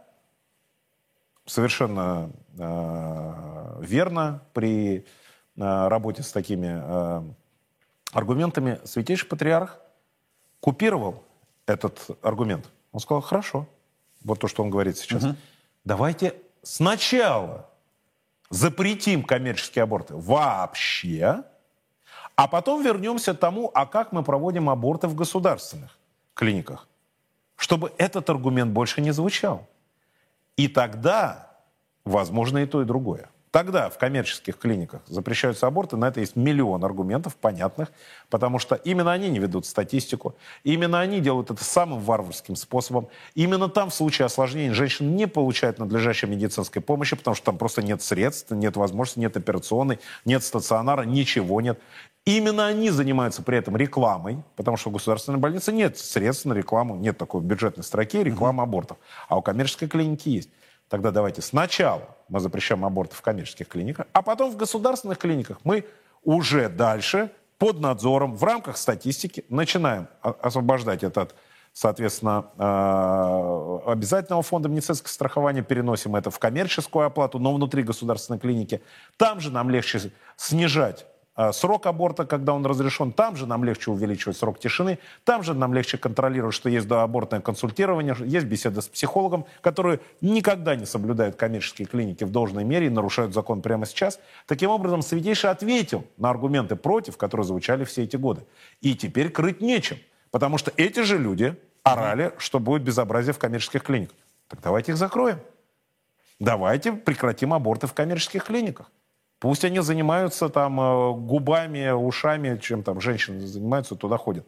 совершенно 1.46 2.30
верно 2.58 4.42
при 4.52 4.98
э, 4.98 5.88
работе 5.88 6.22
с 6.22 6.32
такими 6.32 6.80
э, 6.80 7.22
аргументами 8.12 8.80
Святейший 8.84 9.28
Патриарх 9.28 9.78
купировал 10.60 11.22
этот 11.66 12.18
аргумент. 12.22 12.68
Он 12.92 13.00
сказал, 13.00 13.20
хорошо, 13.20 13.66
вот 14.24 14.40
то, 14.40 14.48
что 14.48 14.62
он 14.62 14.70
говорит 14.70 14.98
сейчас. 14.98 15.24
Давайте 15.84 16.34
сначала 16.62 17.68
запретим 18.50 19.22
коммерческие 19.22 19.82
аборты 19.82 20.14
вообще, 20.16 21.44
а 22.34 22.48
потом 22.48 22.82
вернемся 22.82 23.34
к 23.34 23.38
тому, 23.38 23.70
а 23.74 23.86
как 23.86 24.12
мы 24.12 24.22
проводим 24.22 24.70
аборты 24.70 25.06
в 25.08 25.14
государственных 25.14 25.98
клиниках, 26.34 26.88
чтобы 27.56 27.92
этот 27.98 28.30
аргумент 28.30 28.72
больше 28.72 29.00
не 29.00 29.10
звучал. 29.10 29.68
И 30.56 30.68
тогда, 30.68 31.47
возможно, 32.08 32.58
и 32.58 32.66
то, 32.66 32.82
и 32.82 32.84
другое. 32.84 33.28
Тогда 33.50 33.88
в 33.88 33.96
коммерческих 33.96 34.58
клиниках 34.58 35.00
запрещаются 35.06 35.66
аборты, 35.66 35.96
на 35.96 36.08
это 36.08 36.20
есть 36.20 36.36
миллион 36.36 36.84
аргументов 36.84 37.34
понятных, 37.36 37.90
потому 38.28 38.58
что 38.58 38.74
именно 38.74 39.10
они 39.10 39.30
не 39.30 39.38
ведут 39.38 39.64
статистику, 39.64 40.36
именно 40.64 41.00
они 41.00 41.20
делают 41.20 41.50
это 41.50 41.64
самым 41.64 42.00
варварским 42.00 42.56
способом. 42.56 43.08
Именно 43.34 43.70
там 43.70 43.88
в 43.88 43.94
случае 43.94 44.26
осложнений 44.26 44.74
женщина 44.74 45.08
не 45.08 45.26
получает 45.26 45.78
надлежащей 45.78 46.28
медицинской 46.28 46.82
помощи, 46.82 47.16
потому 47.16 47.34
что 47.34 47.46
там 47.46 47.56
просто 47.56 47.80
нет 47.80 48.02
средств, 48.02 48.50
нет 48.50 48.76
возможности, 48.76 49.20
нет 49.20 49.36
операционной, 49.36 49.98
нет 50.26 50.44
стационара, 50.44 51.04
ничего 51.04 51.62
нет. 51.62 51.80
Именно 52.26 52.66
они 52.66 52.90
занимаются 52.90 53.42
при 53.42 53.56
этом 53.56 53.78
рекламой, 53.78 54.42
потому 54.56 54.76
что 54.76 54.90
в 54.90 54.92
государственной 54.92 55.38
больнице 55.38 55.72
нет 55.72 55.96
средств 55.96 56.44
на 56.44 56.52
рекламу, 56.52 56.96
нет 56.96 57.16
такой 57.16 57.40
бюджетной 57.40 57.84
строки 57.84 58.22
рекламы 58.22 58.62
абортов, 58.62 58.98
а 59.28 59.38
у 59.38 59.42
коммерческой 59.42 59.88
клиники 59.88 60.28
есть. 60.28 60.50
Тогда 60.88 61.10
давайте 61.10 61.42
сначала 61.42 62.16
мы 62.28 62.40
запрещаем 62.40 62.84
аборты 62.84 63.14
в 63.14 63.22
коммерческих 63.22 63.68
клиниках, 63.68 64.06
а 64.12 64.22
потом 64.22 64.50
в 64.50 64.56
государственных 64.56 65.18
клиниках 65.18 65.58
мы 65.64 65.84
уже 66.24 66.68
дальше 66.68 67.30
под 67.58 67.80
надзором 67.80 68.36
в 68.36 68.44
рамках 68.44 68.76
статистики 68.76 69.44
начинаем 69.48 70.08
освобождать 70.22 71.02
это 71.02 71.22
от, 71.22 71.34
соответственно, 71.72 72.46
э, 72.56 73.90
обязательного 73.90 74.42
фонда 74.42 74.68
медицинского 74.68 75.10
страхования, 75.10 75.62
переносим 75.62 76.16
это 76.16 76.30
в 76.30 76.38
коммерческую 76.38 77.06
оплату, 77.06 77.38
но 77.38 77.52
внутри 77.52 77.82
государственной 77.82 78.38
клиники. 78.38 78.80
Там 79.16 79.40
же 79.40 79.50
нам 79.50 79.70
легче 79.70 80.12
снижать 80.36 81.06
срок 81.52 81.86
аборта, 81.86 82.24
когда 82.26 82.52
он 82.52 82.66
разрешен, 82.66 83.12
там 83.12 83.36
же 83.36 83.46
нам 83.46 83.64
легче 83.64 83.90
увеличивать 83.90 84.36
срок 84.36 84.58
тишины, 84.58 84.98
там 85.24 85.42
же 85.42 85.54
нам 85.54 85.72
легче 85.72 85.98
контролировать, 85.98 86.54
что 86.54 86.68
есть 86.68 86.88
доабортное 86.88 87.40
консультирование, 87.40 88.16
есть 88.24 88.46
беседа 88.46 88.80
с 88.80 88.88
психологом, 88.88 89.44
которые 89.60 90.00
никогда 90.20 90.74
не 90.74 90.86
соблюдают 90.86 91.36
коммерческие 91.36 91.86
клиники 91.86 92.24
в 92.24 92.30
должной 92.30 92.64
мере 92.64 92.86
и 92.86 92.90
нарушают 92.90 93.34
закон 93.34 93.62
прямо 93.62 93.86
сейчас. 93.86 94.18
Таким 94.46 94.70
образом, 94.70 95.02
Святейший 95.02 95.50
ответил 95.50 96.04
на 96.16 96.30
аргументы 96.30 96.76
против, 96.76 97.16
которые 97.16 97.46
звучали 97.46 97.84
все 97.84 98.02
эти 98.04 98.16
годы. 98.16 98.42
И 98.80 98.94
теперь 98.94 99.30
крыть 99.30 99.60
нечем, 99.60 99.98
потому 100.30 100.58
что 100.58 100.72
эти 100.76 101.00
же 101.00 101.18
люди 101.18 101.56
орали, 101.82 102.32
что 102.38 102.58
будет 102.58 102.82
безобразие 102.82 103.32
в 103.32 103.38
коммерческих 103.38 103.82
клиниках. 103.82 104.16
Так 104.48 104.60
давайте 104.62 104.92
их 104.92 104.98
закроем. 104.98 105.38
Давайте 106.40 106.92
прекратим 106.92 107.52
аборты 107.52 107.86
в 107.86 107.94
коммерческих 107.94 108.44
клиниках. 108.44 108.90
Пусть 109.38 109.64
они 109.64 109.80
занимаются 109.80 110.48
там 110.48 110.80
э, 110.80 111.12
губами, 111.14 111.90
ушами, 111.90 112.58
чем 112.58 112.82
там 112.82 113.00
женщины 113.00 113.46
занимаются, 113.46 113.94
туда 113.94 114.16
ходят. 114.16 114.46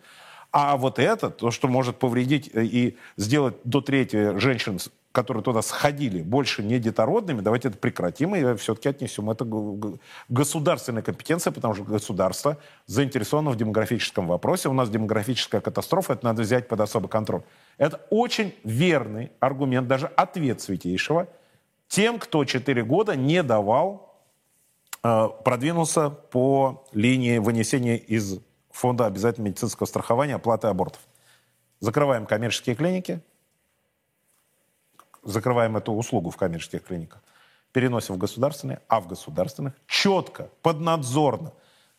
А 0.52 0.76
вот 0.76 0.98
это, 0.98 1.30
то, 1.30 1.52
что 1.52 1.68
может 1.68 1.96
повредить 1.96 2.50
э, 2.52 2.64
и 2.64 2.96
сделать 3.16 3.54
до 3.62 3.80
трети 3.80 4.36
женщин, 4.38 4.78
которые 5.12 5.44
туда 5.44 5.62
сходили, 5.62 6.22
больше 6.22 6.62
не 6.62 6.78
детородными, 6.78 7.40
давайте 7.40 7.68
это 7.68 7.78
прекратим 7.78 8.34
и 8.34 8.56
все-таки 8.56 8.88
отнесем 8.88 9.30
это 9.30 9.44
г- 9.44 9.76
г- 9.76 9.98
государственной 10.28 11.02
компетенции, 11.02 11.50
потому 11.50 11.74
что 11.74 11.84
государство 11.84 12.58
заинтересовано 12.86 13.50
в 13.50 13.56
демографическом 13.56 14.26
вопросе. 14.26 14.68
У 14.68 14.72
нас 14.72 14.88
демографическая 14.90 15.60
катастрофа, 15.60 16.14
это 16.14 16.24
надо 16.24 16.42
взять 16.42 16.66
под 16.66 16.80
особый 16.80 17.08
контроль. 17.08 17.42
Это 17.78 18.00
очень 18.10 18.54
верный 18.64 19.30
аргумент, 19.38 19.86
даже 19.86 20.06
ответ 20.16 20.60
Святейшего 20.60 21.28
тем, 21.88 22.18
кто 22.18 22.44
4 22.44 22.84
года 22.84 23.16
не 23.16 23.42
давал 23.42 24.09
продвинулся 25.02 26.10
по 26.10 26.86
линии 26.92 27.38
вынесения 27.38 27.96
из 27.96 28.40
фонда 28.70 29.06
обязательного 29.06 29.48
медицинского 29.48 29.86
страхования 29.86 30.34
оплаты 30.34 30.68
абортов. 30.68 31.00
Закрываем 31.80 32.26
коммерческие 32.26 32.76
клиники, 32.76 33.20
закрываем 35.22 35.76
эту 35.76 35.92
услугу 35.92 36.30
в 36.30 36.36
коммерческих 36.36 36.84
клиниках, 36.84 37.22
переносим 37.72 38.14
в 38.14 38.18
государственные, 38.18 38.80
а 38.88 39.00
в 39.00 39.08
государственных 39.08 39.74
четко, 39.86 40.50
поднадзорно, 40.62 41.52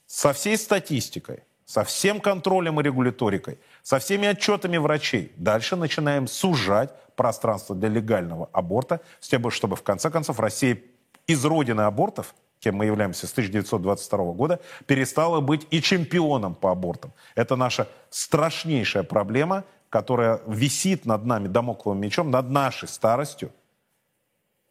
со 0.05 0.33
всей 0.33 0.57
статистикой, 0.57 1.43
со 1.65 1.83
всем 1.83 2.19
контролем 2.19 2.79
и 2.79 2.83
регуляторикой, 2.83 3.59
со 3.81 3.97
всеми 3.97 4.27
отчетами 4.27 4.77
врачей. 4.77 5.31
Дальше 5.37 5.75
начинаем 5.75 6.27
сужать 6.27 6.93
пространство 7.15 7.75
для 7.75 7.89
легального 7.89 8.49
аборта, 8.51 9.01
чтобы 9.19 9.75
в 9.75 9.83
конце 9.83 10.09
концов 10.11 10.39
Россия 10.39 10.81
из 11.27 11.45
родины 11.45 11.81
абортов, 11.81 12.35
кем 12.61 12.75
мы 12.75 12.85
являемся 12.85 13.27
с 13.27 13.31
1922 13.31 14.33
года, 14.33 14.59
перестала 14.85 15.41
быть 15.41 15.67
и 15.71 15.81
чемпионом 15.81 16.53
по 16.53 16.71
абортам. 16.71 17.11
Это 17.35 17.55
наша 17.55 17.87
страшнейшая 18.11 19.03
проблема, 19.03 19.63
которая 19.89 20.41
висит 20.47 21.05
над 21.05 21.25
нами 21.25 21.47
домокловым 21.47 21.99
мечом, 21.99 22.29
над 22.29 22.49
нашей 22.49 22.87
старостью, 22.87 23.51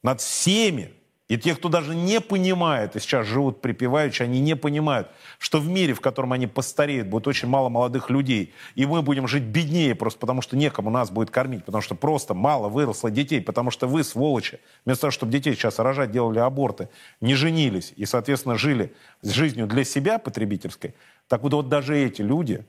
над 0.02 0.20
всеми. 0.20 0.94
И 1.30 1.38
те, 1.38 1.54
кто 1.54 1.68
даже 1.68 1.94
не 1.94 2.20
понимает, 2.20 2.96
и 2.96 2.98
сейчас 2.98 3.24
живут 3.24 3.60
припеваючи, 3.60 4.24
они 4.24 4.40
не 4.40 4.56
понимают, 4.56 5.06
что 5.38 5.60
в 5.60 5.68
мире, 5.68 5.94
в 5.94 6.00
котором 6.00 6.32
они 6.32 6.48
постареют, 6.48 7.06
будет 7.06 7.28
очень 7.28 7.46
мало 7.46 7.68
молодых 7.68 8.10
людей, 8.10 8.52
и 8.74 8.84
мы 8.84 9.00
будем 9.00 9.28
жить 9.28 9.44
беднее 9.44 9.94
просто 9.94 10.18
потому, 10.18 10.42
что 10.42 10.56
некому 10.56 10.90
нас 10.90 11.08
будет 11.08 11.30
кормить, 11.30 11.64
потому 11.64 11.82
что 11.82 11.94
просто 11.94 12.34
мало 12.34 12.68
выросло 12.68 13.12
детей, 13.12 13.40
потому 13.40 13.70
что 13.70 13.86
вы, 13.86 14.02
сволочи, 14.02 14.58
вместо 14.84 15.02
того, 15.02 15.12
чтобы 15.12 15.30
детей 15.30 15.54
сейчас 15.54 15.78
рожать, 15.78 16.10
делали 16.10 16.40
аборты, 16.40 16.88
не 17.20 17.36
женились 17.36 17.92
и, 17.94 18.06
соответственно, 18.06 18.58
жили 18.58 18.92
жизнью 19.22 19.68
для 19.68 19.84
себя 19.84 20.18
потребительской, 20.18 20.96
так 21.28 21.44
вот, 21.44 21.54
вот 21.54 21.68
даже 21.68 21.96
эти 21.96 22.22
люди, 22.22 22.66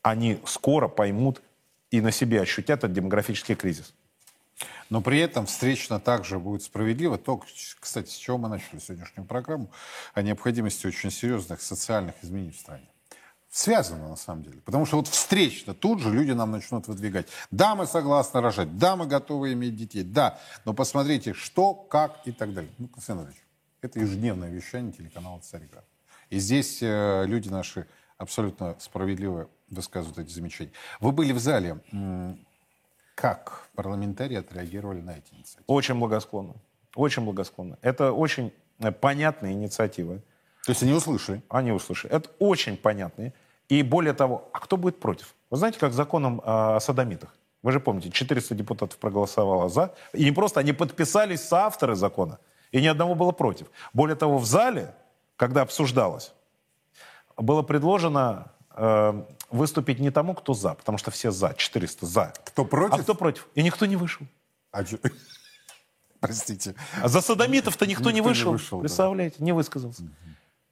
они 0.00 0.38
скоро 0.46 0.88
поймут 0.88 1.42
и 1.90 2.00
на 2.00 2.10
себе 2.10 2.40
ощутят 2.40 2.78
этот 2.78 2.94
демографический 2.94 3.54
кризис. 3.54 3.92
Но 4.88 5.00
при 5.00 5.18
этом 5.18 5.46
встречно 5.46 6.00
также 6.00 6.38
будет 6.38 6.62
справедливо. 6.62 7.18
То, 7.18 7.42
кстати, 7.80 8.08
с 8.08 8.14
чего 8.14 8.38
мы 8.38 8.48
начали 8.48 8.78
сегодняшнюю 8.78 9.26
программу, 9.26 9.70
о 10.14 10.22
необходимости 10.22 10.86
очень 10.86 11.10
серьезных 11.10 11.60
социальных 11.60 12.14
изменений 12.22 12.52
в 12.52 12.56
стране. 12.56 12.88
Связано 13.50 14.08
на 14.08 14.16
самом 14.16 14.42
деле. 14.42 14.60
Потому 14.60 14.86
что 14.86 14.96
вот 14.96 15.08
встречно 15.08 15.74
тут 15.74 16.00
же 16.00 16.10
люди 16.10 16.32
нам 16.32 16.50
начнут 16.50 16.88
выдвигать. 16.88 17.28
Да, 17.50 17.74
мы 17.74 17.86
согласны 17.86 18.40
рожать, 18.40 18.76
да, 18.76 18.96
мы 18.96 19.06
готовы 19.06 19.52
иметь 19.54 19.76
детей, 19.76 20.02
да, 20.02 20.38
но 20.64 20.74
посмотрите, 20.74 21.32
что, 21.32 21.72
как 21.74 22.20
и 22.26 22.32
так 22.32 22.52
далее. 22.52 22.70
Ну, 22.78 22.88
Константин 22.88 23.26
Андреевич, 23.26 23.46
это 23.80 24.00
ежедневное 24.00 24.50
вещание 24.50 24.92
телеканала 24.92 25.40
«Царьград». 25.40 25.86
И 26.28 26.38
здесь 26.38 26.82
э, 26.82 27.24
люди 27.26 27.48
наши 27.48 27.86
абсолютно 28.18 28.76
справедливо 28.80 29.48
высказывают 29.68 30.18
эти 30.18 30.32
замечания. 30.32 30.72
Вы 31.00 31.12
были 31.12 31.32
в 31.32 31.38
зале. 31.38 31.80
Как 33.16 33.68
парламентарии 33.74 34.36
отреагировали 34.36 35.00
на 35.00 35.12
эти 35.12 35.32
инициативы? 35.32 35.64
Очень 35.66 35.94
благосклонно. 35.94 36.54
Очень 36.94 37.24
благосклонно. 37.24 37.78
Это 37.80 38.12
очень 38.12 38.52
э, 38.78 38.92
понятные 38.92 39.54
инициативы. 39.54 40.18
То 40.64 40.72
есть 40.72 40.82
они 40.82 40.92
услышали? 40.92 41.42
Они 41.48 41.72
услышали. 41.72 42.12
Это 42.12 42.28
очень 42.38 42.76
понятные. 42.76 43.32
И 43.70 43.82
более 43.82 44.12
того, 44.12 44.50
а 44.52 44.60
кто 44.60 44.76
будет 44.76 45.00
против? 45.00 45.34
Вы 45.48 45.56
знаете, 45.56 45.78
как 45.78 45.94
законом 45.94 46.40
э, 46.40 46.76
о 46.76 46.78
садомитах? 46.78 47.34
Вы 47.62 47.72
же 47.72 47.80
помните, 47.80 48.10
400 48.10 48.54
депутатов 48.54 48.98
проголосовало 48.98 49.70
за. 49.70 49.94
И 50.12 50.22
не 50.22 50.32
просто, 50.32 50.60
они 50.60 50.74
подписались 50.74 51.40
соавторы 51.40 51.96
закона. 51.96 52.38
И 52.70 52.82
ни 52.82 52.86
одного 52.86 53.14
было 53.14 53.32
против. 53.32 53.68
Более 53.94 54.16
того, 54.16 54.36
в 54.36 54.44
зале, 54.44 54.94
когда 55.36 55.62
обсуждалось, 55.62 56.34
было 57.38 57.62
предложено 57.62 58.52
э, 58.72 59.24
выступить 59.50 59.98
не 60.00 60.10
тому, 60.10 60.34
кто 60.34 60.54
за, 60.54 60.74
потому 60.74 60.98
что 60.98 61.10
все 61.10 61.30
за, 61.30 61.54
400 61.56 62.06
за. 62.06 62.32
Кто 62.44 62.64
против? 62.64 62.94
А 62.98 63.02
кто 63.02 63.14
против? 63.14 63.46
И 63.54 63.62
никто 63.62 63.86
не 63.86 63.96
вышел. 63.96 64.26
А 64.72 64.84
чё- 64.84 64.98
Простите. 66.20 66.74
А 67.02 67.08
за 67.08 67.20
садомитов-то 67.20 67.86
никто, 67.86 68.10
не 68.10 68.16
Никто 68.16 68.22
не 68.22 68.28
вышел. 68.28 68.52
вышел, 68.52 68.78
да. 68.78 68.82
Представляете, 68.82 69.36
не 69.38 69.52
высказался. 69.52 70.02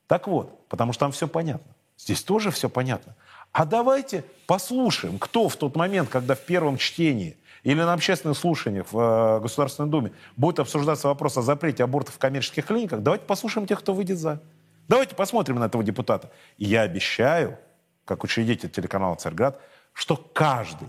Так 0.06 0.26
вот, 0.26 0.68
потому 0.68 0.92
что 0.92 1.00
там 1.00 1.12
все 1.12 1.28
понятно. 1.28 1.72
Здесь 1.96 2.22
тоже 2.22 2.50
все 2.50 2.68
понятно. 2.68 3.14
А 3.52 3.64
давайте 3.64 4.24
послушаем, 4.46 5.18
кто 5.18 5.48
в 5.48 5.56
тот 5.56 5.76
момент, 5.76 6.08
когда 6.08 6.34
в 6.34 6.40
первом 6.40 6.76
чтении 6.76 7.36
или 7.62 7.80
на 7.80 7.92
общественных 7.92 8.36
слушаниях 8.36 8.86
в 8.92 8.98
э, 8.98 9.40
Государственной 9.40 9.88
Думе 9.88 10.12
будет 10.36 10.58
обсуждаться 10.58 11.08
вопрос 11.08 11.38
о 11.38 11.42
запрете 11.42 11.84
абортов 11.84 12.16
в 12.16 12.18
коммерческих 12.18 12.66
клиниках, 12.66 13.02
давайте 13.02 13.24
послушаем 13.24 13.66
тех, 13.66 13.78
кто 13.78 13.94
выйдет 13.94 14.18
за. 14.18 14.42
Давайте 14.88 15.14
посмотрим 15.14 15.56
на 15.60 15.66
этого 15.66 15.84
депутата. 15.84 16.30
И 16.58 16.64
я 16.66 16.82
обещаю, 16.82 17.56
как 18.04 18.24
учредитель 18.24 18.70
телеканала 18.70 19.14
«Царьград», 19.16 19.60
что 19.92 20.16
каждый 20.16 20.88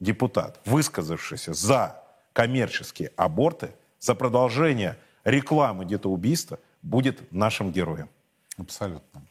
депутат, 0.00 0.60
высказавшийся 0.64 1.54
за 1.54 2.02
коммерческие 2.32 3.12
аборты, 3.16 3.70
за 4.00 4.14
продолжение 4.14 4.96
рекламы 5.24 5.84
детоубийства, 5.84 6.58
будет 6.82 7.32
нашим 7.32 7.72
героем. 7.72 8.08
Абсолютно. 8.56 9.22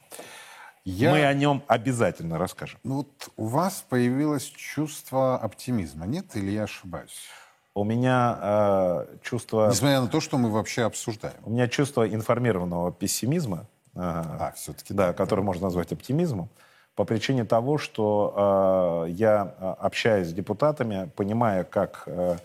Я... 0.84 1.12
Мы 1.12 1.26
о 1.26 1.34
нем 1.34 1.64
обязательно 1.68 2.38
расскажем. 2.38 2.80
Ну 2.84 2.98
вот 2.98 3.30
у 3.36 3.48
вас 3.48 3.84
появилось 3.90 4.46
чувство 4.46 5.38
оптимизма, 5.38 6.06
нет? 6.06 6.36
Или 6.36 6.52
я 6.52 6.64
ошибаюсь? 6.64 7.28
У 7.74 7.84
меня 7.84 8.40
э, 8.42 9.18
чувство... 9.22 9.68
Несмотря 9.70 10.02
на 10.02 10.08
то, 10.08 10.22
что 10.22 10.38
мы 10.38 10.50
вообще 10.50 10.84
обсуждаем. 10.84 11.36
У 11.44 11.50
меня 11.50 11.68
чувство 11.68 12.08
информированного 12.08 12.92
пессимизма. 12.92 13.68
Э, 13.96 14.00
а, 14.00 14.54
все-таки. 14.56 14.94
Да, 14.94 15.08
да, 15.08 15.14
который 15.14 15.44
можно 15.44 15.66
назвать 15.66 15.92
оптимизмом. 15.92 16.50
По 16.98 17.06
причине 17.06 17.46
того, 17.46 17.78
что 17.78 19.06
э, 19.06 19.12
я, 19.12 19.54
э, 19.60 19.76
общаясь 19.78 20.30
с 20.30 20.34
депутатами, 20.34 21.12
понимая, 21.16 21.64
как 21.64 22.02
э, 22.08 22.38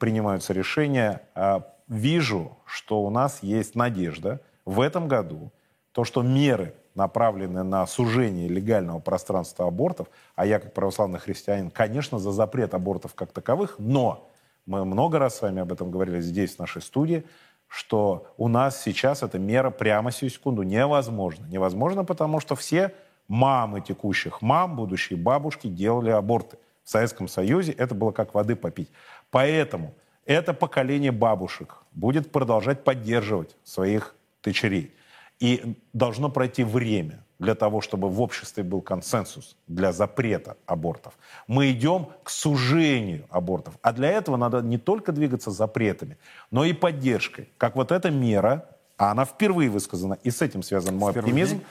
принимаются 0.00 0.52
решения, 0.52 1.22
э, 1.36 1.60
вижу, 1.86 2.58
что 2.66 3.04
у 3.04 3.10
нас 3.10 3.38
есть 3.44 3.76
надежда 3.76 4.40
в 4.64 4.80
этом 4.80 5.06
году, 5.06 5.52
то, 5.92 6.02
что 6.02 6.22
меры, 6.22 6.74
направленные 6.96 7.62
на 7.62 7.86
сужение 7.86 8.48
легального 8.48 8.98
пространства 8.98 9.68
абортов, 9.68 10.08
а 10.34 10.44
я, 10.44 10.58
как 10.58 10.74
православный 10.74 11.20
христианин, 11.20 11.70
конечно, 11.70 12.18
за 12.18 12.32
запрет 12.32 12.74
абортов 12.74 13.14
как 13.14 13.30
таковых, 13.30 13.76
но 13.78 14.28
мы 14.66 14.84
много 14.84 15.20
раз 15.20 15.36
с 15.36 15.42
вами 15.42 15.62
об 15.62 15.72
этом 15.72 15.92
говорили 15.92 16.20
здесь, 16.20 16.56
в 16.56 16.58
нашей 16.58 16.82
студии, 16.82 17.24
что 17.68 18.26
у 18.38 18.48
нас 18.48 18.82
сейчас 18.82 19.22
эта 19.22 19.38
мера 19.38 19.70
прямо 19.70 20.10
сию 20.10 20.30
секунду 20.30 20.64
невозможна. 20.64 21.46
Невозможно, 21.46 22.04
потому 22.04 22.40
что 22.40 22.56
все 22.56 22.92
мамы 23.28 23.80
текущих 23.80 24.42
мам, 24.42 24.76
будущие 24.76 25.18
бабушки 25.18 25.66
делали 25.66 26.10
аборты. 26.10 26.58
В 26.84 26.90
Советском 26.90 27.28
Союзе 27.28 27.72
это 27.72 27.94
было 27.94 28.10
как 28.10 28.34
воды 28.34 28.56
попить. 28.56 28.90
Поэтому 29.30 29.94
это 30.26 30.54
поколение 30.54 31.12
бабушек 31.12 31.82
будет 31.92 32.30
продолжать 32.30 32.84
поддерживать 32.84 33.56
своих 33.64 34.14
дочерей. 34.42 34.94
И 35.40 35.76
должно 35.92 36.30
пройти 36.30 36.64
время 36.64 37.24
для 37.38 37.54
того, 37.54 37.80
чтобы 37.80 38.08
в 38.08 38.20
обществе 38.20 38.62
был 38.62 38.80
консенсус 38.80 39.56
для 39.66 39.92
запрета 39.92 40.56
абортов. 40.66 41.14
Мы 41.46 41.72
идем 41.72 42.08
к 42.22 42.30
сужению 42.30 43.26
абортов. 43.30 43.74
А 43.82 43.92
для 43.92 44.10
этого 44.10 44.36
надо 44.36 44.60
не 44.62 44.78
только 44.78 45.12
двигаться 45.12 45.50
запретами, 45.50 46.16
но 46.50 46.64
и 46.64 46.72
поддержкой. 46.72 47.48
Как 47.56 47.76
вот 47.76 47.90
эта 47.90 48.10
мера, 48.10 48.68
а 48.96 49.10
она 49.10 49.24
впервые 49.24 49.68
высказана, 49.68 50.18
и 50.22 50.30
с 50.30 50.40
этим 50.42 50.62
связан 50.62 50.96
мой 50.96 51.12
оптимизм, 51.12 51.62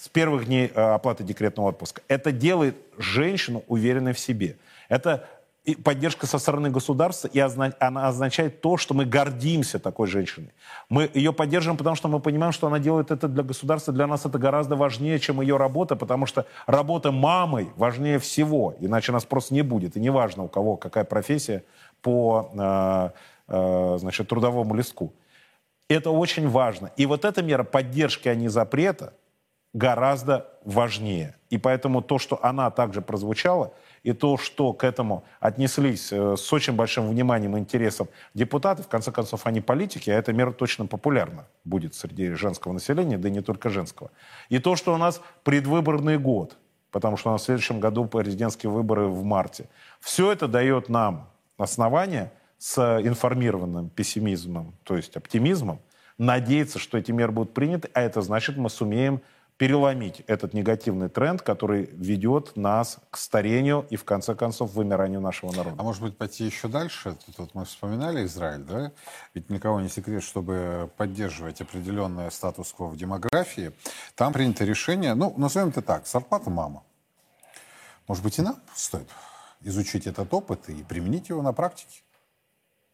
с 0.00 0.08
первых 0.08 0.46
дней 0.46 0.72
э, 0.74 0.80
оплаты 0.80 1.24
декретного 1.24 1.68
отпуска. 1.68 2.00
Это 2.08 2.32
делает 2.32 2.74
женщину 2.96 3.62
уверенной 3.68 4.14
в 4.14 4.18
себе. 4.18 4.56
Это 4.88 5.28
и 5.64 5.74
поддержка 5.74 6.26
со 6.26 6.38
стороны 6.38 6.70
государства, 6.70 7.28
и 7.28 7.38
она 7.38 8.08
означает 8.08 8.62
то, 8.62 8.78
что 8.78 8.94
мы 8.94 9.04
гордимся 9.04 9.78
такой 9.78 10.08
женщиной. 10.08 10.54
Мы 10.88 11.10
ее 11.12 11.34
поддерживаем, 11.34 11.76
потому 11.76 11.96
что 11.96 12.08
мы 12.08 12.18
понимаем, 12.18 12.52
что 12.52 12.66
она 12.66 12.78
делает 12.78 13.10
это 13.10 13.28
для 13.28 13.42
государства. 13.42 13.92
Для 13.92 14.06
нас 14.06 14.24
это 14.24 14.38
гораздо 14.38 14.74
важнее, 14.74 15.18
чем 15.18 15.42
ее 15.42 15.58
работа, 15.58 15.96
потому 15.96 16.24
что 16.24 16.46
работа 16.66 17.12
мамой 17.12 17.68
важнее 17.76 18.18
всего, 18.18 18.74
иначе 18.80 19.12
нас 19.12 19.26
просто 19.26 19.52
не 19.52 19.60
будет. 19.60 19.98
И 19.98 20.00
неважно, 20.00 20.44
у 20.44 20.48
кого 20.48 20.78
какая 20.78 21.04
профессия 21.04 21.62
по 22.00 22.50
э, 22.54 23.10
э, 23.48 23.98
значит, 24.00 24.28
трудовому 24.28 24.74
листку. 24.74 25.12
Это 25.90 26.10
очень 26.10 26.48
важно. 26.48 26.90
И 26.96 27.04
вот 27.04 27.26
эта 27.26 27.42
мера 27.42 27.64
поддержки, 27.64 28.28
а 28.28 28.34
не 28.34 28.48
запрета, 28.48 29.12
гораздо 29.72 30.48
важнее. 30.64 31.36
И 31.48 31.58
поэтому 31.58 32.02
то, 32.02 32.18
что 32.18 32.44
она 32.44 32.70
также 32.70 33.02
прозвучала, 33.02 33.72
и 34.02 34.12
то, 34.12 34.38
что 34.38 34.72
к 34.72 34.82
этому 34.82 35.24
отнеслись 35.40 36.10
э, 36.10 36.36
с 36.36 36.52
очень 36.52 36.72
большим 36.72 37.08
вниманием 37.08 37.56
и 37.56 37.60
интересом 37.60 38.08
депутаты, 38.34 38.82
в 38.82 38.88
конце 38.88 39.12
концов, 39.12 39.46
они 39.46 39.60
политики, 39.60 40.08
а 40.10 40.14
эта 40.14 40.32
мера 40.32 40.52
точно 40.52 40.86
популярна 40.86 41.46
будет 41.64 41.94
среди 41.94 42.30
женского 42.30 42.72
населения, 42.72 43.18
да 43.18 43.28
и 43.28 43.32
не 43.32 43.42
только 43.42 43.68
женского. 43.68 44.10
И 44.48 44.58
то, 44.58 44.74
что 44.74 44.94
у 44.94 44.96
нас 44.96 45.20
предвыборный 45.44 46.18
год, 46.18 46.56
потому 46.90 47.16
что 47.16 47.28
у 47.28 47.32
нас 47.32 47.42
в 47.42 47.44
следующем 47.44 47.78
году 47.78 48.06
президентские 48.06 48.70
выборы 48.70 49.06
в 49.06 49.22
марте, 49.22 49.68
все 50.00 50.32
это 50.32 50.48
дает 50.48 50.88
нам 50.88 51.28
основание 51.58 52.32
с 52.58 52.78
информированным 53.02 53.90
пессимизмом, 53.90 54.74
то 54.84 54.96
есть 54.96 55.16
оптимизмом, 55.16 55.80
надеяться, 56.18 56.78
что 56.78 56.98
эти 56.98 57.12
меры 57.12 57.32
будут 57.32 57.54
приняты, 57.54 57.90
а 57.94 58.02
это 58.02 58.20
значит, 58.22 58.56
мы 58.56 58.68
сумеем 58.70 59.20
переломить 59.60 60.22
этот 60.26 60.54
негативный 60.54 61.10
тренд, 61.10 61.42
который 61.42 61.90
ведет 61.92 62.56
нас 62.56 62.96
к 63.10 63.18
старению 63.18 63.86
и, 63.90 63.96
в 63.96 64.04
конце 64.04 64.34
концов, 64.34 64.72
вымиранию 64.72 65.20
нашего 65.20 65.52
народа. 65.52 65.76
А 65.78 65.82
может 65.82 66.00
быть, 66.00 66.16
пойти 66.16 66.46
еще 66.46 66.66
дальше? 66.66 67.14
Тут 67.26 67.36
вот 67.36 67.54
мы 67.54 67.66
вспоминали 67.66 68.24
Израиль, 68.24 68.62
да? 68.62 68.90
Ведь 69.34 69.50
никого 69.50 69.82
не 69.82 69.90
секрет, 69.90 70.22
чтобы 70.22 70.90
поддерживать 70.96 71.60
определенное 71.60 72.30
статус-кво 72.30 72.86
в 72.86 72.96
демографии, 72.96 73.72
там 74.14 74.32
принято 74.32 74.64
решение, 74.64 75.12
ну, 75.12 75.34
назовем 75.36 75.68
это 75.68 75.82
так, 75.82 76.06
зарплата 76.06 76.48
мама. 76.48 76.82
Может 78.08 78.24
быть, 78.24 78.38
и 78.38 78.42
нам 78.42 78.56
стоит 78.74 79.10
изучить 79.60 80.06
этот 80.06 80.32
опыт 80.32 80.70
и 80.70 80.82
применить 80.84 81.28
его 81.28 81.42
на 81.42 81.52
практике? 81.52 82.00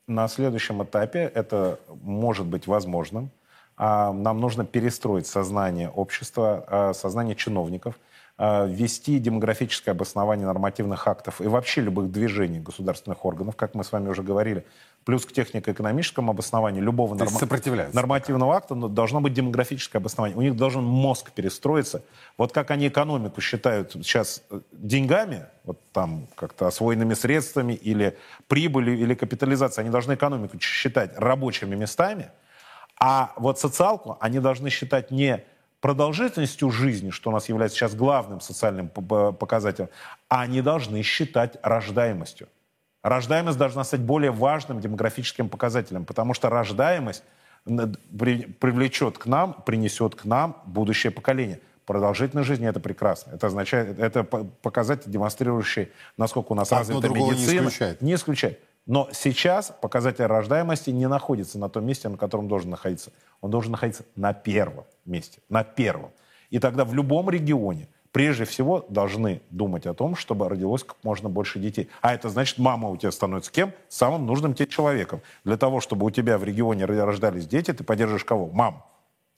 На 0.08 0.26
следующем 0.26 0.82
этапе 0.82 1.30
это 1.32 1.78
может 2.02 2.46
быть 2.46 2.66
возможным. 2.66 3.30
А, 3.76 4.12
нам 4.12 4.40
нужно 4.40 4.64
перестроить 4.64 5.26
сознание 5.26 5.90
общества, 5.90 6.64
а, 6.66 6.94
сознание 6.94 7.36
чиновников, 7.36 7.94
а, 8.38 8.66
ввести 8.66 9.18
демографическое 9.18 9.94
обоснование 9.94 10.46
нормативных 10.46 11.06
актов 11.06 11.40
и 11.40 11.46
вообще 11.46 11.82
любых 11.82 12.10
движений 12.10 12.58
государственных 12.58 13.24
органов, 13.24 13.56
как 13.56 13.74
мы 13.74 13.84
с 13.84 13.92
вами 13.92 14.08
уже 14.08 14.22
говорили, 14.22 14.64
плюс 15.04 15.26
к 15.26 15.32
технико-экономическому 15.32 16.30
обоснованию 16.30 16.82
любого 16.82 17.14
норм... 17.14 17.28
нормативного 17.94 18.56
акта 18.56 18.74
должно 18.74 19.20
быть 19.20 19.34
демографическое 19.34 20.00
обоснование. 20.00 20.36
У 20.36 20.42
них 20.42 20.56
должен 20.56 20.82
мозг 20.82 21.32
перестроиться. 21.32 22.02
Вот 22.38 22.52
как 22.52 22.70
они 22.70 22.88
экономику 22.88 23.40
считают 23.40 23.92
сейчас 23.92 24.42
э, 24.50 24.60
деньгами, 24.72 25.46
вот 25.64 25.78
там 25.92 26.26
как-то 26.34 26.66
освоенными 26.66 27.14
средствами 27.14 27.74
или 27.74 28.16
прибылью, 28.48 28.98
или 28.98 29.14
капитализацией, 29.14 29.84
они 29.84 29.92
должны 29.92 30.14
экономику 30.14 30.58
считать 30.60 31.12
рабочими 31.18 31.74
местами– 31.74 32.30
а 32.98 33.32
вот 33.36 33.58
социалку 33.58 34.16
они 34.20 34.40
должны 34.40 34.70
считать 34.70 35.10
не 35.10 35.44
продолжительностью 35.80 36.70
жизни, 36.70 37.10
что 37.10 37.30
у 37.30 37.32
нас 37.32 37.48
является 37.48 37.76
сейчас 37.76 37.94
главным 37.94 38.40
социальным 38.40 38.88
показателем, 38.88 39.88
а 40.28 40.40
они 40.40 40.62
должны 40.62 41.02
считать 41.02 41.58
рождаемостью. 41.62 42.48
Рождаемость 43.02 43.58
должна 43.58 43.84
стать 43.84 44.00
более 44.00 44.32
важным 44.32 44.80
демографическим 44.80 45.48
показателем, 45.48 46.04
потому 46.04 46.34
что 46.34 46.48
рождаемость 46.48 47.22
привлечет 47.64 49.18
к 49.18 49.26
нам, 49.26 49.52
принесет 49.64 50.14
к 50.14 50.24
нам 50.24 50.60
будущее 50.66 51.12
поколение. 51.12 51.60
Продолжительность 51.84 52.48
жизни 52.48 52.66
это 52.66 52.80
прекрасно. 52.80 53.32
Это 53.32 53.46
означает, 53.46 53.98
это 54.00 54.24
показатель, 54.24 55.08
демонстрирующий, 55.08 55.92
насколько 56.16 56.50
у 56.52 56.54
нас 56.56 56.72
развита 56.72 57.08
медицина. 57.08 57.60
Не 57.60 57.68
исключает. 57.68 58.02
Не 58.02 58.14
исключает. 58.14 58.60
Но 58.86 59.08
сейчас 59.12 59.72
показатель 59.80 60.24
рождаемости 60.24 60.90
не 60.90 61.08
находится 61.08 61.58
на 61.58 61.68
том 61.68 61.84
месте, 61.84 62.08
на 62.08 62.16
котором 62.16 62.46
должен 62.46 62.70
находиться. 62.70 63.12
Он 63.40 63.50
должен 63.50 63.72
находиться 63.72 64.04
на 64.14 64.32
первом 64.32 64.84
месте, 65.04 65.40
на 65.48 65.64
первом. 65.64 66.12
И 66.50 66.60
тогда 66.60 66.84
в 66.84 66.94
любом 66.94 67.28
регионе 67.28 67.88
прежде 68.12 68.44
всего 68.44 68.86
должны 68.88 69.42
думать 69.50 69.86
о 69.86 69.92
том, 69.92 70.14
чтобы 70.14 70.48
родилось 70.48 70.84
как 70.84 70.96
можно 71.02 71.28
больше 71.28 71.58
детей. 71.58 71.90
А 72.00 72.14
это 72.14 72.28
значит, 72.28 72.58
мама 72.58 72.88
у 72.88 72.96
тебя 72.96 73.10
становится 73.10 73.50
кем? 73.50 73.72
Самым 73.88 74.24
нужным 74.24 74.54
тебе 74.54 74.68
человеком. 74.68 75.20
Для 75.44 75.56
того, 75.56 75.80
чтобы 75.80 76.06
у 76.06 76.10
тебя 76.10 76.38
в 76.38 76.44
регионе 76.44 76.84
рождались 76.84 77.46
дети, 77.46 77.72
ты 77.72 77.82
поддерживаешь 77.82 78.24
кого? 78.24 78.46
Мам. 78.46 78.84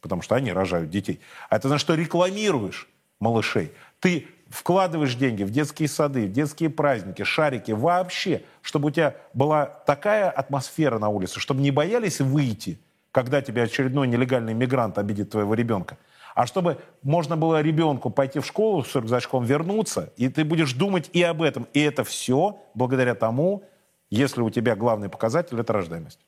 Потому 0.00 0.22
что 0.22 0.34
они 0.34 0.52
рожают 0.52 0.90
детей. 0.90 1.20
А 1.48 1.56
это 1.56 1.68
значит, 1.68 1.82
что 1.82 1.94
рекламируешь 1.94 2.88
малышей. 3.18 3.72
Ты 3.98 4.28
вкладываешь 4.50 5.14
деньги 5.14 5.42
в 5.42 5.50
детские 5.50 5.88
сады, 5.88 6.26
в 6.26 6.32
детские 6.32 6.70
праздники, 6.70 7.22
шарики, 7.22 7.72
вообще, 7.72 8.42
чтобы 8.62 8.88
у 8.88 8.90
тебя 8.90 9.16
была 9.34 9.66
такая 9.66 10.30
атмосфера 10.30 10.98
на 10.98 11.08
улице, 11.08 11.40
чтобы 11.40 11.60
не 11.60 11.70
боялись 11.70 12.20
выйти, 12.20 12.80
когда 13.12 13.42
тебя 13.42 13.64
очередной 13.64 14.08
нелегальный 14.08 14.54
мигрант 14.54 14.98
обидит 14.98 15.30
твоего 15.30 15.54
ребенка. 15.54 15.98
А 16.34 16.46
чтобы 16.46 16.78
можно 17.02 17.36
было 17.36 17.60
ребенку 17.60 18.10
пойти 18.10 18.38
в 18.38 18.46
школу 18.46 18.84
с 18.84 18.94
рюкзачком, 18.94 19.44
вернуться, 19.44 20.12
и 20.16 20.28
ты 20.28 20.44
будешь 20.44 20.72
думать 20.72 21.10
и 21.12 21.22
об 21.22 21.42
этом. 21.42 21.66
И 21.72 21.80
это 21.80 22.04
все 22.04 22.60
благодаря 22.74 23.14
тому, 23.14 23.64
если 24.08 24.40
у 24.40 24.50
тебя 24.50 24.76
главный 24.76 25.08
показатель– 25.08 25.58
это 25.60 25.72
рождаемость. 25.72 26.20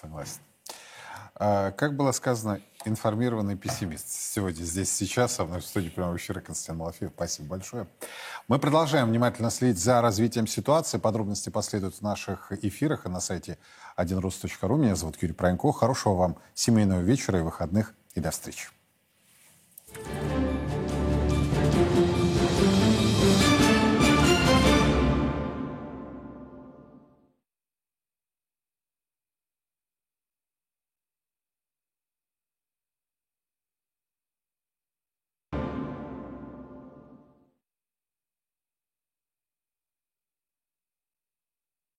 Согласен. 0.00 0.40
А, 1.34 1.72
как 1.72 1.96
было 1.96 2.12
сказано, 2.12 2.60
информированный 2.84 3.56
пессимист. 3.56 4.08
Сегодня 4.08 4.62
здесь 4.62 4.92
сейчас 4.92 5.34
со 5.34 5.44
мной 5.44 5.60
в 5.60 5.64
студии 5.64 5.88
прямого 5.88 6.16
эфира 6.16 6.40
Константин 6.40 6.78
Малафеев. 6.80 7.12
Спасибо 7.14 7.48
большое. 7.48 7.88
Мы 8.48 8.58
продолжаем 8.58 9.08
внимательно 9.08 9.50
следить 9.50 9.78
за 9.78 10.00
развитием 10.00 10.46
ситуации. 10.46 10.98
Подробности 10.98 11.50
последуют 11.50 11.96
в 11.96 12.02
наших 12.02 12.52
эфирах 12.52 13.06
и 13.06 13.08
на 13.08 13.20
сайте 13.20 13.58
1rus.ru. 13.96 14.76
Меня 14.76 14.96
зовут 14.96 15.20
Юрий 15.22 15.34
Пронько. 15.34 15.72
Хорошего 15.72 16.14
вам 16.14 16.36
семейного 16.54 17.00
вечера 17.00 17.38
и 17.38 17.42
выходных. 17.42 17.94
И 18.14 18.20
до 18.20 18.30
встречи. 18.30 18.68